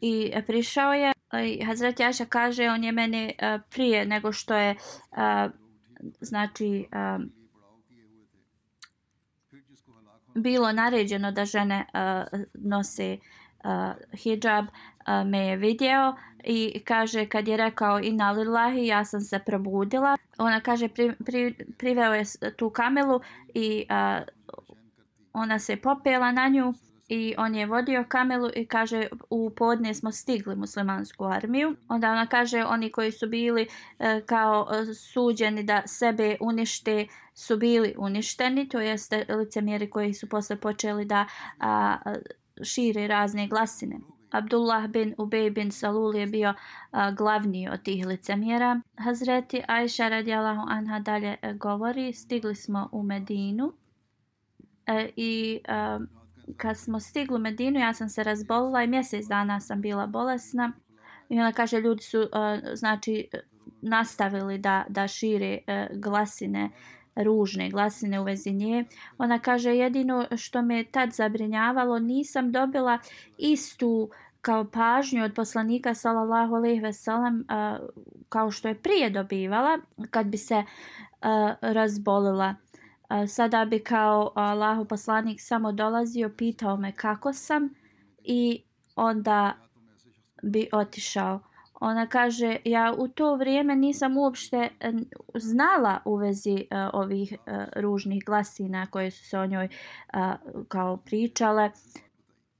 i 0.00 0.32
prišao 0.46 0.92
je. 0.92 1.12
Uh, 1.32 1.66
Hazret 1.66 2.00
Jaša 2.00 2.24
kaže, 2.24 2.68
on 2.68 2.84
je 2.84 2.92
mene 2.92 3.32
uh, 3.38 3.60
prije 3.70 4.06
nego 4.06 4.32
što 4.32 4.54
je, 4.54 4.76
uh, 5.10 5.50
znači, 6.20 6.86
uh, 6.92 7.41
bilo 10.34 10.72
naređeno 10.72 11.32
da 11.32 11.44
žene 11.44 11.86
uh, 11.94 12.40
nose 12.54 13.18
uh, 13.64 13.92
hijab, 14.12 14.64
uh, 14.64 15.26
me 15.26 15.38
je 15.38 15.56
vidio 15.56 16.16
i 16.44 16.82
kaže 16.84 17.26
kad 17.26 17.48
je 17.48 17.56
rekao 17.56 18.00
inna 18.00 18.32
lillahi 18.32 18.86
ja 18.86 19.04
sam 19.04 19.20
se 19.20 19.38
probudila. 19.38 20.16
Ona 20.38 20.60
kaže 20.60 20.88
pri, 20.88 21.12
pri, 21.26 21.54
priveo 21.78 22.14
je 22.14 22.24
tu 22.56 22.70
kamelu 22.70 23.20
i 23.54 23.86
uh, 23.90 24.22
ona 25.32 25.58
se 25.58 25.76
popela 25.76 26.32
na 26.32 26.48
nju 26.48 26.74
i 27.12 27.34
on 27.38 27.54
je 27.54 27.66
vodio 27.66 28.04
kamelu 28.08 28.50
i 28.56 28.66
kaže 28.66 29.06
u 29.30 29.50
podne 29.50 29.94
smo 29.94 30.12
stigli 30.12 30.56
muslimansku 30.56 31.24
armiju. 31.24 31.76
Onda 31.88 32.10
ona 32.10 32.26
kaže 32.26 32.64
oni 32.64 32.90
koji 32.90 33.12
su 33.12 33.26
bili 33.28 33.66
e, 33.98 34.20
kao 34.26 34.68
e, 34.72 34.94
suđeni 34.94 35.62
da 35.62 35.82
sebe 35.86 36.36
unište 36.40 37.06
su 37.34 37.56
bili 37.56 37.94
uništeni, 37.98 38.68
to 38.68 38.80
jeste 38.80 39.24
licemjeri 39.28 39.90
koji 39.90 40.14
su 40.14 40.28
posle 40.28 40.56
počeli 40.56 41.04
da 41.04 41.26
a, 41.60 41.96
šire 42.62 43.06
razne 43.06 43.48
glasine. 43.48 43.96
Abdullah 44.30 44.86
bin 44.86 45.14
Ubej 45.18 45.50
bin 45.50 45.70
Salul 45.70 46.14
je 46.14 46.26
bio 46.26 46.54
a, 46.90 47.10
glavni 47.10 47.68
od 47.68 47.82
tih 47.82 48.06
licemjera. 48.06 48.80
Hazreti 48.96 49.62
Aisha 49.68 50.08
radijalahu 50.08 50.62
anha 50.68 50.98
dalje 50.98 51.36
e, 51.42 51.54
govori, 51.54 52.12
stigli 52.12 52.54
smo 52.54 52.88
u 52.92 53.02
Medinu 53.02 53.72
e, 54.86 55.10
i 55.16 55.60
a, 55.68 55.98
kad 56.56 56.78
smo 56.78 57.00
stigli 57.00 57.36
u 57.36 57.38
Medinu, 57.38 57.80
ja 57.80 57.94
sam 57.94 58.08
se 58.08 58.22
razbolila 58.22 58.82
i 58.82 58.86
mjesec 58.86 59.26
dana 59.26 59.60
sam 59.60 59.80
bila 59.80 60.06
bolesna. 60.06 60.72
I 61.28 61.40
ona 61.40 61.52
kaže, 61.52 61.80
ljudi 61.80 62.02
su, 62.02 62.20
uh, 62.20 62.28
znači, 62.74 63.28
nastavili 63.82 64.58
da, 64.58 64.84
da 64.88 65.08
šire 65.08 65.58
uh, 65.58 65.98
glasine, 65.98 66.70
ružne 67.16 67.70
glasine 67.70 68.20
u 68.20 68.24
vezi 68.24 68.50
nje. 68.50 68.84
Ona 69.18 69.38
kaže, 69.38 69.76
jedino 69.76 70.26
što 70.36 70.62
me 70.62 70.84
tad 70.84 71.12
zabrinjavalo, 71.12 71.98
nisam 71.98 72.52
dobila 72.52 72.98
istu 73.38 74.10
kao 74.40 74.64
pažnju 74.64 75.24
od 75.24 75.34
poslanika 75.34 75.94
sallallahu 75.94 76.54
alejhi 76.54 76.80
ve 76.80 76.92
sellem 76.92 77.34
uh, 77.34 77.56
e, 77.56 77.78
kao 78.28 78.50
što 78.50 78.68
je 78.68 78.74
prije 78.74 79.10
dobivala 79.10 79.78
kad 80.10 80.26
bi 80.26 80.36
se 80.36 80.56
uh, 80.56 80.64
razbolila 81.60 82.54
sada 83.28 83.64
bi 83.64 83.78
kao 83.78 84.32
Allahu 84.34 84.84
poslanik 84.84 85.40
samo 85.40 85.72
dolazio, 85.72 86.30
pitao 86.36 86.76
me 86.76 86.92
kako 86.92 87.32
sam 87.32 87.74
i 88.18 88.62
onda 88.96 89.52
bi 90.42 90.68
otišao. 90.72 91.40
Ona 91.80 92.06
kaže, 92.06 92.56
ja 92.64 92.94
u 92.98 93.08
to 93.08 93.36
vrijeme 93.36 93.76
nisam 93.76 94.16
uopšte 94.16 94.68
znala 95.34 96.00
u 96.04 96.16
vezi 96.16 96.54
uh, 96.54 96.90
ovih 96.92 97.32
uh, 97.32 97.64
ružnih 97.76 98.24
glasina 98.26 98.86
koje 98.86 99.10
su 99.10 99.24
se 99.24 99.38
o 99.38 99.46
njoj 99.46 99.64
uh, 99.64 100.20
kao 100.68 100.96
pričale, 100.96 101.70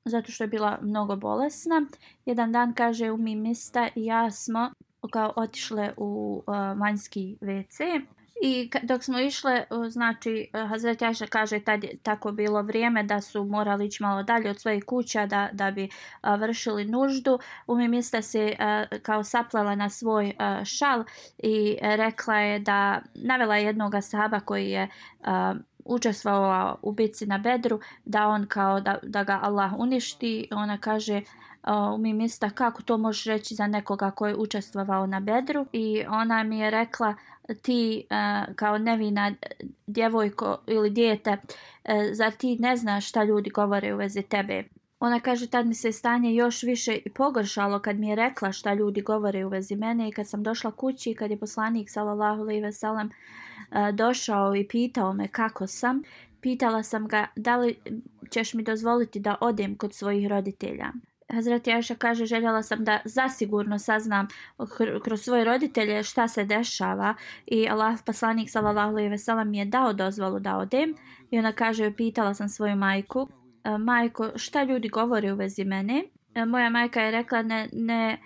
zato 0.05 0.33
što 0.33 0.45
je 0.45 0.49
bila 0.49 0.79
mnogo 0.83 1.17
bolesna. 1.17 1.87
Jedan 2.27 2.53
dan 2.53 2.75
kaže, 2.75 3.11
u 3.11 3.17
mi 3.17 3.37
mista 3.37 3.89
i 3.95 4.05
ja 4.05 4.31
smo 4.31 4.71
kao 5.11 5.33
otišle 5.37 5.93
u 5.97 6.43
uh, 6.47 6.55
vanjski 6.81 7.37
WC. 7.41 8.03
I 8.45 8.71
dok 8.83 9.05
smo 9.05 9.19
išle, 9.19 9.65
znači, 9.89 10.51
e, 10.53 10.67
Hazret 10.67 11.03
Jaša 11.03 11.27
kaže 11.27 11.61
tad 11.61 11.85
je 11.85 11.97
tako 12.03 12.33
bilo 12.33 12.63
vrijeme 12.63 13.03
da 13.03 13.21
su 13.21 13.45
morali 13.45 13.87
ići 13.87 14.03
malo 14.03 14.23
dalje 14.23 14.51
od 14.51 14.61
svojih 14.61 14.85
kuća 14.85 15.27
da, 15.27 15.49
da 15.53 15.71
bi 15.71 15.89
a, 16.21 16.35
vršili 16.35 16.85
nuždu. 16.85 17.39
U 17.67 17.77
mi 17.77 17.89
mjesta 17.89 18.23
se 18.23 18.57
a, 18.59 18.85
kao 19.03 19.25
saplala 19.25 19.75
na 19.75 19.91
svoj 19.91 20.33
a, 20.39 20.65
šal 20.65 21.05
i 21.39 21.79
rekla 21.83 22.37
je 22.37 22.59
da 22.59 23.03
navela 23.15 23.57
jednog 23.57 23.93
sahaba 24.03 24.41
koji 24.41 24.71
je 24.71 24.89
a, 25.25 25.55
učestvovao 25.85 26.79
u 26.83 26.93
bici 26.93 27.27
na 27.27 27.39
bedru, 27.39 27.81
da 28.05 28.27
on 28.27 28.47
kao 28.47 28.81
da, 28.81 28.99
da 29.03 29.25
ga 29.25 29.41
Allah 29.43 29.73
uništi. 29.79 30.49
Ona 30.51 30.79
kaže, 30.79 31.21
u 31.95 31.99
mi 31.99 32.13
mista 32.13 32.51
kako 32.51 32.83
to 32.83 32.99
možeš 32.99 33.25
reći 33.25 33.55
za 33.55 33.67
nekoga 33.67 34.11
koji 34.11 34.31
je 34.31 34.37
učestvovao 34.37 35.07
na 35.07 35.21
bedru 35.21 35.67
i 35.73 36.05
ona 36.09 36.43
mi 36.43 36.59
je 36.59 36.71
rekla 36.71 37.15
ti 37.63 38.07
uh, 38.11 38.55
kao 38.57 38.79
nevina 38.79 39.35
djevojko 39.87 40.59
ili 40.67 40.91
dijete, 40.91 41.31
uh, 41.31 41.91
zar 42.13 42.33
ti 42.33 42.57
ne 42.61 42.77
znaš 42.77 43.09
šta 43.09 43.25
ljudi 43.25 43.51
govore 43.51 43.95
u 43.95 43.97
vezi 43.97 44.23
tebe? 44.23 44.65
Ona 45.03 45.21
kaže, 45.21 45.47
tad 45.47 45.67
mi 45.67 45.75
se 45.75 45.93
stanje 45.93 46.35
još 46.35 46.63
više 46.63 46.99
pogoršalo 47.15 47.79
kad 47.79 47.99
mi 47.99 48.09
je 48.09 48.17
rekla 48.17 48.53
šta 48.53 48.75
ljudi 48.75 49.01
govore 49.01 49.45
u 49.45 49.49
vezi 49.49 49.77
mene 49.77 50.09
i 50.09 50.13
kad 50.13 50.29
sam 50.29 50.43
došla 50.43 50.71
kući 50.71 51.11
i 51.11 51.15
kad 51.15 51.31
je 51.31 51.39
poslanik 51.39 51.91
sallallahu 51.91 52.43
alejhi 52.43 52.63
ve 52.63 52.73
sellem 52.73 53.11
e, 53.11 53.93
došao 53.93 54.57
i 54.57 54.69
pitao 54.69 55.13
me 55.13 55.29
kako 55.29 55.67
sam, 55.67 56.03
pitala 56.41 56.83
sam 56.83 57.09
ga 57.09 57.27
da 57.37 57.57
li 57.57 57.77
ćeš 58.31 58.55
mi 58.55 58.63
dozvoliti 58.63 59.21
da 59.21 59.37
odem 59.41 59.77
kod 59.77 59.95
svojih 59.95 60.29
roditelja. 60.29 60.93
Hazreti 61.33 61.73
Aisha 61.73 61.95
kaže, 61.95 62.27
željela 62.27 62.63
sam 62.63 62.85
da 62.85 63.01
zasigurno 63.05 63.79
saznam 63.79 64.29
kroz 65.05 65.23
svoje 65.23 65.45
roditelje 65.45 66.03
šta 66.03 66.29
se 66.29 66.45
dešava 66.45 67.15
i 67.47 67.69
Allah 67.69 67.99
poslanik 68.07 68.51
sallallahu 68.51 68.91
alejhi 68.91 69.11
ve 69.11 69.19
sellem 69.19 69.51
mi 69.51 69.59
je 69.59 69.65
dao 69.65 69.93
dozvolu 69.93 70.41
da 70.41 70.57
odem 70.57 70.95
i 71.31 71.39
ona 71.39 71.53
kaže, 71.53 71.93
pitala 71.97 72.35
sam 72.35 72.49
svoju 72.49 72.77
majku, 72.77 73.29
e, 73.65 73.79
majko, 73.79 74.31
šta 74.37 74.63
ljudi 74.63 74.89
govore 74.89 75.33
u 75.33 75.37
vezi 75.37 75.65
mene? 75.65 76.05
E, 76.35 76.45
moja 76.45 76.71
majka 76.71 77.01
je 77.01 77.11
rekla, 77.11 77.43
ne, 77.43 77.69
ne, 77.73 78.19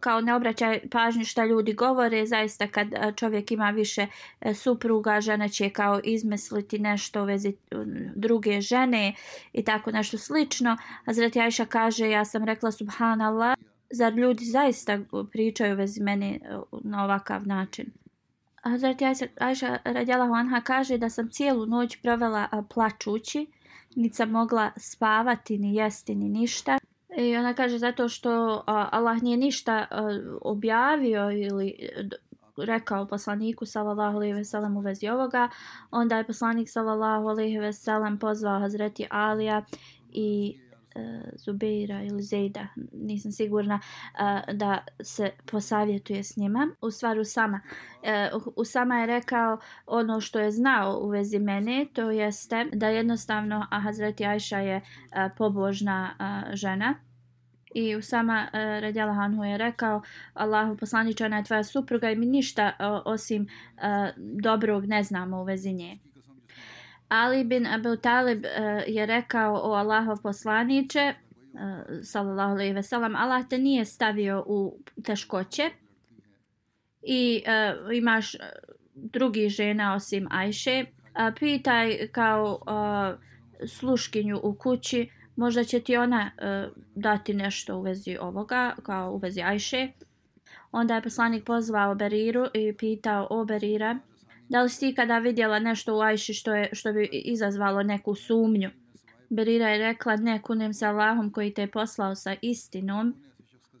kao 0.00 0.20
ne 0.20 0.34
obraćaj 0.34 0.80
pažnju 0.90 1.24
šta 1.24 1.44
ljudi 1.44 1.72
govore, 1.72 2.26
zaista 2.26 2.66
kad 2.66 2.92
e, 2.92 3.12
čovjek 3.16 3.50
ima 3.50 3.70
više 3.70 4.06
e, 4.40 4.54
supruga, 4.54 5.20
žena 5.20 5.48
će 5.48 5.70
kao 5.70 6.00
izmisliti 6.04 6.78
nešto 6.78 7.22
u 7.22 7.24
vezi 7.24 7.52
druge 8.14 8.60
žene 8.60 9.14
i 9.52 9.64
tako 9.64 9.90
nešto 9.90 10.18
slično. 10.18 10.76
A 11.04 11.12
Zrati 11.12 11.40
Ajša 11.40 11.64
kaže, 11.64 12.10
ja 12.10 12.24
sam 12.24 12.44
rekla 12.44 12.72
subhanallah, 12.72 13.56
zar 13.90 14.12
ljudi 14.12 14.44
zaista 14.44 14.98
pričaju 15.32 15.74
u 15.74 15.76
vezi 15.76 16.02
mene 16.02 16.40
na 16.84 17.04
ovakav 17.04 17.46
način? 17.46 17.92
A 18.62 18.70
Ajša 19.40 19.78
radjela 19.84 20.24
Anha 20.24 20.60
kaže 20.60 20.98
da 20.98 21.10
sam 21.10 21.30
cijelu 21.30 21.66
noć 21.66 21.96
provela 22.02 22.64
plačući, 22.74 23.46
nit 23.96 24.14
sam 24.14 24.30
mogla 24.30 24.70
spavati, 24.76 25.58
ni 25.58 25.74
jesti, 25.74 26.14
ni 26.14 26.28
ništa. 26.28 26.78
I 27.18 27.36
ona 27.36 27.54
kaže 27.54 27.78
zato 27.78 28.08
što 28.08 28.62
Allah 28.66 29.22
nije 29.22 29.36
ništa 29.36 29.86
objavio 30.42 31.30
ili 31.30 31.88
rekao 32.56 33.06
poslaniku 33.06 33.66
sallallahu 33.66 34.16
alejhi 34.16 34.34
ve 34.34 34.44
sellem 34.44 34.76
u 34.76 34.80
vezi 34.80 35.08
ovoga, 35.08 35.48
onda 35.90 36.16
je 36.16 36.26
poslanik 36.26 36.68
sallallahu 36.70 37.28
alejhi 37.28 37.58
ve 37.58 37.72
sellem 37.72 38.18
pozvao 38.18 38.60
Hazreti 38.60 39.06
Alija 39.10 39.64
i 40.10 40.58
e, 40.94 41.20
Zubeira 41.36 42.02
ili 42.02 42.22
Zejda, 42.22 42.66
nisam 42.92 43.32
sigurna 43.32 43.80
e, 43.80 44.52
da 44.52 44.78
se 45.02 45.30
posavjetuje 45.50 46.24
s 46.24 46.36
njima. 46.36 46.68
U 46.80 46.90
stvaru 46.90 47.24
sama. 47.24 47.60
E, 48.02 48.30
Usama 48.56 48.98
je 48.98 49.06
rekao 49.06 49.58
ono 49.86 50.20
što 50.20 50.38
je 50.38 50.50
znao 50.50 51.00
u 51.02 51.08
vezi 51.08 51.38
mene, 51.38 51.86
to 51.92 52.10
jeste 52.10 52.66
da 52.72 52.88
jednostavno 52.88 53.66
a 53.70 53.80
Hazreti 53.80 54.26
Ajša 54.26 54.58
je 54.58 54.76
e, 54.76 54.82
pobožna 55.36 56.10
e, 56.50 56.56
žena 56.56 57.07
I 57.78 57.96
Usama 57.96 58.48
uh, 58.52 58.60
e, 58.60 58.80
Radjala 58.80 59.14
Hanhu 59.14 59.44
je 59.44 59.58
rekao 59.58 60.02
Allahu 60.34 60.76
poslaniče, 60.76 61.24
ona 61.24 61.36
je 61.36 61.44
tvoja 61.44 61.64
supruga 61.64 62.10
i 62.10 62.16
mi 62.16 62.26
ništa 62.26 62.72
uh, 62.78 63.02
osim 63.04 63.42
uh, 63.42 63.82
dobrog 64.16 64.84
ne 64.84 65.02
znamo 65.02 65.40
u 65.40 65.44
vezi 65.44 65.72
nje. 65.72 65.98
Ali 67.08 67.44
bin 67.44 67.66
Abu 67.66 67.96
Talib 67.96 68.44
uh, 68.44 68.50
je 68.86 69.06
rekao 69.06 69.54
o 69.54 69.72
Allahov 69.72 70.22
poslaniče, 70.22 71.14
uh, 71.52 71.60
sallallahu 72.02 72.52
alaihi 72.52 72.72
ve 72.72 72.82
sellem, 72.82 73.16
Allah 73.16 73.48
te 73.48 73.58
nije 73.58 73.84
stavio 73.84 74.44
u 74.46 74.78
teškoće 75.04 75.70
i 77.02 77.42
uh, 77.46 77.96
imaš 77.96 78.36
drugi 78.94 79.48
žena 79.48 79.94
osim 79.94 80.26
Ajše. 80.30 80.84
Uh, 80.84 81.34
pitaj 81.38 82.08
kao 82.12 82.60
uh, 82.66 83.20
sluškinju 83.68 84.40
u 84.42 84.54
kući, 84.54 85.10
možda 85.38 85.64
će 85.64 85.80
ti 85.80 85.96
ona 85.96 86.30
uh, 86.34 86.72
dati 86.94 87.34
nešto 87.34 87.76
u 87.76 87.82
vezi 87.82 88.16
ovoga, 88.20 88.74
kao 88.82 89.12
u 89.12 89.16
vezi 89.16 89.42
Ajše. 89.42 89.88
Onda 90.72 90.94
je 90.94 91.02
poslanik 91.02 91.44
pozvao 91.44 91.94
Beriru 91.94 92.46
i 92.54 92.72
pitao 92.72 93.26
o 93.30 93.44
Berira, 93.44 93.98
da 94.48 94.62
li 94.62 94.68
si 94.68 94.80
ti 94.80 94.94
kada 94.94 95.18
vidjela 95.18 95.58
nešto 95.58 95.96
u 95.96 96.00
Ajši 96.00 96.34
što, 96.34 96.54
je, 96.54 96.68
što 96.72 96.92
bi 96.92 97.08
izazvalo 97.12 97.82
neku 97.82 98.14
sumnju? 98.14 98.70
Berira 99.30 99.68
je 99.68 99.78
rekla, 99.78 100.16
ne, 100.16 100.42
kunem 100.42 100.74
se 100.74 100.86
Allahom 100.86 101.32
koji 101.32 101.54
te 101.54 101.62
je 101.62 101.70
poslao 101.70 102.14
sa 102.14 102.34
istinom, 102.42 103.14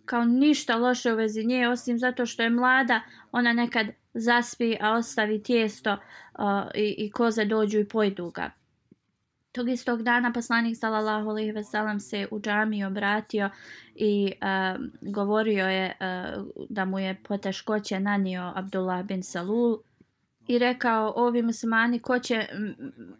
kao 0.04 0.24
ništa 0.24 0.76
loše 0.76 1.12
u 1.12 1.16
vezi 1.16 1.44
nje, 1.44 1.68
osim 1.68 1.98
zato 1.98 2.26
što 2.26 2.42
je 2.42 2.50
mlada, 2.50 3.00
ona 3.32 3.52
nekad 3.52 3.86
zaspi, 4.14 4.76
a 4.80 4.92
ostavi 4.92 5.42
tijesto 5.42 5.92
uh, 5.92 6.44
i, 6.74 6.94
i 6.98 7.10
koze 7.10 7.44
dođu 7.44 7.78
i 7.78 7.88
pojdu 7.88 8.30
ga. 8.30 8.57
Tog 9.52 9.68
istog 9.68 10.02
dana 10.02 10.32
poslanik 10.32 10.76
sallallahu 10.76 11.30
alejhi 11.30 11.52
ve 11.52 11.64
sellem 11.64 12.00
se 12.00 12.28
u 12.30 12.40
džamii 12.40 12.84
obratio 12.84 13.50
i 13.94 14.32
uh, 14.32 14.84
govorio 15.12 15.68
je 15.68 15.96
uh, 16.00 16.44
da 16.70 16.84
mu 16.84 16.98
je 16.98 17.16
poteškoće 17.28 18.00
nanio 18.00 18.52
Abdullah 18.54 19.04
bin 19.04 19.22
Salul 19.22 19.78
i 20.48 20.58
rekao 20.58 21.12
ovi 21.16 21.42
muslimani 21.42 21.98
ko 21.98 22.18
će 22.18 22.46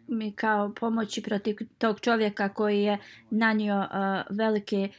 mi 0.07 0.31
kao 0.31 0.73
pomoći 0.79 1.21
protiv 1.21 1.55
tog 1.77 1.99
čovjeka 1.99 2.49
koji 2.49 2.81
je 2.81 2.97
nanio 3.29 3.79
uh, 3.79 4.37
velike 4.37 4.89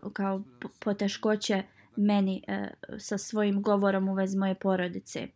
uh, 0.00 0.12
kao 0.12 0.42
poteškoće 0.78 1.62
meni 1.96 2.42
uh, 2.48 2.98
sa 2.98 3.18
svojim 3.18 3.62
govorom 3.62 4.08
u 4.08 4.14
vezi 4.14 4.38
moje 4.38 4.54
porodice. 4.54 5.28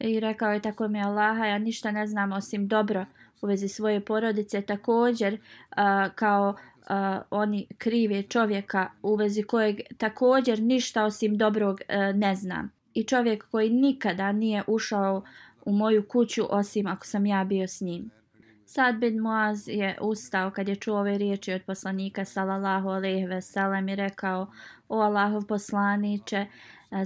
I 0.00 0.20
rekao 0.20 0.52
je 0.52 0.60
tako 0.60 0.88
mi 0.88 1.02
Allaha, 1.02 1.46
ja 1.46 1.58
ništa 1.58 1.90
ne 1.90 2.06
znam 2.06 2.32
osim 2.32 2.68
dobro 2.68 3.06
u 3.42 3.46
vezi 3.46 3.68
svoje 3.68 4.04
porodice 4.04 4.62
također 4.62 5.38
a, 5.70 6.08
kao 6.14 6.54
a, 6.88 7.22
oni 7.30 7.66
krive 7.78 8.22
čovjeka 8.22 8.90
u 9.02 9.14
vezi 9.14 9.42
kojeg 9.42 9.80
također 9.98 10.62
ništa 10.62 11.04
osim 11.04 11.36
dobrog 11.36 11.80
a, 11.88 12.12
ne 12.12 12.34
znam. 12.34 12.72
I 12.94 13.04
čovjek 13.04 13.48
koji 13.50 13.70
nikada 13.70 14.32
nije 14.32 14.62
ušao 14.66 15.22
u 15.64 15.72
moju 15.72 16.08
kuću 16.08 16.42
osim 16.50 16.86
ako 16.86 17.06
sam 17.06 17.26
ja 17.26 17.44
bio 17.44 17.68
s 17.68 17.80
njim. 17.80 18.10
Sad 18.64 18.96
bin 18.96 19.18
Muaz 19.18 19.68
je 19.68 19.98
ustao 20.00 20.50
kad 20.50 20.68
je 20.68 20.76
čuo 20.76 21.00
ove 21.00 21.18
riječi 21.18 21.52
od 21.52 21.62
poslanika 21.66 22.24
sallallahu 22.24 22.88
alejhi 22.88 23.26
ve 23.26 23.42
sellem 23.42 23.88
i 23.88 23.96
rekao: 23.96 24.46
"O 24.88 25.00
Allahov 25.00 25.46
poslanice, 25.46 26.46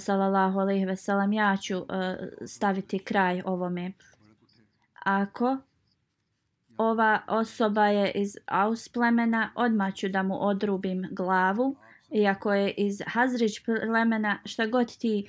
sallallahu 0.01 0.59
alejhi 0.59 0.85
ve 0.85 0.96
sellem, 0.96 1.33
ja 1.33 1.57
ću 1.57 1.79
uh, 1.79 1.85
staviti 2.46 2.99
kraj 2.99 3.42
ovome. 3.44 3.92
Ako 5.05 5.59
ova 6.78 7.20
osoba 7.26 7.86
je 7.86 8.12
iz 8.12 8.36
Aus 8.46 8.88
plemena, 8.88 9.50
odmah 9.54 9.94
ću 9.94 10.08
da 10.08 10.22
mu 10.22 10.46
odrubim 10.46 11.08
glavu. 11.10 11.76
Iako 12.10 12.54
je 12.54 12.70
iz 12.70 13.02
Hazrić 13.06 13.64
plemena, 13.64 14.38
šta 14.44 14.66
god 14.66 14.98
ti 14.98 15.28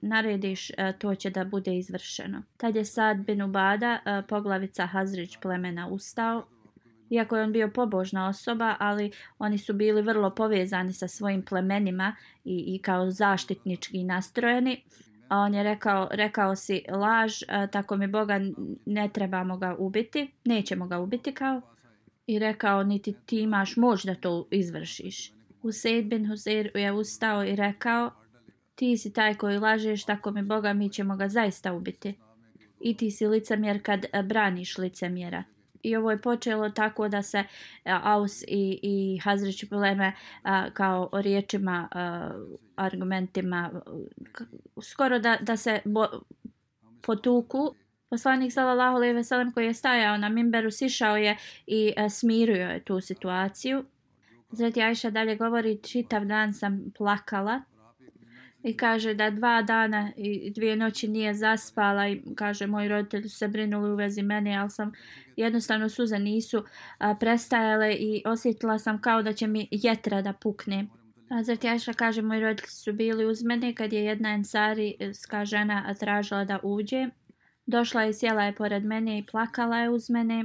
narediš, 0.00 0.70
e, 0.70 0.92
to 0.98 1.14
će 1.14 1.30
da 1.30 1.44
bude 1.44 1.76
izvršeno. 1.76 2.42
Tad 2.56 2.76
je 2.76 2.84
Sad 2.84 3.16
bin 3.16 3.42
Ubada, 3.42 3.98
e, 4.04 4.22
poglavica 4.28 4.86
Hazrić 4.86 5.36
plemena, 5.36 5.88
ustao. 5.88 6.44
Iako 7.10 7.36
je 7.36 7.42
on 7.42 7.52
bio 7.52 7.70
pobožna 7.74 8.28
osoba, 8.28 8.76
ali 8.78 9.10
oni 9.38 9.58
su 9.58 9.72
bili 9.72 10.02
vrlo 10.02 10.30
povezani 10.30 10.92
sa 10.92 11.08
svojim 11.08 11.42
plemenima 11.42 12.16
i, 12.44 12.74
i 12.74 12.78
kao 12.82 13.10
zaštitnički 13.10 14.04
nastrojeni 14.04 14.82
a 15.32 15.38
on 15.38 15.54
je 15.54 15.62
rekao, 15.62 16.08
rekao 16.10 16.56
si 16.56 16.84
laž, 16.90 17.42
a, 17.48 17.66
tako 17.66 17.96
mi 17.96 18.06
Boga 18.06 18.40
ne 18.86 19.08
trebamo 19.08 19.56
ga 19.56 19.76
ubiti, 19.78 20.30
nećemo 20.44 20.86
ga 20.86 20.98
ubiti 20.98 21.34
kao. 21.34 21.60
I 22.26 22.38
rekao, 22.38 22.82
niti 22.82 23.14
ti 23.26 23.40
imaš 23.40 23.76
moć 23.76 24.04
da 24.04 24.14
to 24.14 24.48
izvršiš. 24.50 25.32
Husein 25.62 26.08
bin 26.08 26.28
Huseir 26.28 26.70
je 26.74 26.92
ustao 26.92 27.44
i 27.44 27.56
rekao, 27.56 28.10
ti 28.74 28.96
si 28.96 29.12
taj 29.12 29.34
koji 29.34 29.58
lažeš, 29.58 30.04
tako 30.04 30.30
mi 30.30 30.42
Boga, 30.42 30.72
mi 30.72 30.88
ćemo 30.88 31.16
ga 31.16 31.28
zaista 31.28 31.72
ubiti. 31.72 32.14
I 32.80 32.96
ti 32.96 33.10
si 33.10 33.26
licemjer 33.26 33.82
kad 33.82 34.04
braniš 34.24 34.78
licemjera 34.78 35.44
i 35.82 35.96
ovo 35.96 36.10
je 36.10 36.20
počelo 36.20 36.70
tako 36.70 37.08
da 37.08 37.22
se 37.22 37.44
Aus 37.84 38.42
i, 38.42 38.80
i 38.82 39.18
Hazreć 39.18 39.70
Buleme 39.70 40.12
kao 40.72 41.08
o 41.12 41.20
riječima, 41.22 41.88
argumentima, 42.76 43.70
skoro 44.82 45.18
da, 45.18 45.38
da 45.40 45.56
se 45.56 45.80
bo, 45.84 46.06
potuku. 47.02 47.74
Poslanik 48.10 48.52
sallallahu 48.52 48.96
alejhi 48.96 49.14
ve 49.14 49.24
sellem 49.24 49.52
koji 49.52 49.66
je 49.66 49.74
stajao 49.74 50.16
na 50.16 50.28
minberu 50.28 50.70
sišao 50.70 51.16
je 51.16 51.36
i 51.66 51.92
e, 51.96 52.08
smirio 52.08 52.68
je 52.68 52.84
tu 52.84 53.00
situaciju. 53.00 53.84
Zreti 54.50 54.82
Ajša 54.82 55.10
dalje 55.10 55.36
govori, 55.36 55.78
čitav 55.82 56.24
dan 56.24 56.54
sam 56.54 56.92
plakala 56.98 57.60
i 58.62 58.76
kaže 58.76 59.14
da 59.14 59.30
dva 59.30 59.62
dana 59.62 60.12
i 60.16 60.50
dvije 60.50 60.76
noći 60.76 61.08
nije 61.08 61.34
zaspala 61.34 62.08
i 62.08 62.22
kaže 62.34 62.66
moji 62.66 62.88
roditelji 62.88 63.28
su 63.28 63.36
se 63.36 63.48
brinuli 63.48 63.92
u 63.92 63.96
vezi 63.96 64.22
mene, 64.22 64.56
ali 64.56 64.70
sam 64.70 64.92
jednostavno 65.36 65.88
suze 65.88 66.18
nisu 66.18 66.64
a, 66.98 67.14
prestajale 67.14 67.94
i 67.94 68.22
osjetila 68.26 68.78
sam 68.78 69.00
kao 69.00 69.22
da 69.22 69.32
će 69.32 69.46
mi 69.46 69.68
jetra 69.70 70.22
da 70.22 70.32
pukne. 70.32 70.86
Zrati 71.42 71.66
Jaša 71.66 71.92
kaže 71.92 72.22
moji 72.22 72.40
roditelji 72.40 72.70
su 72.70 72.92
bili 72.92 73.26
uz 73.26 73.42
mene 73.42 73.74
kad 73.74 73.92
je 73.92 74.04
jedna 74.04 74.34
ensari 74.34 74.96
ska 75.14 75.44
žena 75.44 75.94
tražila 75.94 76.44
da 76.44 76.60
uđe. 76.62 77.06
Došla 77.66 78.02
je 78.02 78.12
sjela 78.12 78.42
je 78.44 78.54
pored 78.54 78.84
mene 78.84 79.18
i 79.18 79.26
plakala 79.26 79.78
je 79.78 79.90
uz 79.90 80.10
mene. 80.10 80.44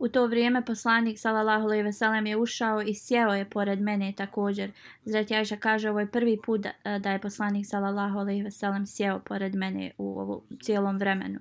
U 0.00 0.08
to 0.08 0.26
vrijeme 0.26 0.64
poslanik 0.64 1.18
sallallahu 1.18 1.64
alejhi 1.64 1.82
ve 1.82 1.92
sellem 1.92 2.26
je 2.26 2.36
ušao 2.36 2.82
i 2.82 2.94
sjeo 2.94 3.28
je 3.28 3.44
pored 3.44 3.80
mene 3.80 4.12
također. 4.16 4.72
Zreti 5.04 5.34
kaže 5.60 5.90
ovo 5.90 6.00
je 6.00 6.10
prvi 6.10 6.38
put 6.46 6.60
da, 6.60 6.98
da 6.98 7.10
je 7.10 7.18
poslanik 7.18 7.66
sallallahu 7.66 8.18
alejhi 8.18 8.42
ve 8.42 8.50
sellem 8.50 8.86
sjeo 8.86 9.18
pored 9.18 9.54
mene 9.54 9.90
u 9.98 10.20
ovu 10.20 10.42
cijelom 10.62 10.98
vremenu. 10.98 11.40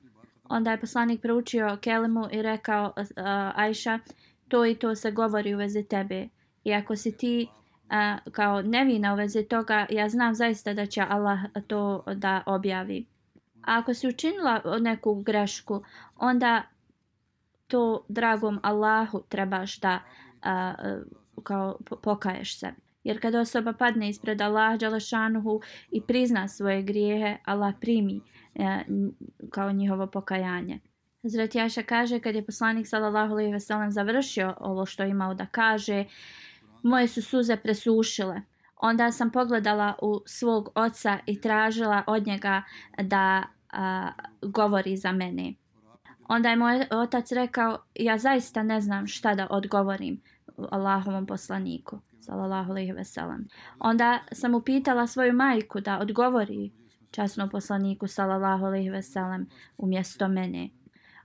Onda 0.49 0.71
je 0.71 0.79
poslanik 0.79 1.21
proučio 1.21 1.77
kelimu 1.81 2.27
i 2.31 2.41
rekao 2.41 2.93
uh, 2.97 3.13
Ajša 3.55 3.99
to 4.47 4.65
i 4.65 4.75
to 4.75 4.95
se 4.95 5.11
govori 5.11 5.55
u 5.55 5.57
vezi 5.57 5.83
tebe. 5.83 6.27
I 6.63 6.73
ako 6.73 6.95
si 6.95 7.17
ti 7.17 7.47
uh, 7.47 8.31
kao 8.31 8.61
nevina 8.61 9.13
u 9.13 9.15
vezi 9.15 9.43
toga, 9.43 9.85
ja 9.89 10.09
znam 10.09 10.35
zaista 10.35 10.73
da 10.73 10.85
će 10.85 11.01
Allah 11.09 11.39
to 11.67 12.03
da 12.15 12.43
objavi. 12.45 13.05
A 13.61 13.77
ako 13.77 13.93
si 13.93 14.07
učinila 14.07 14.61
neku 14.79 15.15
grešku, 15.15 15.83
onda 16.17 16.63
to 17.69 18.05
dragom 18.07 18.59
Allahu 18.63 19.23
trebaš 19.29 19.79
da 19.79 19.99
a, 20.41 20.73
e, 20.83 20.99
kao 21.43 21.77
pokaješ 22.01 22.59
se. 22.59 22.73
Jer 23.03 23.21
kada 23.21 23.39
osoba 23.39 23.73
padne 23.73 24.09
ispred 24.09 24.41
Allaha 24.41 24.77
Đalašanuhu 24.77 25.61
i 25.91 26.01
prizna 26.01 26.47
svoje 26.47 26.81
grijehe, 26.81 27.37
Allah 27.45 27.73
primi 27.81 28.21
uh, 28.55 28.65
kao 29.49 29.71
njihovo 29.71 30.07
pokajanje. 30.07 30.79
Zret 31.23 31.55
Jaša 31.55 31.83
kaže 31.83 32.19
kad 32.19 32.35
je 32.35 32.45
poslanik 32.45 32.87
sallallahu 32.87 33.33
alejhi 33.33 33.51
ve 33.51 33.59
sellem 33.59 33.91
završio 33.91 34.53
ovo 34.59 34.85
što 34.85 35.03
je 35.03 35.09
imao 35.09 35.33
da 35.33 35.45
kaže, 35.45 36.05
moje 36.83 37.07
su 37.07 37.21
suze 37.21 37.57
presušile. 37.57 38.41
Onda 38.75 39.11
sam 39.11 39.31
pogledala 39.31 39.95
u 40.01 40.21
svog 40.25 40.69
oca 40.75 41.19
i 41.25 41.41
tražila 41.41 42.03
od 42.07 42.27
njega 42.27 42.63
da 43.03 43.43
a, 43.71 44.11
govori 44.41 44.97
za 44.97 45.11
mene. 45.11 45.53
Onda 46.29 46.49
je 46.49 46.55
moj 46.55 46.87
otac 46.91 47.31
rekao, 47.31 47.77
ja 47.95 48.17
zaista 48.17 48.63
ne 48.63 48.81
znam 48.81 49.07
šta 49.07 49.35
da 49.35 49.47
odgovorim 49.49 50.21
Allahovom 50.71 51.25
poslaniku, 51.25 51.99
sallallahu 52.19 52.71
alejhi 52.71 52.91
ve 52.91 53.03
sellem. 53.03 53.47
Onda 53.79 54.19
sam 54.31 54.55
upitala 54.55 55.07
svoju 55.07 55.33
majku 55.33 55.79
da 55.79 55.99
odgovori 55.99 56.71
časnom 57.11 57.49
poslaniku, 57.49 58.07
sallallahu 58.07 58.65
alejhi 58.65 58.89
ve 58.89 59.01
sellem, 59.01 59.47
umjesto 59.77 60.27
mene. 60.27 60.69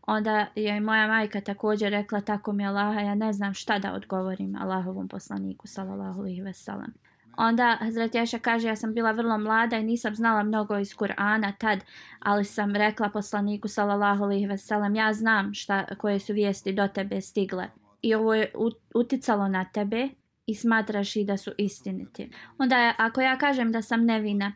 Onda 0.07 0.47
je 0.55 0.81
moja 0.81 1.09
majka 1.09 1.41
također 1.41 1.91
rekla, 1.91 2.21
tako 2.21 2.53
mi 2.53 2.67
Allaha, 2.67 3.01
ja 3.01 3.15
ne 3.15 3.33
znam 3.33 3.55
šta 3.55 3.79
da 3.79 3.93
odgovorim 3.93 4.57
Allahovom 4.57 5.09
poslaniku, 5.09 5.67
sallallahu 5.67 6.21
alejhi 6.21 6.43
ve 6.43 6.53
sellem. 6.53 6.95
Onda 7.37 7.77
Hazret 7.81 8.15
Aisha 8.15 8.39
kaže, 8.39 8.69
ja 8.69 8.77
sam 8.77 8.95
bila 8.95 9.13
vrlo 9.13 9.39
mlada 9.39 9.77
i 9.77 9.85
nisam 9.85 10.15
znala 10.15 10.43
mnogo 10.43 10.79
iz 10.79 10.95
Kur'ana 10.95 11.53
tad, 11.59 11.79
ali 12.19 12.45
sam 12.45 12.77
rekla 12.77 13.09
poslaniku 13.09 13.69
sallallahu 13.69 14.25
alejhi 14.25 14.47
ve 14.47 14.59
sellem, 14.59 14.95
ja 14.95 15.13
znam 15.13 15.55
šta 15.55 15.85
koje 15.99 16.19
su 16.19 16.33
vijesti 16.33 16.73
do 16.73 16.89
tebe 16.89 17.21
stigle 17.21 17.69
i 18.03 18.15
ovo 18.15 18.35
je 18.35 18.53
uticalo 18.95 19.49
na 19.49 19.65
tebe 19.65 20.09
i 20.47 20.55
smatraš 20.55 21.17
i 21.17 21.25
da 21.25 21.37
su 21.37 21.51
istiniti. 21.59 22.31
Onda 22.59 22.95
ako 22.99 23.21
ja 23.21 23.39
kažem 23.39 23.73
da 23.73 23.83
sam 23.83 24.05
nevina 24.05 24.53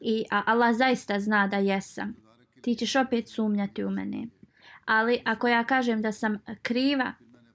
i 0.00 0.24
a 0.30 0.42
Allah 0.46 0.76
zaista 0.76 1.20
zna 1.20 1.46
da 1.46 1.56
jesam, 1.56 2.14
ti 2.62 2.74
ćeš 2.74 2.96
opet 2.96 3.28
sumnjati 3.28 3.84
u 3.84 3.90
mene. 3.90 4.26
Ali 4.84 5.20
ako 5.24 5.48
ja 5.48 5.64
kažem 5.64 6.02
da 6.02 6.12
sam 6.12 6.38
kriva, 6.62 7.12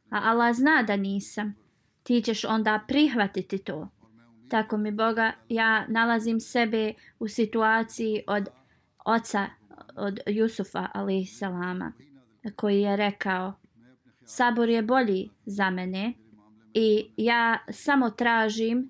a 0.09 0.21
Allah 0.23 0.55
zna 0.55 0.83
da 0.83 0.95
nisam, 0.95 1.55
ti 2.03 2.21
ćeš 2.21 2.45
onda 2.45 2.83
prihvatiti 2.87 3.57
to. 3.57 3.89
Tako 4.49 4.77
mi 4.77 4.91
Boga, 4.91 5.31
ja 5.49 5.87
nalazim 5.87 6.39
sebe 6.39 6.93
u 7.19 7.27
situaciji 7.27 8.23
od 8.27 8.47
oca, 9.05 9.47
od 9.95 10.19
Jusufa, 10.27 10.87
ali 10.93 11.25
salama, 11.25 11.93
koji 12.55 12.81
je 12.81 12.95
rekao, 12.95 13.53
sabor 14.25 14.69
je 14.69 14.81
bolji 14.81 15.29
za 15.45 15.69
mene 15.69 16.13
i 16.73 17.11
ja 17.17 17.57
samo 17.69 18.09
tražim 18.09 18.89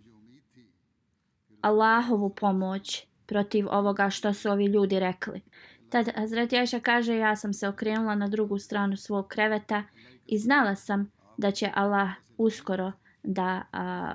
Allahovu 1.62 2.30
pomoć 2.30 3.08
protiv 3.26 3.68
ovoga 3.70 4.10
što 4.10 4.34
su 4.34 4.50
ovi 4.50 4.66
ljudi 4.66 5.00
rekli. 5.00 5.42
Tad 5.90 6.10
Hazret 6.16 6.54
Ješa 6.54 6.80
kaže, 6.80 7.18
ja 7.18 7.36
sam 7.36 7.54
se 7.54 7.68
okrenula 7.68 8.16
na 8.16 8.28
drugu 8.28 8.60
stranu 8.60 8.98
svog 8.98 9.28
kreveta 9.28 9.84
i 10.26 10.38
znala 10.38 10.76
sam 10.76 11.12
da 11.38 11.52
će 11.52 11.72
Allah 11.74 12.10
uskoro 12.38 12.92
da 13.24 13.62
a, 13.72 14.14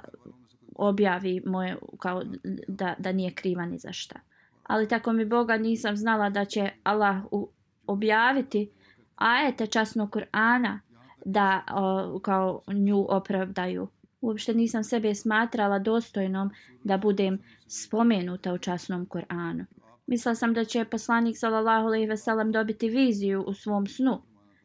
objavi 0.74 1.42
moje, 1.46 1.76
kao 1.98 2.22
da, 2.68 2.94
da 2.98 3.12
nije 3.12 3.34
kriva 3.34 3.66
ni 3.66 3.78
za 3.78 3.92
šta. 3.92 4.20
Ali 4.62 4.88
tako 4.88 5.12
mi 5.12 5.24
Boga 5.24 5.56
nisam 5.56 5.96
znala 5.96 6.30
da 6.30 6.44
će 6.44 6.70
Allah 6.82 7.16
u, 7.30 7.48
objaviti 7.86 8.70
ajete 9.16 9.66
časnog 9.66 10.10
Kur'ana 10.10 10.78
da 11.24 11.62
o, 11.70 12.18
kao 12.18 12.62
nju 12.68 13.06
opravdaju. 13.08 13.88
Uopšte 14.20 14.54
nisam 14.54 14.84
sebe 14.84 15.14
smatrala 15.14 15.78
dostojnom 15.78 16.50
da 16.84 16.98
budem 16.98 17.38
spomenuta 17.66 18.52
u 18.52 18.58
časnom 18.58 19.06
Kur'anu. 19.06 19.64
Mislila 20.06 20.34
sam 20.34 20.54
da 20.54 20.64
će 20.64 20.84
poslanik 20.84 21.38
sallallahu 21.38 21.86
alejhi 21.86 22.06
ve 22.06 22.16
sellem 22.16 22.52
dobiti 22.52 22.88
viziju 22.88 23.42
u 23.42 23.54
svom 23.54 23.86
snu 23.86 24.22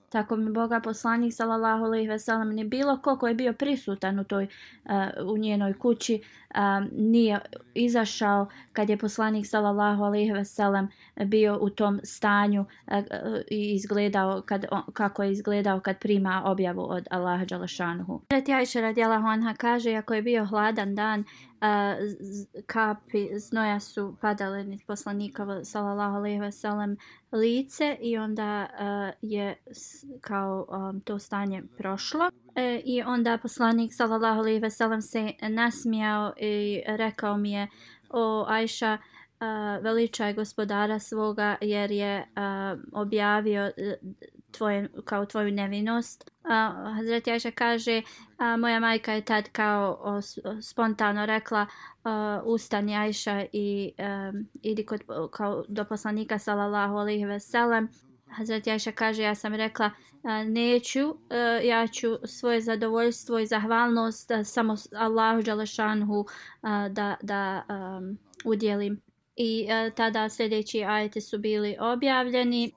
Tako 0.09 0.35
mi 0.35 0.51
Boga 0.51 0.79
poslanik 0.79 1.33
sallallahu 1.33 1.83
alejhi 1.83 2.07
ve 2.07 2.19
sellem 2.19 2.49
ni 2.49 2.63
bilo 2.63 2.97
ko 3.01 3.17
ko 3.17 3.27
je 3.27 3.33
bio 3.33 3.53
prisutan 3.53 4.19
u 4.19 4.23
toj 4.23 4.47
uh, 4.85 4.91
u 5.33 5.37
njenoj 5.37 5.73
kući 5.73 6.21
uh, 6.49 6.61
nije 6.91 7.39
izašao 7.73 8.47
kad 8.73 8.89
je 8.89 8.97
poslanik 8.97 9.47
sallallahu 9.47 10.03
alejhi 10.03 10.31
ve 10.31 10.45
sellem 10.45 10.87
bio 11.25 11.57
u 11.61 11.69
tom 11.69 11.99
stanju 12.03 12.61
uh, 12.61 12.93
i 13.51 13.73
izgledao 13.73 14.41
kad 14.41 14.65
on, 14.71 14.81
kako 14.93 15.23
je 15.23 15.31
izgledao 15.31 15.79
kad 15.79 15.99
prima 15.99 16.41
objavu 16.45 16.85
od 16.89 17.07
Allaha 17.11 17.45
dželešanuhu. 17.45 18.21
Reti 18.29 18.53
Ajša 18.53 18.81
radijallahu 18.81 19.27
anha 19.27 19.53
kaže 19.53 19.93
ako 19.93 20.13
je 20.13 20.21
bio 20.21 20.45
hladan 20.45 20.95
dan 20.95 21.19
uh, 21.19 21.27
kapi 22.65 23.29
znoja 23.39 23.79
su 23.79 24.17
padale 24.21 24.63
nit 24.63 24.87
poslanikova 24.87 25.63
sallallahu 25.63 26.15
alejhi 26.15 26.39
ve 26.39 26.51
sellem 26.51 26.97
lice 27.31 27.97
i 28.01 28.17
onda 28.17 28.67
uh, 28.73 29.13
je 29.21 29.55
kao 30.21 30.65
um, 30.69 31.01
to 31.01 31.19
stanje 31.19 31.63
prošlo. 31.77 32.29
E, 32.55 32.81
i 32.85 33.03
onda 33.03 33.37
poslanik 33.37 33.91
sallallahu 33.93 34.39
alejhi 34.39 34.59
ve 34.59 34.69
sellem 34.69 35.01
se 35.01 35.33
nasmijao 35.49 36.33
i 36.37 36.81
rekao 36.87 37.37
mi 37.37 37.51
je 37.51 37.67
o 38.09 38.45
Ajša 38.47 38.97
uh, 38.97 39.83
veličaj 39.83 40.33
gospodara 40.33 40.99
svoga 40.99 41.55
jer 41.61 41.91
je 41.91 42.19
uh, 42.19 42.79
objavio 42.93 43.65
uh, 43.65 43.73
tvoje, 44.51 44.89
kao 45.05 45.25
tvoju 45.25 45.51
nevinost. 45.51 46.31
Uh, 46.43 46.95
Hazreti 46.95 47.31
Ajša 47.31 47.51
kaže, 47.51 48.01
uh, 48.01 48.59
moja 48.59 48.79
majka 48.79 49.13
je 49.13 49.25
tad 49.25 49.49
kao 49.51 49.97
o, 50.01 50.21
spontano 50.61 51.25
rekla 51.25 51.61
uh, 51.61 52.11
ustani 52.45 52.95
Ajša 52.95 53.45
i 53.53 53.91
um, 53.97 54.47
idi 54.61 54.85
kod, 54.85 55.01
kao 55.31 55.63
do 55.67 55.85
poslanika 55.85 56.39
sallallahu 56.39 56.95
alaihi 56.95 57.25
ve 57.25 57.39
sellem. 57.39 57.89
Hazreti 58.27 58.71
Ajša 58.71 58.91
kaže, 58.91 59.23
ja 59.23 59.35
sam 59.35 59.55
rekla, 59.55 59.91
neću, 60.45 61.15
e, 61.29 61.67
ja 61.67 61.87
ću 61.87 62.07
svoje 62.27 62.61
zadovoljstvo 62.61 63.39
i 63.39 63.45
zahvalnost 63.45 64.31
e, 64.31 64.43
samo 64.43 64.75
Allahu 64.95 65.41
Đalešanhu 65.41 66.25
da, 66.91 67.15
da 67.21 67.63
um, 67.69 68.17
udjelim. 68.45 69.01
I 69.35 69.67
tada 69.95 70.29
sljedeći 70.29 70.83
ajete 70.83 71.21
su 71.21 71.37
bili 71.37 71.77
objavljeni. 71.79 72.73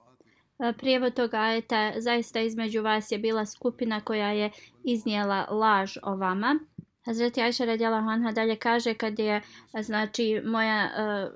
Prijevod 0.78 1.14
toga 1.14 1.36
ajeta 1.38 1.92
zaista 1.96 2.40
između 2.40 2.82
vas 2.82 3.12
je 3.12 3.18
bila 3.18 3.46
skupina 3.46 4.00
koja 4.00 4.30
je 4.30 4.50
iznijela 4.84 5.46
laž 5.50 5.96
o 6.02 6.16
vama. 6.16 6.58
Hazreti 7.04 7.42
Ajša 7.42 7.64
radjala 7.64 8.00
Hanha 8.00 8.32
dalje 8.32 8.56
kaže 8.56 8.94
kad 8.94 9.18
je 9.18 9.42
znači 9.82 10.42
moja 10.44 10.84
uh, 10.84 11.32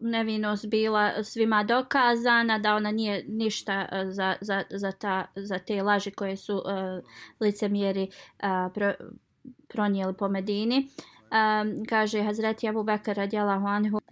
nevinost 0.00 0.66
bila 0.66 1.24
svima 1.24 1.64
dokazana 1.64 2.58
da 2.58 2.74
ona 2.74 2.90
nije 2.90 3.24
ništa 3.28 3.88
e, 3.92 4.04
za, 4.10 4.34
za, 4.40 4.62
za, 4.70 4.92
ta, 4.92 5.26
za 5.36 5.58
te 5.58 5.82
laži 5.82 6.10
koje 6.10 6.36
su 6.36 6.56
uh, 6.56 6.62
licemjeri 7.40 8.02
uh, 8.08 8.72
pro, 8.74 8.92
pronijeli 9.68 10.14
po 10.14 10.28
Medini. 10.28 10.78
Uh, 10.78 11.15
um, 11.30 11.84
kaže 11.88 12.22
Hazreti 12.22 12.68
Abu 12.68 12.82
Bakr 12.82 13.16
radijalahu 13.16 13.66
anhu 13.66 13.96
uh, 13.96 14.02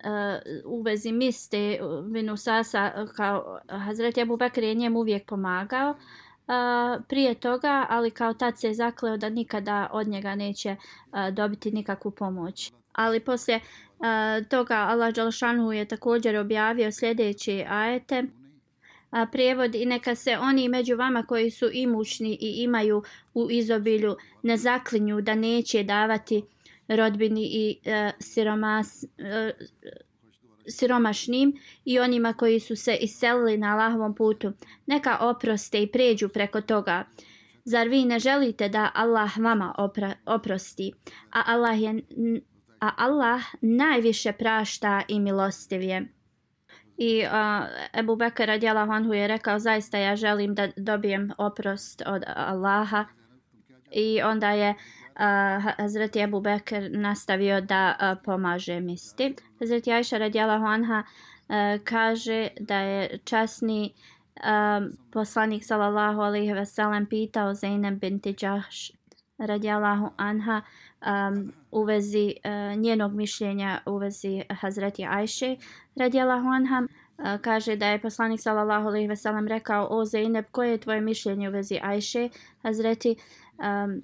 u 0.65 0.83
vezi 0.83 1.13
miste 1.13 1.59
e, 1.59 1.81
vinu 2.11 2.37
sasa 2.37 2.93
e, 2.97 3.07
kao 3.17 3.61
Hazreti 3.69 4.23
Abu 4.23 4.37
Bakr 4.37 4.63
je 4.63 4.75
njemu 4.75 4.99
uvijek 4.99 5.27
pomagao 5.27 5.91
uh, 5.91 7.05
prije 7.09 7.35
toga 7.35 7.87
ali 7.91 8.11
kao 8.11 8.35
tad 8.35 8.59
se 8.59 8.67
je 8.67 8.75
zakleo 8.75 9.17
da 9.17 9.29
nikada 9.29 9.89
od 9.93 10.09
njega 10.09 10.35
neće 10.35 10.77
uh, 10.77 11.35
dobiti 11.35 11.71
nikakvu 11.71 12.11
pomoć. 12.11 12.73
Ali 12.93 13.21
poslije 13.21 13.61
uh, 13.99 14.47
toga 14.49 14.75
Allah 14.75 15.15
Đalšanu 15.15 15.73
je 15.73 15.85
također 15.85 16.37
objavio 16.37 16.93
sljedeći 16.93 17.65
ajete. 17.69 18.25
A 19.11 19.27
prijevod 19.27 19.75
i 19.75 19.87
neka 19.87 20.15
se 20.15 20.39
oni 20.39 20.69
među 20.69 20.97
vama 20.97 21.23
koji 21.23 21.51
su 21.51 21.71
imućni 21.73 22.39
i 22.41 22.63
imaju 22.63 23.03
u 23.35 23.51
izobilju 23.51 24.17
ne 24.43 24.57
zaklinju 24.57 25.21
da 25.21 25.35
neće 25.35 25.83
davati 25.83 26.43
rodbini 26.89 27.43
i 27.45 27.81
e, 27.85 28.11
siromas, 28.19 29.05
e, 29.19 29.53
siromašnim 30.69 31.53
i 31.85 31.99
onima 31.99 32.33
koji 32.33 32.61
su 32.61 32.77
se 32.77 32.97
iselili 32.97 33.57
na 33.57 33.73
Allahovom 33.73 34.15
putu. 34.15 34.53
Neka 34.87 35.19
oproste 35.21 35.83
i 35.83 35.87
pređu 35.87 36.29
preko 36.29 36.61
toga. 36.61 37.05
Zar 37.65 37.89
vi 37.89 38.05
ne 38.05 38.19
želite 38.19 38.69
da 38.69 38.91
Allah 38.95 39.39
vama 39.39 39.75
opra, 39.79 40.15
oprosti? 40.27 40.93
A 41.31 41.43
Allah 41.47 41.83
je 41.83 42.03
a 42.81 42.91
Allah 42.97 43.43
najviše 43.61 44.33
prašta 44.33 45.03
i 45.09 45.21
milostiv 45.21 45.83
je. 45.83 46.09
I 46.97 47.25
uh, 47.27 48.01
Ebu 48.01 48.17
Bekir 48.17 48.47
radijalahu 48.47 48.93
anhu 48.93 49.13
je 49.13 49.29
rekao 49.29 49.59
zaista 49.59 49.99
ja 49.99 50.17
želim 50.17 50.55
da 50.55 50.69
dobijem 50.77 51.31
oprost 51.39 52.03
od 52.07 52.23
Allaha. 52.27 53.05
I 53.91 54.23
onda 54.23 54.51
je 54.51 54.75
uh, 55.17 55.75
Hazreti 55.77 56.21
Ebu 56.21 56.41
Bekr 56.41 56.91
nastavio 56.91 57.61
da 57.61 57.97
uh, 58.01 58.23
pomaže 58.25 58.81
misti. 58.81 59.35
Hazreti 59.61 59.93
Aisha 59.93 60.19
radijalahu 60.19 60.65
anha 60.65 61.03
uh, 61.49 61.85
kaže 61.85 62.49
da 62.61 62.79
je 62.79 63.19
časni 63.25 63.95
um, 64.37 64.91
poslanik 65.11 65.65
sallallahu 65.65 66.21
alaihi 66.21 66.53
ve 66.53 66.67
sellem 66.67 67.07
pitao 67.07 67.55
Zainab 67.55 68.01
binti 68.01 68.35
Jahsh 68.41 68.91
radijalahu 69.39 70.11
anha 70.17 70.63
um, 71.07 71.53
u 71.71 71.83
vezi 71.83 72.35
uh, 72.45 72.79
njenog 72.79 73.15
mišljenja 73.15 73.81
u 73.87 73.97
vezi 73.99 74.43
Hazreti 74.51 75.07
Ajše 75.07 75.57
radijalahu 75.97 76.49
anha 76.49 76.83
uh, 76.83 77.41
kaže 77.41 77.77
da 77.77 77.87
je 77.87 78.01
poslanik 78.01 78.41
sallallahu 78.41 78.89
alejhi 78.89 79.09
ve 79.09 79.17
sellem 79.17 79.49
rekao 79.49 79.87
o 79.91 80.05
Zeynep 80.05 80.45
koje 80.51 80.71
je 80.71 80.79
tvoje 80.79 81.01
mišljenje 81.01 81.49
u 81.49 81.53
vezi 81.53 81.79
Ajše 81.83 82.29
Hazreti 82.63 83.17
um, 83.59 84.03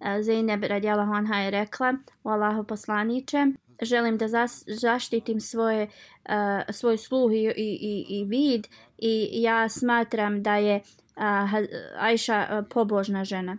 E, 0.00 0.22
Zeynep 0.22 0.62
radijalahu 0.62 1.12
anha 1.12 1.38
je 1.38 1.50
rekla 1.50 1.94
o 2.24 2.30
Allahu 2.30 2.64
poslanice 2.64 3.46
želim 3.82 4.18
da 4.18 4.28
zas, 4.28 4.64
zaštitim 4.66 5.40
svoje 5.40 5.82
uh, 5.84 6.32
svoj 6.70 6.98
sluh 6.98 7.32
i, 7.32 7.52
i, 7.56 8.06
i 8.08 8.24
vid 8.24 8.66
i 8.98 9.42
ja 9.42 9.68
smatram 9.68 10.42
da 10.42 10.56
je 10.56 10.76
uh, 10.76 11.22
Ajša 11.98 12.46
uh, 12.50 12.66
pobožna 12.70 13.24
žena. 13.24 13.56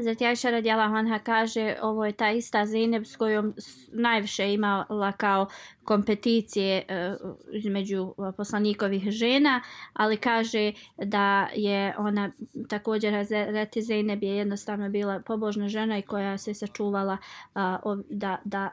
Zati 0.00 0.26
Ajša 0.26 0.50
radijala 0.50 0.88
Hanha 0.88 1.18
kaže 1.18 1.76
ovo 1.82 2.04
je 2.04 2.12
ta 2.12 2.30
ista 2.30 2.66
Zineb 2.66 3.04
s 3.04 3.16
kojom 3.16 3.54
najviše 3.92 4.52
imala 4.52 5.12
kao 5.12 5.46
kompeticije 5.84 6.84
uh, 7.22 7.30
između 7.52 8.14
e, 8.18 8.32
poslanikovih 8.36 9.10
žena, 9.10 9.62
ali 9.92 10.16
kaže 10.16 10.72
da 10.96 11.48
je 11.54 11.94
ona 11.98 12.30
također 12.68 13.14
Hazreti 13.14 13.82
Zineb 13.82 14.22
je 14.22 14.36
jednostavno 14.36 14.88
bila 14.88 15.20
pobožna 15.20 15.68
žena 15.68 15.98
i 15.98 16.02
koja 16.02 16.38
se 16.38 16.54
sačuvala 16.54 17.16
uh, 17.54 17.98
da, 18.10 18.38
da, 18.44 18.70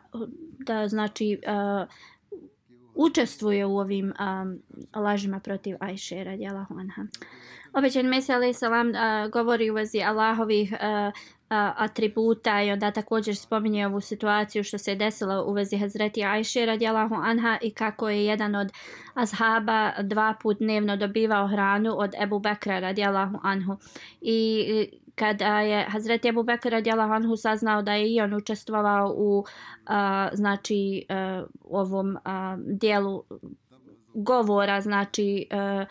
da 0.60 0.88
znači 0.88 1.40
uh, 1.48 1.88
učestvuje 2.98 3.66
u 3.66 3.78
ovim 3.78 4.14
um, 4.20 4.60
lažima 5.04 5.39
protiv 5.39 5.76
Ajše 5.80 6.24
radijala 6.24 6.66
anha. 6.70 7.06
Obećan 7.74 8.06
Mesija 8.06 8.36
alaih 8.36 8.58
salam 8.58 8.89
uh, 8.89 9.32
govori 9.32 9.70
u 9.70 9.74
vezi 9.74 10.02
Allahovih 10.02 10.72
uh, 10.72 10.78
uh, 10.78 11.12
atributa 11.76 12.62
i 12.62 12.72
onda 12.72 12.91
također 12.91 13.36
spominje 13.36 13.88
ovu 13.88 14.02
situaciju 14.02 14.64
što 14.64 14.78
se 14.78 14.91
je 14.91 14.95
desilo 14.95 15.45
u 15.48 15.54
vezi 15.54 15.78
Hazreti 15.78 16.24
Ajše 16.24 16.66
radijalahu 16.66 17.16
anha 17.16 17.58
i 17.62 17.72
kako 17.72 18.10
je 18.10 18.26
jedan 18.26 18.56
od 18.56 18.72
ashaba 19.14 19.91
dva 20.04 20.36
put 20.41 20.58
dnevno 20.58 20.98
dobivao 20.98 21.48
hranu 21.48 21.93
od 21.98 22.12
Ebu 22.24 22.39
Bekra 22.39 22.80
radijalahu 22.80 23.39
anhu. 23.43 23.78
I 24.22 24.66
kada 25.20 25.59
je 25.59 25.86
Hazret 25.89 26.26
Ebu 26.26 26.43
Bekra 26.43 26.70
radijalahu 26.70 27.13
anhu 27.13 27.36
saznao 27.36 27.82
da 27.82 27.93
je 27.93 28.13
i 28.13 28.22
on 28.22 28.34
učestvovao 28.34 29.13
u 29.18 29.45
a, 29.86 30.30
znači 30.34 31.05
a, 31.09 31.43
ovom 31.63 32.18
a, 32.26 32.57
dijelu 32.59 33.24
govora 34.13 34.82
znači 34.82 35.47
a, 35.51 35.86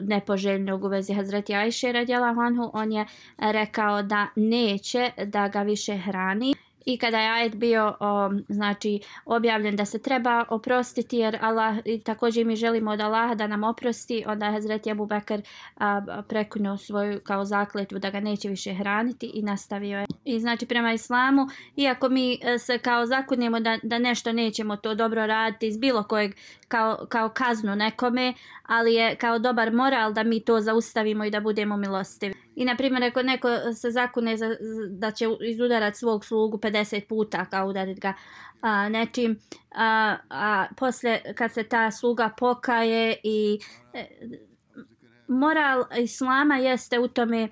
nepoželjnog 0.00 0.84
u 0.84 0.88
vezi 0.88 1.14
Hazreti 1.14 1.54
Ajše 1.54 1.92
radjela 1.92 2.34
Hanhu, 2.34 2.70
on 2.72 2.92
je 2.92 3.06
rekao 3.38 4.02
da 4.02 4.26
neće 4.36 5.10
da 5.24 5.48
ga 5.48 5.62
više 5.62 5.96
hrani. 5.96 6.54
I 6.88 6.98
kada 6.98 7.18
je 7.18 7.30
ajet 7.30 7.54
bio 7.54 7.96
o, 8.00 8.30
znači 8.48 9.00
objavljen 9.24 9.76
da 9.76 9.84
se 9.84 9.98
treba 9.98 10.44
oprostiti 10.48 11.18
jer 11.18 11.38
Allah 11.40 11.76
i 11.84 12.00
također 12.00 12.46
mi 12.46 12.56
želimo 12.56 12.90
od 12.90 13.00
Allaha 13.00 13.34
da 13.34 13.46
nam 13.46 13.64
oprosti, 13.64 14.24
onda 14.26 14.46
je 14.46 14.52
Hazreti 14.52 14.90
Abu 14.90 15.06
Bakr 15.06 15.40
prekunuo 16.28 16.76
svoju 16.76 17.20
kao 17.20 17.44
zakletvu 17.44 17.98
da 17.98 18.10
ga 18.10 18.20
neće 18.20 18.48
više 18.48 18.74
hraniti 18.74 19.30
i 19.34 19.42
nastavio 19.42 19.98
je. 19.98 20.06
I 20.24 20.40
znači 20.40 20.66
prema 20.66 20.92
islamu, 20.92 21.46
iako 21.76 22.08
mi 22.08 22.38
e, 22.42 22.58
se 22.58 22.78
kao 22.78 23.06
zakunjemo 23.06 23.60
da, 23.60 23.78
da 23.82 23.98
nešto 23.98 24.32
nećemo 24.32 24.76
to 24.76 24.94
dobro 24.94 25.26
raditi 25.26 25.66
iz 25.66 25.78
bilo 25.78 26.02
kojeg 26.02 26.34
kao, 26.68 27.06
kao 27.08 27.28
kaznu 27.28 27.76
nekome, 27.76 28.34
ali 28.62 28.94
je 28.94 29.16
kao 29.16 29.38
dobar 29.38 29.72
moral 29.72 30.12
da 30.12 30.22
mi 30.22 30.40
to 30.40 30.60
zaustavimo 30.60 31.24
i 31.24 31.30
da 31.30 31.40
budemo 31.40 31.76
milostivi. 31.76 32.34
I 32.54 32.64
na 32.64 32.76
primjer 32.76 33.04
ako 33.04 33.22
neko 33.22 33.48
se 33.74 33.90
zakune 33.90 34.36
za, 34.36 34.56
da 34.90 35.10
će 35.10 35.26
izudarat 35.40 35.96
svog 35.96 36.24
slugu 36.24 36.58
50 36.58 37.08
puta 37.08 37.44
kao 37.44 37.66
udarit 37.68 38.00
ga 38.00 38.14
a, 38.60 38.88
nečim, 38.88 39.38
a, 39.70 40.16
a 40.30 40.66
posle 40.76 41.20
kad 41.34 41.52
se 41.52 41.62
ta 41.62 41.90
sluga 41.90 42.30
pokaje 42.38 43.16
i 43.22 43.58
e, 43.94 44.06
moral 45.28 45.84
islama 45.98 46.56
jeste 46.56 46.98
u 46.98 47.08
tome 47.08 47.42
e, 47.42 47.48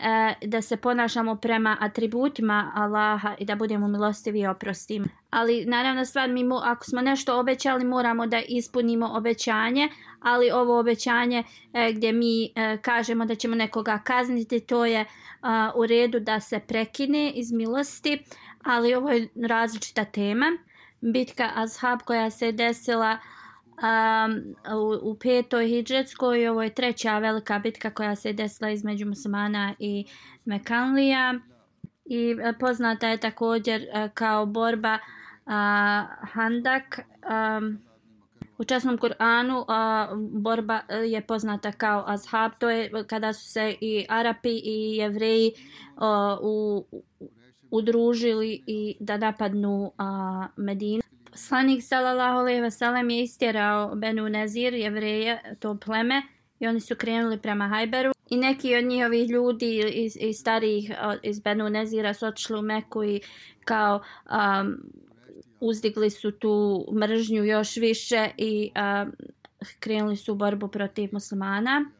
E, 0.00 0.46
da 0.46 0.62
se 0.62 0.76
ponašamo 0.76 1.36
prema 1.36 1.76
atributima 1.80 2.72
Allaha 2.74 3.34
i 3.38 3.44
da 3.44 3.56
budemo 3.56 3.88
milostivi 3.88 4.40
i 4.40 4.46
oprostimo. 4.46 5.06
Ali 5.30 5.64
naravno 5.64 6.04
stvar 6.04 6.28
mi 6.28 6.44
ako 6.64 6.84
smo 6.84 7.00
nešto 7.00 7.38
obećali 7.40 7.84
moramo 7.84 8.26
da 8.26 8.40
ispunimo 8.48 9.10
obećanje, 9.16 9.88
ali 10.20 10.50
ovo 10.50 10.80
obećanje 10.80 11.44
e, 11.72 11.92
gdje 11.92 12.12
mi 12.12 12.44
e, 12.44 12.76
kažemo 12.82 13.24
da 13.24 13.34
ćemo 13.34 13.54
nekoga 13.54 13.98
kazniti 14.04 14.60
to 14.60 14.84
je 14.84 15.04
a, 15.42 15.72
u 15.76 15.86
redu 15.86 16.20
da 16.20 16.40
se 16.40 16.58
prekine 16.58 17.30
iz 17.30 17.52
milosti, 17.52 18.22
ali 18.62 18.94
ovo 18.94 19.10
je 19.10 19.28
različita 19.48 20.04
tema. 20.04 20.46
Bitka 21.00 21.50
Ashab 21.54 21.98
koja 22.04 22.30
se 22.30 22.52
desila 22.52 23.18
um, 23.82 24.54
u, 24.78 25.10
u 25.10 25.14
petoj 25.14 25.66
hijđetskoj, 25.66 26.48
ovo 26.48 26.62
je 26.62 26.74
treća 26.74 27.18
velika 27.18 27.58
bitka 27.58 27.90
koja 27.90 28.16
se 28.16 28.32
desila 28.32 28.70
između 28.70 29.06
muslimana 29.06 29.74
i 29.78 30.04
Mekanlija. 30.44 31.34
I 32.04 32.36
e, 32.42 32.52
poznata 32.60 33.08
je 33.08 33.16
također 33.16 33.82
uh, 33.82 34.10
kao 34.14 34.46
borba 34.46 34.94
uh, 34.94 35.52
Handak. 36.32 37.00
Um, 37.58 37.88
u 38.58 38.64
časnom 38.64 38.98
Kur'anu 38.98 39.58
uh, 39.58 40.18
borba 40.42 40.80
e, 40.88 40.96
je 40.96 41.20
poznata 41.20 41.72
kao 41.72 42.04
Azhab, 42.06 42.52
to 42.58 42.70
je 42.70 43.04
kada 43.06 43.32
su 43.32 43.48
se 43.48 43.74
i 43.80 44.06
Arapi 44.08 44.60
i 44.64 44.96
Jevreji 44.96 45.52
uh, 45.96 46.02
u, 46.42 46.84
udružili 47.70 48.62
i 48.66 48.96
da 49.00 49.16
napadnu 49.16 49.82
uh, 49.82 50.46
Medinu. 50.56 51.02
Poslanik 51.30 51.82
sallallahu 51.82 52.38
alejhi 52.38 52.60
ve 52.60 52.70
sellem 52.70 53.10
je 53.10 53.22
istjerao 53.22 53.94
Benu 53.94 54.28
Nezir, 54.28 54.74
jevreje 54.74 55.56
to 55.60 55.78
pleme 55.84 56.22
i 56.60 56.66
oni 56.66 56.80
su 56.80 56.96
krenuli 56.96 57.38
prema 57.38 57.68
Hajberu 57.68 58.12
i 58.30 58.36
neki 58.36 58.76
od 58.76 58.84
njihovih 58.84 59.30
ljudi 59.30 59.82
iz, 59.94 60.16
iz 60.20 60.36
starih 60.36 60.90
iz 61.22 61.40
Benu 61.40 61.68
Nezira 61.70 62.14
su 62.14 62.26
otišli 62.26 62.58
u 62.58 62.62
Meku 62.62 63.04
i 63.04 63.20
kao 63.64 64.00
um, 64.30 64.76
uzdigli 65.60 66.10
su 66.10 66.32
tu 66.32 66.86
mržnju 66.92 67.44
još 67.44 67.76
više 67.76 68.28
i 68.36 68.70
um, 68.76 69.12
krenuli 69.80 70.16
su 70.16 70.32
u 70.32 70.36
borbu 70.36 70.68
protiv 70.68 71.08
muslimana. 71.12 71.90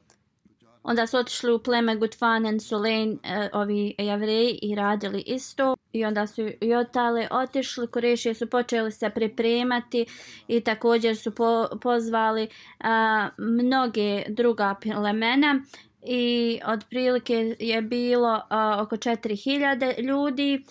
Onda 0.88 1.06
su 1.06 1.16
otišli 1.16 1.52
u 1.52 1.58
pleme 1.58 1.96
Gutfanen, 1.96 2.60
Sulein, 2.60 3.18
e, 3.22 3.48
ovi 3.52 3.94
javreji 3.98 4.58
i 4.62 4.74
radili 4.74 5.22
isto. 5.26 5.76
I 5.92 6.04
onda 6.04 6.26
su 6.26 6.48
i 6.60 6.74
otale 6.74 7.28
otišli, 7.30 7.86
Kurešije 7.86 8.34
su 8.34 8.50
počeli 8.50 8.92
se 8.92 9.10
pripremati 9.10 10.06
i 10.48 10.60
također 10.60 11.16
su 11.16 11.34
po, 11.34 11.66
pozvali 11.80 12.48
a, 12.80 13.28
mnoge 13.38 14.24
druga 14.28 14.74
plemena. 14.82 15.60
I 16.02 16.60
otprilike 16.66 17.56
je 17.58 17.82
bilo 17.82 18.40
a, 18.48 18.82
oko 18.82 18.96
4000 18.96 20.00
ljudi. 20.02 20.64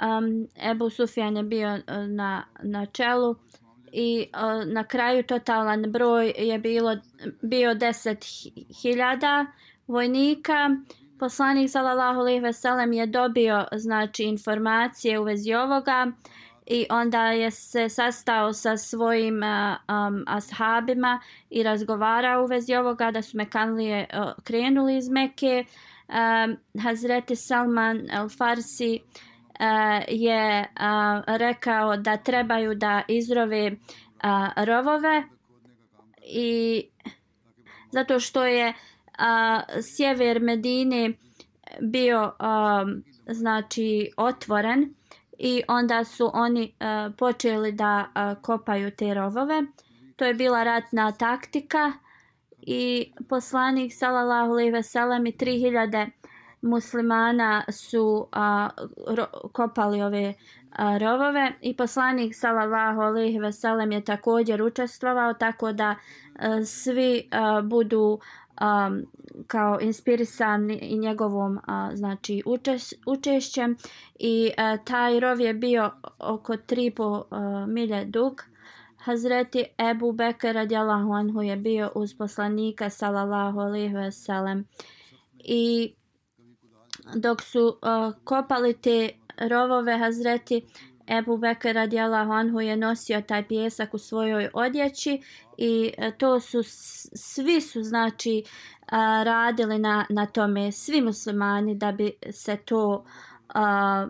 Um, 0.00 0.48
Ebu 0.70 0.90
Sufjan 0.90 1.36
je 1.36 1.42
bio 1.42 1.68
e, 1.68 1.82
na, 2.06 2.44
na 2.62 2.86
čelu 2.86 3.36
i 3.94 4.26
uh, 4.34 4.72
na 4.72 4.84
kraju 4.84 5.22
totalan 5.22 5.82
broj 5.82 6.34
je 6.38 6.58
bilo 6.58 6.96
bio 7.42 7.74
10.000 7.74 9.46
vojnika. 9.86 10.70
Poslanik 11.18 11.70
sallallahu 11.70 12.20
alejhi 12.20 12.40
ve 12.40 12.52
sellem 12.52 12.92
je 12.92 13.06
dobio 13.06 13.64
znači 13.72 14.24
informacije 14.24 15.18
u 15.18 15.24
vezi 15.24 15.54
ovoga 15.54 16.12
i 16.66 16.86
onda 16.90 17.26
je 17.26 17.50
se 17.50 17.88
sastao 17.88 18.52
sa 18.52 18.76
svojim 18.76 19.42
uh, 19.42 19.96
um, 19.96 20.24
ashabima 20.26 21.20
i 21.50 21.62
razgovarao 21.62 22.44
u 22.44 22.46
vezi 22.46 22.74
ovoga 22.74 23.10
da 23.10 23.22
su 23.22 23.36
Mekanlije 23.36 24.06
uh, 24.12 24.44
krenuli 24.44 24.96
iz 24.96 25.08
Mekke. 25.08 25.64
Um, 26.08 26.56
Hazreti 26.82 27.36
Salman 27.36 27.98
al-Farsi 27.98 29.00
uh, 29.00 29.33
E, 29.60 30.04
je 30.08 30.60
uh, 30.60 31.24
rekao 31.26 31.96
da 31.96 32.16
trebaju 32.16 32.74
da 32.74 33.02
izrove 33.08 33.70
uh, 33.70 34.64
rovove 34.64 35.22
i 36.22 36.82
zato 37.90 38.20
što 38.20 38.44
je 38.44 38.72
sjever 39.82 40.40
Medine 40.40 41.12
bio 41.80 42.32
znači 43.26 44.10
otvoren 44.16 44.94
i 45.38 45.62
onda 45.68 46.04
su 46.04 46.30
oni 46.34 46.74
počeli 47.18 47.72
da 47.72 48.06
kopaju 48.42 48.90
te 48.90 49.14
rovove. 49.14 49.62
To 50.16 50.24
je 50.24 50.34
bila 50.34 50.64
ratna 50.64 51.12
taktika 51.12 51.92
i 52.60 53.12
poslanik 53.28 53.92
sallallahu 53.94 54.50
alejhi 54.52 54.70
ve 54.70 54.82
sellem 54.82 55.26
i 55.26 55.32
3000 55.32 56.10
muslimana 56.64 57.64
su 57.68 58.28
a, 58.32 58.68
ro, 59.06 59.26
kopali 59.52 60.02
ove 60.02 60.34
a, 60.70 60.98
rovove 60.98 61.52
i 61.60 61.76
poslanik 61.76 62.34
sallallahu 62.34 63.00
alejhi 63.00 63.38
ve 63.38 63.52
sellem 63.52 63.92
je 63.92 64.04
također 64.04 64.62
učestvovao 64.62 65.34
tako 65.34 65.72
da 65.72 65.94
a, 66.38 66.64
svi 66.64 67.28
a, 67.30 67.60
budu 67.60 68.18
a, 68.56 68.90
kao 69.46 69.78
inspirisani 69.80 70.78
i 70.82 70.98
njegovom 70.98 71.60
a, 71.66 71.90
znači 71.94 72.42
učeš, 72.46 72.82
učešćem 73.06 73.76
i 74.18 74.50
a, 74.56 74.76
taj 74.76 75.20
rov 75.20 75.40
je 75.40 75.54
bio 75.54 75.90
oko 76.18 76.52
3,5 76.52 77.66
milje 77.66 78.04
dug. 78.04 78.42
Hazreti 78.96 79.64
Ebu 79.90 80.12
Bekr 80.12 80.52
radijallahu 80.54 81.12
anhu 81.12 81.42
je 81.42 81.56
bio 81.56 81.90
uz 81.94 82.14
poslanika 82.14 82.90
sallallahu 82.90 83.60
alejhi 83.60 83.94
ve 83.94 84.12
sellem 84.12 84.64
i 85.38 85.94
dok 87.14 87.42
su 87.42 87.66
uh, 87.66 88.14
kopali 88.24 88.74
te 88.74 89.10
rovove 89.38 89.98
Hazreti 89.98 90.62
Ebu 91.06 91.36
Bekr 91.36 91.74
radijallahu 91.74 92.32
anhu 92.32 92.60
je 92.60 92.76
nosio 92.76 93.20
taj 93.20 93.48
pjesak 93.48 93.94
u 93.94 93.98
svojoj 93.98 94.48
odjeći 94.52 95.22
i 95.58 95.92
e, 95.98 96.10
to 96.18 96.40
su 96.40 96.62
svi 97.14 97.60
su 97.60 97.82
znači 97.82 98.44
a, 98.86 99.22
radili 99.22 99.78
na, 99.78 100.06
na 100.10 100.26
tome 100.26 100.72
svi 100.72 101.00
muslimani 101.00 101.74
da 101.74 101.92
bi 101.92 102.12
se 102.30 102.56
to 102.56 103.04
a, 103.48 104.08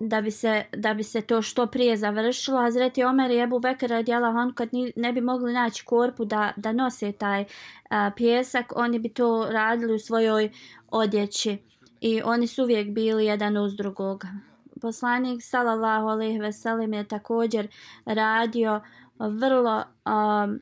da 0.00 0.20
bi 0.20 0.30
se 0.30 0.64
da 0.72 0.94
bi 0.94 1.02
se 1.02 1.20
to 1.20 1.42
što 1.42 1.66
prije 1.66 1.96
završilo. 1.96 2.60
Hazreti 2.60 3.04
Omer 3.04 3.30
i 3.30 3.38
Ebu 3.38 3.58
Bekr 3.58 3.86
radijallahu 3.86 4.38
anhu 4.38 4.54
kad 4.54 4.68
ni, 4.72 4.92
ne 4.96 5.12
bi 5.12 5.20
mogli 5.20 5.52
naći 5.52 5.84
korpu 5.84 6.24
da 6.24 6.52
da 6.56 6.72
nose 6.72 7.12
taj 7.12 7.44
a, 7.90 8.10
pjesak 8.16 8.72
oni 8.76 8.98
bi 8.98 9.08
to 9.08 9.46
radili 9.50 9.94
u 9.94 9.98
svojoj 9.98 10.50
odjeći 10.90 11.58
i 12.00 12.22
oni 12.24 12.46
su 12.46 12.62
uvijek 12.62 12.90
bili 12.90 13.26
jedan 13.26 13.56
uz 13.56 13.76
drugog. 13.76 14.24
Poslanik 14.80 15.42
sallallahu 15.42 16.06
alejhi 16.06 16.38
ve 16.38 16.52
sellem 16.52 16.92
je 16.92 17.08
također 17.08 17.68
radio 18.04 18.80
vrlo 19.18 19.84
um, 20.06 20.60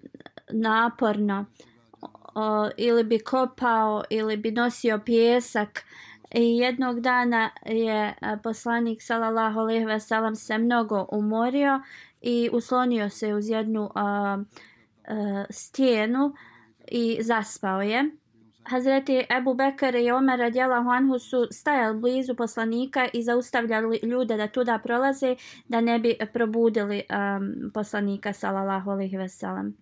naporno 0.51 1.45
ili 2.77 3.05
bi 3.05 3.19
kopao 3.19 4.05
ili 4.11 4.37
bi 4.37 4.51
nosio 4.51 5.01
pjesak 5.05 5.85
i 6.35 6.59
jednog 6.59 7.01
dana 7.01 7.51
je 7.67 8.15
poslanik 8.43 9.03
sallallahu 9.03 9.61
alejhi 9.61 9.85
ve 9.85 10.01
sellem 10.01 10.37
se 10.37 10.59
mnogo 10.59 11.07
umorio 11.13 11.81
i 12.21 12.51
uslonio 12.53 13.11
se 13.11 13.35
uz 13.35 13.49
jednu 13.49 13.83
uh, 13.83 13.91
uh, 14.41 15.45
stijenu 15.51 16.35
i 16.89 17.19
zaspao 17.23 17.83
je. 17.83 18.11
Hazreti 18.65 19.27
Ebu 19.31 19.55
Bekr 19.55 19.97
i 19.97 20.11
Omer 20.11 20.39
radijalahu 20.39 20.91
anhu 20.91 21.19
su 21.19 21.47
stajali 21.51 21.99
blizu 22.01 22.35
poslanika 22.35 23.09
i 23.13 23.23
zaustavljali 23.23 24.01
ljude 24.03 24.37
da 24.37 24.47
tuda 24.47 24.79
prolaze 24.79 25.37
da 25.69 25.81
ne 25.81 25.99
bi 25.99 26.17
probudili 26.33 27.03
um, 27.11 27.71
poslanika 27.75 28.33
sallallahu 28.33 28.91
alaihi 28.91 29.17
veselam. 29.17 29.77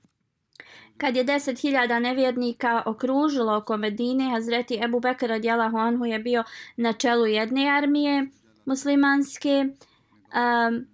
Kad 0.99 1.16
je 1.16 1.24
deset 1.24 1.59
hiljada 1.61 1.99
nevjernika 1.99 2.83
okružilo 2.87 3.57
oko 3.57 3.76
Medine, 3.76 4.30
Hazreti 4.30 4.78
Ebu 4.85 5.01
Bekr 5.01 5.26
radijalahu 5.26 5.76
anhu 5.76 6.05
je 6.05 6.18
bio 6.18 6.45
na 6.76 6.93
čelu 6.93 7.26
jedne 7.26 7.70
armije 7.70 8.26
muslimanske. 8.66 9.64
Um, 10.35 10.91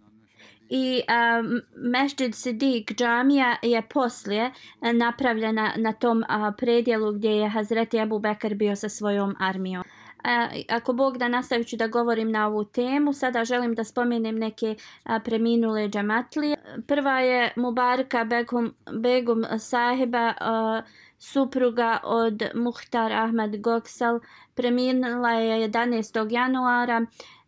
i 0.68 1.02
e, 1.08 1.40
um, 1.40 1.60
Mešđid 1.76 2.34
Sidik 2.34 2.92
džamija 2.92 3.56
je 3.62 3.82
poslije 3.82 4.50
e, 4.82 4.92
napravljena 4.92 5.72
na 5.76 5.92
tom 5.92 6.18
uh, 6.18 6.54
predjelu 6.58 7.12
gdje 7.12 7.30
je 7.30 7.48
Hazreti 7.48 8.00
Abu 8.00 8.18
Bekr 8.18 8.54
bio 8.54 8.76
sa 8.76 8.88
svojom 8.88 9.34
armijom. 9.38 9.84
A, 10.24 10.48
ako 10.68 10.92
Bog 10.92 11.18
da 11.18 11.28
nastavit 11.28 11.74
da 11.74 11.86
govorim 11.86 12.30
na 12.30 12.46
ovu 12.46 12.64
temu, 12.64 13.12
sada 13.12 13.44
želim 13.44 13.74
da 13.74 13.84
spomenem 13.84 14.38
neke 14.38 14.74
a, 15.04 15.20
preminule 15.20 15.88
džamatlije. 15.88 16.56
Prva 16.86 17.20
je 17.20 17.52
Mubarka 17.56 18.24
Begum, 18.24 18.74
Begum 18.92 19.44
sahiba, 19.58 20.34
a, 20.40 20.82
supruga 21.18 21.98
od 22.04 22.42
Muhtar 22.54 23.12
Ahmed 23.12 23.60
Goksal. 23.60 24.20
Preminula 24.54 25.30
je 25.30 25.68
11. 25.68 26.32
januara 26.32 27.06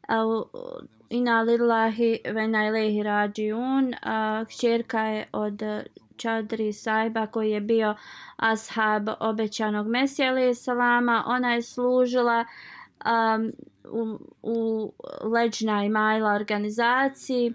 a, 0.08 0.42
Ina 1.10 1.42
lillahi 1.42 2.20
vena 2.24 2.66
ilihi 2.66 3.02
rađiun. 3.02 3.94
Kćerka 4.48 5.00
je 5.00 5.28
od 5.32 5.62
Čadri 6.16 6.72
Sajba 6.72 7.26
koji 7.26 7.50
je 7.50 7.60
bio 7.60 7.94
ashab 8.36 9.08
obećanog 9.20 9.86
Mesija 9.86 10.54
salama. 10.54 11.24
Ona 11.26 11.54
je 11.54 11.62
služila 11.62 12.44
um, 13.04 13.52
u, 13.84 14.18
u 14.42 14.92
leđna 15.22 15.84
i 15.84 15.88
majla 15.88 16.32
organizaciji. 16.32 17.54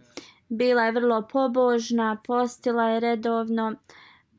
Bila 0.49 0.83
je 0.83 0.91
vrlo 0.91 1.21
pobožna, 1.21 2.17
postila 2.27 2.89
je 2.89 2.99
redovno 2.99 3.75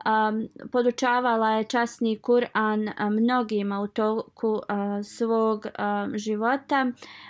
um, 0.06 0.48
podučavala 0.72 1.50
je 1.50 1.64
časni 1.64 2.18
Kur'an 2.18 2.88
mnogima 3.10 3.80
u 3.80 3.86
toku 3.86 4.48
uh, 4.48 4.60
svog 5.04 5.66
um, 5.66 6.18
života. 6.18 6.86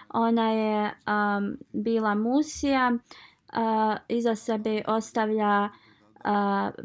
Ona 0.08 0.50
je 0.50 0.90
um, 1.06 1.56
bila 1.72 2.14
musija, 2.14 2.92
uh, 2.92 3.96
iza 4.08 4.34
sebe 4.34 4.82
ostavlja 4.86 5.68
uh, 6.24 6.84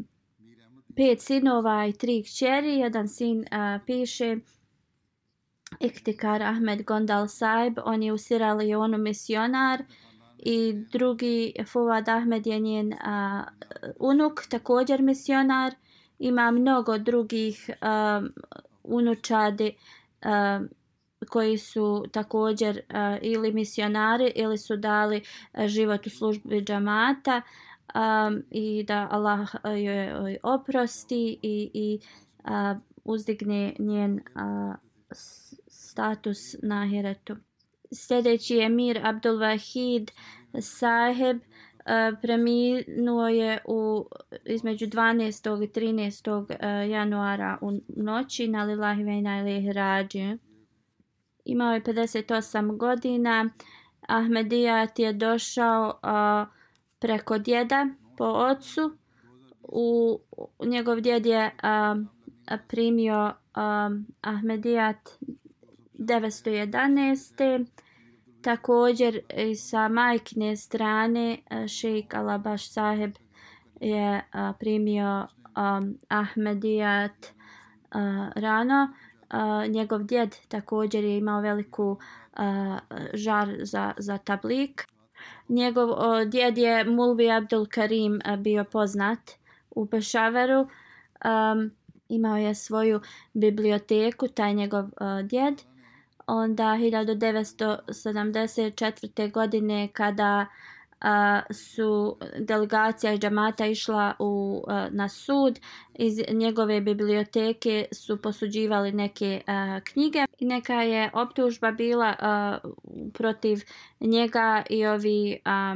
pet 0.95 1.21
sinova 1.21 1.85
i 1.85 1.93
tri 1.93 2.23
kćeri. 2.23 2.75
Jedan 2.75 3.07
sin 3.07 3.39
uh, 3.39 3.81
piše 3.85 4.37
Iktikar 5.79 6.41
Ahmed 6.41 6.83
Gondal 6.83 7.27
Saib, 7.27 7.77
on 7.85 8.03
je 8.03 8.13
u 8.13 8.17
Sierra 8.17 8.53
Leone 8.53 8.97
misionar 8.97 9.83
i 10.41 10.73
drugi 10.91 11.53
Fuad 11.71 12.09
Ahmed 12.09 12.47
je 12.47 12.59
njen 12.59 12.93
a, 12.93 13.43
unuk, 13.99 14.41
također 14.49 15.01
misionar. 15.01 15.73
Ima 16.19 16.51
mnogo 16.51 16.97
drugih 16.97 17.69
a, 17.81 18.21
unučadi 18.83 19.75
a, 20.21 20.61
koji 21.29 21.57
su 21.57 22.05
također 22.11 22.81
a, 22.89 23.17
ili 23.21 23.53
misionari 23.53 24.31
ili 24.35 24.57
su 24.57 24.77
dali 24.77 25.21
a, 25.53 25.67
život 25.67 26.05
u 26.05 26.09
službi 26.09 26.61
džamata 26.61 27.41
a, 27.93 28.31
i 28.49 28.83
da 28.83 29.07
Allah 29.11 29.49
joj 29.63 30.37
oprosti 30.43 31.39
i, 31.41 31.71
i 31.73 31.99
a, 32.43 32.75
uzdigne 33.03 33.75
njen 33.79 34.19
a, 34.35 34.75
status 35.67 36.55
na 36.63 36.87
hiretu. 36.87 37.35
Sljedeći 37.93 38.55
je 38.55 38.69
Mir 38.69 38.99
Abdul 39.03 39.37
Wahid 39.37 40.11
Saheb. 40.59 41.37
Uh, 41.37 42.19
preminuo 42.21 43.27
je 43.27 43.59
u 43.65 44.05
između 44.45 44.85
12. 44.85 45.63
i 45.63 45.67
13. 45.67 46.41
Uh, 46.41 46.45
e, 46.59 46.89
januara 46.89 47.57
u 47.61 47.71
noći 47.87 48.47
na 48.47 48.63
Lillahi 48.63 49.03
Vejna 49.03 49.39
ili 49.39 49.67
Hrađi. 49.67 50.37
Imao 51.45 51.73
je 51.73 51.83
58 51.83 52.77
godina. 52.77 53.49
Ahmedijat 54.07 54.99
je 54.99 55.13
došao 55.13 55.99
uh, 56.03 56.53
preko 56.99 57.37
djeda 57.37 57.87
po 58.17 58.25
ocu. 58.25 58.97
U, 59.63 60.19
njegov 60.65 61.01
djed 61.01 61.25
je 61.25 61.51
uh, 61.63 62.05
primio 62.67 63.25
uh, 63.25 63.33
Ahmedijat 64.21 65.09
911. 66.01 67.65
Također 68.41 69.19
i 69.37 69.55
sa 69.55 69.87
majkine 69.87 70.55
strane 70.55 71.37
e, 71.49 71.67
šejk 71.67 72.13
Alabaš 72.13 72.71
saheb 72.71 73.11
je 73.81 74.21
a, 74.31 74.53
primio 74.59 75.27
um, 75.55 75.97
Ahmedijat 76.09 77.11
uh, 77.95 78.31
rano. 78.35 78.93
Uh, 79.33 79.71
njegov 79.71 80.03
djed 80.03 80.35
također 80.47 81.03
je 81.03 81.17
imao 81.17 81.41
veliku 81.41 81.91
uh, 81.91 82.77
žar 83.13 83.55
za, 83.61 83.93
za 83.97 84.17
tablik. 84.17 84.87
Njegov 85.49 85.89
uh, 85.89 85.97
djed 86.27 86.57
je 86.57 86.83
Mulvi 86.83 87.31
Abdul 87.31 87.65
Karim 87.65 88.13
uh, 88.13 88.39
bio 88.39 88.63
poznat 88.63 89.19
u 89.69 89.85
Pešaveru. 89.85 90.59
Um, 90.61 91.71
imao 92.09 92.37
je 92.37 92.55
svoju 92.55 93.01
biblioteku, 93.33 94.27
taj 94.27 94.53
njegov 94.53 94.83
uh, 94.83 95.21
djed 95.23 95.61
onda 96.27 96.63
1974. 96.63 99.31
godine 99.31 99.89
kada 99.93 100.45
a, 101.01 101.41
su 101.53 102.17
delegacija 102.39 103.13
i 103.13 103.19
džamata 103.19 103.65
išla 103.65 104.15
u, 104.19 104.63
a, 104.67 104.87
na 104.91 105.09
sud. 105.09 105.59
Iz 105.93 106.21
njegove 106.31 106.81
biblioteke 106.81 107.85
su 107.91 108.21
posuđivali 108.21 108.91
neke 108.91 109.41
a, 109.47 109.79
knjige 109.83 110.25
i 110.39 110.45
neka 110.45 110.81
je 110.81 111.11
optužba 111.13 111.71
bila 111.71 112.15
a, 112.19 112.57
protiv 113.13 113.59
njega 113.99 114.63
i 114.69 114.85
ovi 114.85 115.39
a, 115.45 115.75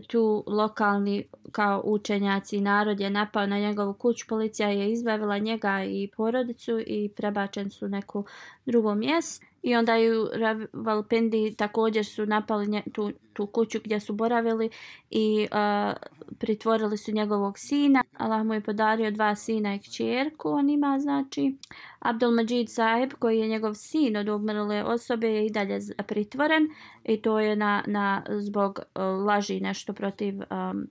tu 0.00 0.44
lokalni 0.46 1.24
kao 1.52 1.82
učenjaci 1.84 2.60
narod 2.60 3.00
je 3.00 3.10
napao 3.10 3.46
na 3.46 3.58
njegovu 3.58 3.94
kuću. 3.94 4.26
Policija 4.28 4.68
je 4.68 4.92
izbavila 4.92 5.38
njega 5.38 5.84
i 5.84 6.10
porodicu 6.16 6.80
i 6.86 7.10
prebačen 7.16 7.70
su 7.70 7.88
neku 7.88 8.24
drugo 8.66 8.94
mjesto. 8.94 9.46
I 9.62 9.76
onda 9.76 9.96
ju 9.96 10.28
Valpendi 10.72 11.54
također 11.56 12.06
su 12.06 12.26
napali 12.26 12.66
nje, 12.66 12.82
tu, 12.92 13.12
tu 13.32 13.46
kuću 13.46 13.78
gdje 13.84 14.00
su 14.00 14.12
boravili 14.12 14.70
i 15.10 15.48
uh, 15.52 15.96
pritvorili 16.38 16.98
su 16.98 17.12
njegovog 17.12 17.58
sina. 17.58 18.04
Allah 18.16 18.44
mu 18.46 18.54
je 18.54 18.60
podario 18.60 19.10
dva 19.10 19.34
sina 19.34 19.74
i 19.74 19.78
kćerku. 19.78 20.48
On 20.48 20.70
ima 20.70 20.98
znači 21.00 21.56
Abdul 21.98 22.30
Majid 22.30 22.70
Saib 22.70 23.12
koji 23.18 23.38
je 23.38 23.48
njegov 23.48 23.74
sin 23.74 24.16
od 24.16 24.28
umrle 24.28 24.84
osobe 24.84 25.28
je 25.28 25.46
i 25.46 25.50
dalje 25.50 25.78
pritvoren 26.06 26.68
i 27.04 27.22
to 27.22 27.40
je 27.40 27.56
na, 27.56 27.84
na 27.86 28.22
zbog 28.28 28.78
uh, 28.78 29.02
laži 29.26 29.60
nešto 29.60 29.92
protiv 29.92 30.34
um, 30.34 30.86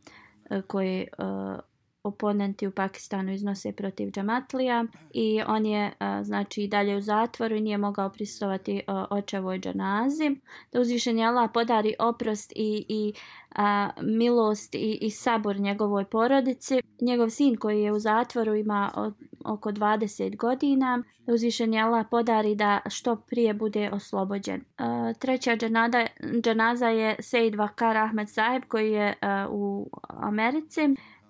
koje 0.68 1.08
uh, 1.18 1.60
oponenti 2.04 2.68
u 2.68 2.72
Pakistanu 2.72 3.32
iznose 3.32 3.72
protiv 3.72 4.12
Džamatlija 4.12 4.86
i 5.14 5.42
on 5.48 5.66
je 5.66 5.92
znači 6.24 6.68
dalje 6.68 6.98
u 6.98 7.02
zatvoru 7.02 7.56
i 7.56 7.62
nije 7.62 7.78
mogao 7.78 8.10
pristovati 8.10 8.82
očevoj 9.10 9.60
džanazi. 9.60 10.36
Da 10.72 10.80
uzvišenje 10.80 11.26
Allah 11.26 11.50
podari 11.54 11.94
oprost 12.00 12.52
i, 12.56 12.86
i 12.90 13.14
a, 13.56 13.90
milost 14.02 14.76
i, 14.76 14.98
i 15.02 15.10
sabor 15.10 15.60
njegovoj 15.60 16.06
porodici. 16.06 16.82
Njegov 17.02 17.30
sin 17.30 17.58
koji 17.58 17.82
je 17.82 17.92
u 17.92 18.00
zatvoru 18.00 18.56
ima 18.56 18.92
od, 18.96 19.14
oko 19.46 19.72
20 19.72 20.38
godina. 20.38 21.04
Da 21.26 21.34
uzvišenje 21.34 21.80
Allah 21.82 22.06
podari 22.12 22.56
da 22.56 22.80
što 22.90 23.16
prije 23.16 23.54
bude 23.54 23.90
oslobođen. 23.94 24.62
A, 24.78 25.14
treća 25.14 25.56
džanada, 25.56 26.08
džanaza 26.42 26.88
je 26.88 27.16
Sejd 27.20 27.56
Vakar 27.56 27.98
Ahmed 27.98 28.30
Saheb 28.30 28.64
koji 28.68 28.92
je 28.92 29.14
a, 29.22 29.48
u 29.52 29.90
Americi. 30.08 30.82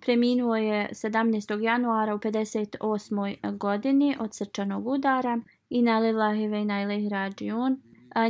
Preminuo 0.02 0.56
je 0.56 0.90
17. 0.92 1.64
januara 1.64 2.16
u 2.16 2.20
58. 2.20 3.58
godini 3.58 4.16
od 4.20 4.36
srčanog 4.36 4.88
udara 4.88 5.40
i 5.70 5.82
na 5.82 6.00
lillahi 6.00 6.48
ve 6.48 6.66
na 6.66 6.82
ilahi 6.82 7.10
rađiun. 7.10 7.82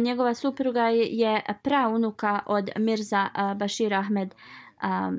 Njegova 0.01 0.33
supruga 0.33 0.87
je 0.89 1.41
praunuka 1.63 2.39
od 2.45 2.69
Mirza 2.77 3.29
Bashir 3.55 3.93
Ahmed 3.93 4.35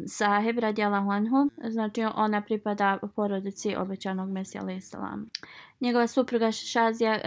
Saheb 0.07 0.59
radijalahu 0.59 1.11
anhu. 1.11 1.51
Znači 1.69 2.05
ona 2.15 2.43
pripada 2.43 2.99
porodici 3.17 3.77
obećanog 3.77 4.31
Mesija 4.31 4.63
alaihissalam. 4.63 5.31
Njegova 5.81 6.07
supruga 6.07 6.53
Shazia 6.53 7.21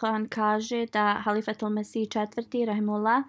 Khan 0.00 0.28
kaže 0.28 0.86
da 0.92 1.20
Halifatul 1.24 1.70
Mesih 1.70 2.08
četvrti 2.08 2.64
rahimullah 2.64 3.24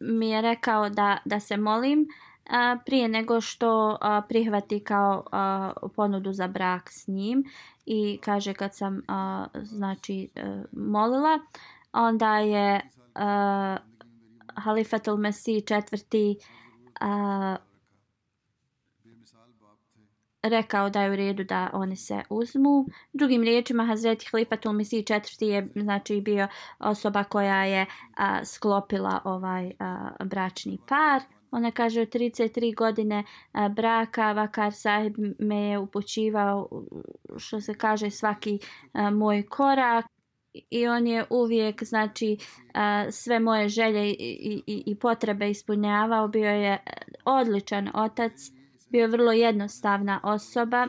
mi 0.00 0.30
je 0.30 0.42
rekao 0.42 0.88
da, 0.90 1.18
da 1.24 1.40
se 1.40 1.56
molim 1.56 2.06
a, 2.50 2.76
prije 2.86 3.08
nego 3.08 3.40
što 3.40 3.98
a, 4.00 4.22
prihvati 4.28 4.80
kao 4.80 5.24
a, 5.32 5.72
ponudu 5.96 6.32
za 6.32 6.48
brak 6.48 6.90
s 6.90 7.08
njim 7.08 7.44
i 7.86 8.18
kaže 8.22 8.54
kad 8.54 8.74
sam 8.74 9.02
a, 9.08 9.46
znači 9.62 10.28
a, 10.36 10.62
molila 10.72 11.38
onda 11.92 12.38
je 12.38 12.90
a, 13.14 13.76
Halifatul 14.54 15.16
Mesih 15.16 15.64
četvrti 15.64 16.38
a, 17.00 17.56
rekao 20.42 20.90
da 20.90 21.02
je 21.02 21.10
u 21.10 21.16
redu 21.16 21.44
da 21.44 21.70
oni 21.72 21.96
se 21.96 22.22
uzmu. 22.30 22.86
Drugim 23.12 23.42
riječima, 23.42 23.84
Hazreti 23.84 24.26
Halifatul 24.32 24.72
Mesih 24.72 25.06
četvrti 25.06 25.46
je 25.46 25.68
znači 25.74 26.20
bio 26.20 26.48
osoba 26.78 27.24
koja 27.24 27.64
je 27.64 27.86
a, 28.16 28.44
sklopila 28.44 29.20
ovaj 29.24 29.72
a, 29.78 30.10
bračni 30.24 30.78
par. 30.88 31.35
Ona 31.50 31.70
kaže 31.70 32.00
od 32.00 32.08
33 32.08 32.74
godine 32.74 33.24
e, 33.54 33.68
braka 33.68 34.32
Vakar 34.32 34.72
sahib 34.72 35.14
me 35.38 35.56
je 35.56 35.78
upućivao 35.78 36.68
što 37.36 37.60
se 37.60 37.74
kaže 37.74 38.10
svaki 38.10 38.58
e, 38.94 39.10
moj 39.10 39.42
korak. 39.42 40.04
I 40.70 40.86
on 40.88 41.06
je 41.06 41.24
uvijek 41.30 41.84
znači 41.84 42.36
e, 42.36 43.10
sve 43.10 43.40
moje 43.40 43.68
želje 43.68 44.10
i, 44.10 44.62
i, 44.66 44.82
i 44.86 44.94
potrebe 44.94 45.50
ispunjavao. 45.50 46.28
Bio 46.28 46.50
je 46.50 46.78
odličan 47.24 47.90
otac 47.94 48.32
bio 48.90 49.00
je 49.00 49.08
vrlo 49.08 49.32
jednostavna 49.32 50.20
osoba. 50.22 50.86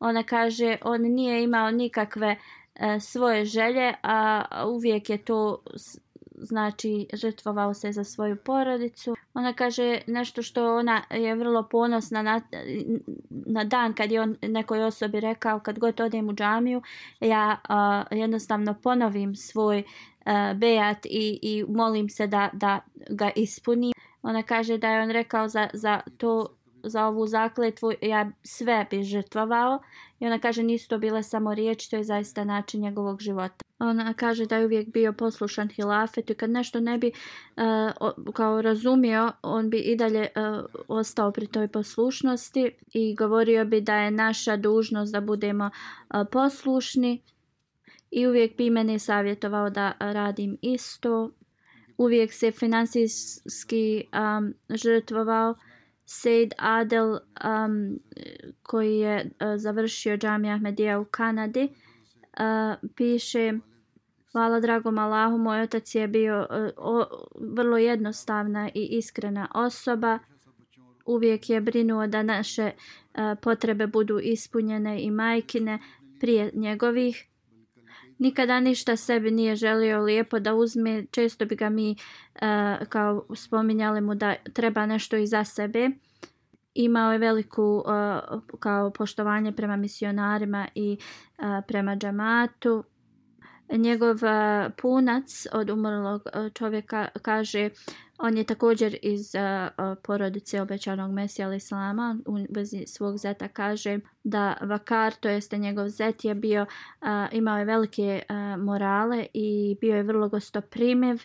Ona 0.00 0.22
kaže 0.22 0.76
on 0.82 1.00
nije 1.00 1.42
imao 1.42 1.70
nikakve 1.70 2.36
svoje 3.00 3.44
želje 3.44 3.94
a 4.02 4.44
uvijek 4.68 5.10
je 5.10 5.24
to 5.24 5.62
znači 6.42 7.06
žrtvovao 7.12 7.74
se 7.74 7.92
za 7.92 8.04
svoju 8.04 8.36
porodicu. 8.36 9.16
Ona 9.34 9.52
kaže 9.52 10.00
nešto 10.06 10.42
što 10.42 10.76
ona 10.76 11.02
je 11.10 11.34
vrlo 11.34 11.68
ponosna 11.68 12.22
na, 12.22 12.40
na 13.30 13.64
dan 13.64 13.94
kad 13.94 14.12
je 14.12 14.20
on 14.20 14.36
nekoj 14.42 14.84
osobi 14.84 15.20
rekao 15.20 15.60
kad 15.60 15.78
god 15.78 16.00
odem 16.00 16.28
u 16.28 16.32
džamiju 16.32 16.82
ja 17.20 17.56
a, 17.68 18.04
jednostavno 18.10 18.74
ponovim 18.82 19.36
svoj 19.36 19.82
a, 20.24 20.54
bejat 20.54 21.06
i, 21.06 21.38
i 21.42 21.64
molim 21.68 22.08
se 22.08 22.26
da, 22.26 22.50
da 22.52 22.80
ga 23.10 23.30
ispunim. 23.36 23.92
Ona 24.22 24.42
kaže 24.42 24.78
da 24.78 24.88
je 24.88 25.02
on 25.02 25.10
rekao 25.10 25.48
za, 25.48 25.68
za 25.72 26.00
to 26.16 26.46
za 26.84 27.06
ovu 27.06 27.26
zakletvu 27.26 27.92
ja 28.02 28.30
sve 28.42 28.86
bi 28.90 29.02
žrtvovao 29.02 29.78
i 30.20 30.26
ona 30.26 30.38
kaže 30.38 30.62
nisu 30.62 30.88
to 30.88 30.98
bile 30.98 31.22
samo 31.22 31.54
riječi 31.54 31.90
to 31.90 31.96
je 31.96 32.04
zaista 32.04 32.44
način 32.44 32.80
njegovog 32.80 33.20
života 33.20 33.64
ona 33.82 34.14
kaže 34.14 34.46
da 34.46 34.56
je 34.56 34.64
uvijek 34.64 34.88
bio 34.92 35.12
poslušan 35.12 35.68
hilafetu 35.68 36.32
i 36.32 36.36
kad 36.36 36.50
nešto 36.50 36.80
ne 36.80 36.98
bi 36.98 37.12
uh, 37.56 38.32
kao 38.34 38.62
razumio, 38.62 39.32
on 39.42 39.70
bi 39.70 39.78
i 39.78 39.96
dalje 39.96 40.20
uh, 40.20 40.64
ostao 40.88 41.32
pri 41.32 41.46
toj 41.46 41.68
poslušnosti 41.68 42.70
i 42.92 43.14
govorio 43.14 43.64
bi 43.64 43.80
da 43.80 43.96
je 43.96 44.10
naša 44.10 44.56
dužnost 44.56 45.12
da 45.12 45.20
budemo 45.20 45.64
uh, 45.64 46.20
poslušni 46.32 47.22
i 48.10 48.26
uvijek 48.26 48.56
bi 48.56 48.70
meni 48.70 48.98
savjetovao 48.98 49.70
da 49.70 49.92
radim 49.98 50.58
isto. 50.62 51.30
Uvijek 51.98 52.32
se 52.32 52.50
finansijski 52.50 54.04
um, 54.12 54.54
žrtvovao. 54.70 55.54
Sejd 56.04 56.52
Adel 56.58 57.10
um, 57.10 57.98
koji 58.62 58.98
je 58.98 59.24
uh, 59.24 59.46
završio 59.56 60.16
džamija 60.16 60.54
Ahmedija 60.54 61.00
u 61.00 61.04
Kanadi 61.04 61.62
uh, 61.62 62.90
piše 62.96 63.52
Hvala 64.32 64.60
dragom 64.60 64.98
Allahu, 64.98 65.38
moj 65.38 65.62
otac 65.62 65.94
je 65.94 66.08
bio 66.08 66.46
e, 66.50 66.70
o, 66.76 67.04
vrlo 67.40 67.76
jednostavna 67.78 68.70
i 68.74 68.88
iskrena 68.90 69.48
osoba. 69.54 70.18
Uvijek 71.06 71.50
je 71.50 71.60
brinuo 71.60 72.06
da 72.06 72.22
naše 72.22 72.70
a, 73.14 73.34
potrebe 73.42 73.86
budu 73.86 74.18
ispunjene 74.18 75.02
i 75.02 75.10
majkine 75.10 75.78
prije 76.20 76.50
njegovih. 76.54 77.26
Nikada 78.18 78.60
ništa 78.60 78.96
sebi 78.96 79.30
nije 79.30 79.56
želio 79.56 80.02
lijepo 80.02 80.38
da 80.38 80.54
uzme. 80.54 81.06
Često 81.10 81.46
bi 81.46 81.56
ga 81.56 81.68
mi 81.68 81.96
a, 82.40 82.76
kao 82.88 83.26
spominjali 83.34 84.00
mu 84.00 84.14
da 84.14 84.34
treba 84.52 84.86
nešto 84.86 85.16
i 85.16 85.26
za 85.26 85.44
sebe. 85.44 85.90
Imao 86.74 87.12
je 87.12 87.18
veliku 87.18 87.82
a, 87.86 88.20
kao 88.58 88.90
poštovanje 88.90 89.52
prema 89.52 89.76
misionarima 89.76 90.68
i 90.74 90.98
prema 91.66 91.96
džamatu 91.96 92.84
njegov 93.76 94.24
e, 94.24 94.70
punac 94.76 95.46
od 95.52 95.70
umrlog 95.70 96.22
e, 96.26 96.50
čovjeka 96.50 97.08
kaže 97.22 97.70
on 98.18 98.36
je 98.36 98.44
također 98.44 98.96
iz 99.02 99.34
e, 99.34 99.68
porodice 100.02 100.60
obećanog 100.60 101.12
Mesija 101.12 101.46
ali 101.46 101.56
Islama 101.56 102.18
u 102.26 102.38
vezi 102.50 102.84
svog 102.86 103.18
zeta 103.18 103.48
kaže 103.48 103.98
da 104.24 104.56
Vakar 104.60 105.14
to 105.14 105.28
jeste 105.28 105.58
njegov 105.58 105.88
zet 105.88 106.24
je 106.24 106.34
bio 106.34 106.66
imao 107.32 107.58
je 107.58 107.64
velike 107.64 108.22
morale 108.58 109.26
i 109.34 109.76
bio 109.80 109.96
je 109.96 110.02
vrlo 110.02 110.28
gostoprimiv 110.28 111.22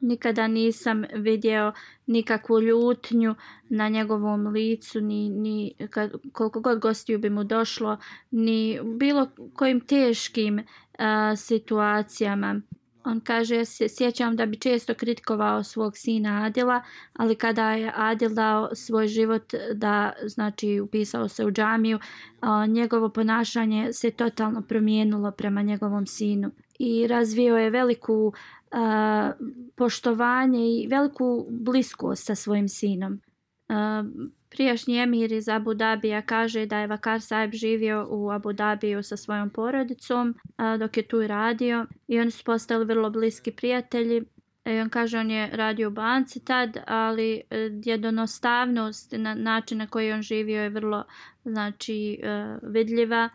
nikada 0.00 0.48
nisam 0.48 1.04
vidio 1.14 1.72
nikakvu 2.06 2.60
ljutnju 2.60 3.34
na 3.68 3.88
njegovom 3.88 4.46
licu 4.46 5.00
ni, 5.00 5.28
ni 5.28 5.74
kad, 5.90 6.12
koliko 6.32 6.60
god 6.60 6.78
gostiju 6.78 7.18
bi 7.18 7.30
mu 7.30 7.44
došlo 7.44 7.98
ni 8.30 8.80
bilo 8.82 9.30
kojim 9.54 9.80
teškim 9.80 10.60
a, 11.00 11.36
situacijama. 11.36 12.60
On 13.04 13.20
kaže, 13.20 13.56
ja 13.56 13.64
se 13.64 13.88
sjećam 13.88 14.36
da 14.36 14.46
bi 14.46 14.56
često 14.56 14.94
kritikovao 14.94 15.62
svog 15.62 15.96
sina 15.96 16.44
Adila, 16.44 16.82
ali 17.12 17.34
kada 17.34 17.70
je 17.72 17.92
Adil 17.96 18.34
dao 18.34 18.74
svoj 18.74 19.08
život 19.08 19.54
da, 19.74 20.12
znači, 20.26 20.80
upisao 20.80 21.28
se 21.28 21.44
u 21.44 21.50
džamiju, 21.50 21.98
a, 22.40 22.66
njegovo 22.66 23.08
ponašanje 23.08 23.92
se 23.92 24.10
totalno 24.10 24.62
promijenilo 24.62 25.30
prema 25.30 25.62
njegovom 25.62 26.06
sinu. 26.06 26.50
i 26.78 27.06
razvio 27.06 27.56
je 27.56 27.70
veliku 27.70 28.32
a, 28.70 29.32
poštovanje 29.76 30.60
i 30.60 30.86
veliku 30.90 31.46
bliskost 31.50 32.26
sa 32.26 32.34
svojim 32.34 32.68
sinom. 32.68 33.20
A, 33.68 34.04
prijašnji 34.50 34.98
emir 34.98 35.32
iz 35.32 35.48
Abu 35.48 35.74
Dabija 35.74 36.22
kaže 36.22 36.66
da 36.66 36.78
je 36.78 36.86
Vakar 36.86 37.20
Saib 37.20 37.52
živio 37.52 38.06
u 38.10 38.30
Abu 38.30 38.52
Dabiju 38.52 39.02
sa 39.02 39.16
svojom 39.16 39.50
porodicom 39.50 40.34
a, 40.56 40.76
dok 40.76 40.96
je 40.96 41.08
tu 41.08 41.26
radio. 41.26 41.86
I 42.08 42.20
oni 42.20 42.30
su 42.30 42.44
postali 42.44 42.84
vrlo 42.84 43.10
bliski 43.10 43.52
prijatelji. 43.52 44.22
E, 44.64 44.82
on 44.82 44.88
kaže 44.88 45.18
on 45.18 45.30
je 45.30 45.50
radio 45.52 45.88
u 45.88 45.90
banci 45.90 46.44
tad, 46.44 46.76
ali 46.86 47.42
e, 47.50 47.70
jednostavnost 47.84 49.12
na 49.12 49.34
način 49.34 49.78
na 49.78 49.86
koji 49.86 50.12
on 50.12 50.22
živio 50.22 50.62
je 50.62 50.70
vrlo 50.70 51.04
znači 51.44 52.20
e, 52.22 52.56
vidljiva. 52.62 53.28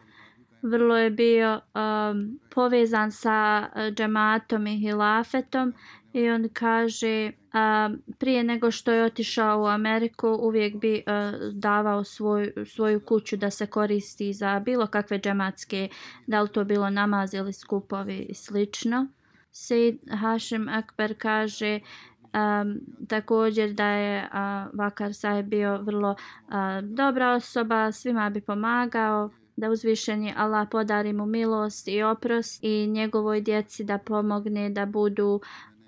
Vrlo 0.62 0.98
je 0.98 1.10
bio 1.10 1.54
um, 1.54 2.40
povezan 2.50 3.12
sa 3.12 3.70
e, 3.76 3.92
džematom 3.92 4.68
i 4.68 4.80
hilafetom 4.80 5.74
i 6.16 6.30
on 6.30 6.50
kaže 6.54 7.32
a, 7.54 7.90
prije 8.18 8.44
nego 8.44 8.72
što 8.72 8.92
je 8.92 9.04
otišao 9.04 9.62
u 9.62 9.66
Ameriku 9.66 10.28
uvijek 10.28 10.76
bi 10.76 11.04
a, 11.06 11.32
davao 11.54 12.04
svoj, 12.04 12.54
svoju 12.66 13.00
kuću 13.00 13.38
da 13.38 13.50
se 13.50 13.68
koristi 13.68 14.34
za 14.34 14.60
bilo 14.60 14.88
kakve 14.88 15.20
džematske, 15.20 15.90
da 16.28 16.42
li 16.42 16.50
to 16.50 16.64
bilo 16.64 16.90
namaz 16.90 17.34
ili 17.34 17.54
skupovi 17.54 18.18
i 18.18 18.34
slično. 18.34 19.08
Sejid 19.52 20.00
Hašim 20.22 20.70
Akbar 20.70 21.14
kaže 21.18 21.80
um, 21.80 22.80
također 23.08 23.74
da 23.74 23.88
je 23.88 24.24
uh, 24.24 24.80
Vakar 24.80 25.14
Sahib 25.14 25.46
bio 25.46 25.78
vrlo 25.78 26.12
uh, 26.12 26.56
dobra 26.84 27.32
osoba, 27.32 27.92
svima 27.92 28.30
bi 28.30 28.42
pomagao, 28.42 29.30
da 29.56 29.70
uzvišeni 29.70 30.34
Allah 30.38 30.68
podari 30.72 31.14
mu 31.14 31.26
milost 31.26 31.88
i 31.88 32.04
oprost 32.04 32.64
i 32.64 32.88
njegovoj 32.88 33.42
djeci 33.42 33.84
da 33.84 33.98
pomogne 33.98 34.70
da 34.70 34.86
budu 34.86 35.42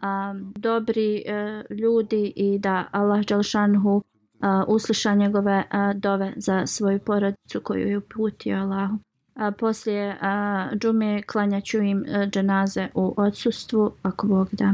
um, 0.03 0.53
dobri 0.55 1.23
uh, 1.27 1.77
ljudi 1.77 2.33
i 2.35 2.59
da 2.59 2.85
Allah 2.91 3.25
Đalšanhu 3.25 3.95
uh, 3.95 4.03
e, 4.41 4.63
usliša 4.67 5.13
njegove 5.13 5.63
uh, 5.73 5.99
dove 5.99 6.33
za 6.35 6.65
svoju 6.65 6.99
porodicu 6.99 7.61
koju 7.63 7.87
je 7.87 7.97
uputio 7.97 8.57
Allahu. 8.57 8.97
A 9.35 9.51
poslije 9.51 10.17
a, 10.21 10.67
džume 10.75 11.21
klanjaću 11.21 11.77
im 11.77 12.05
a, 12.07 12.25
dženaze 12.25 12.87
u 12.93 13.13
odsustvu 13.17 13.91
ako 14.01 14.27
Bog 14.27 14.47
da. 14.51 14.73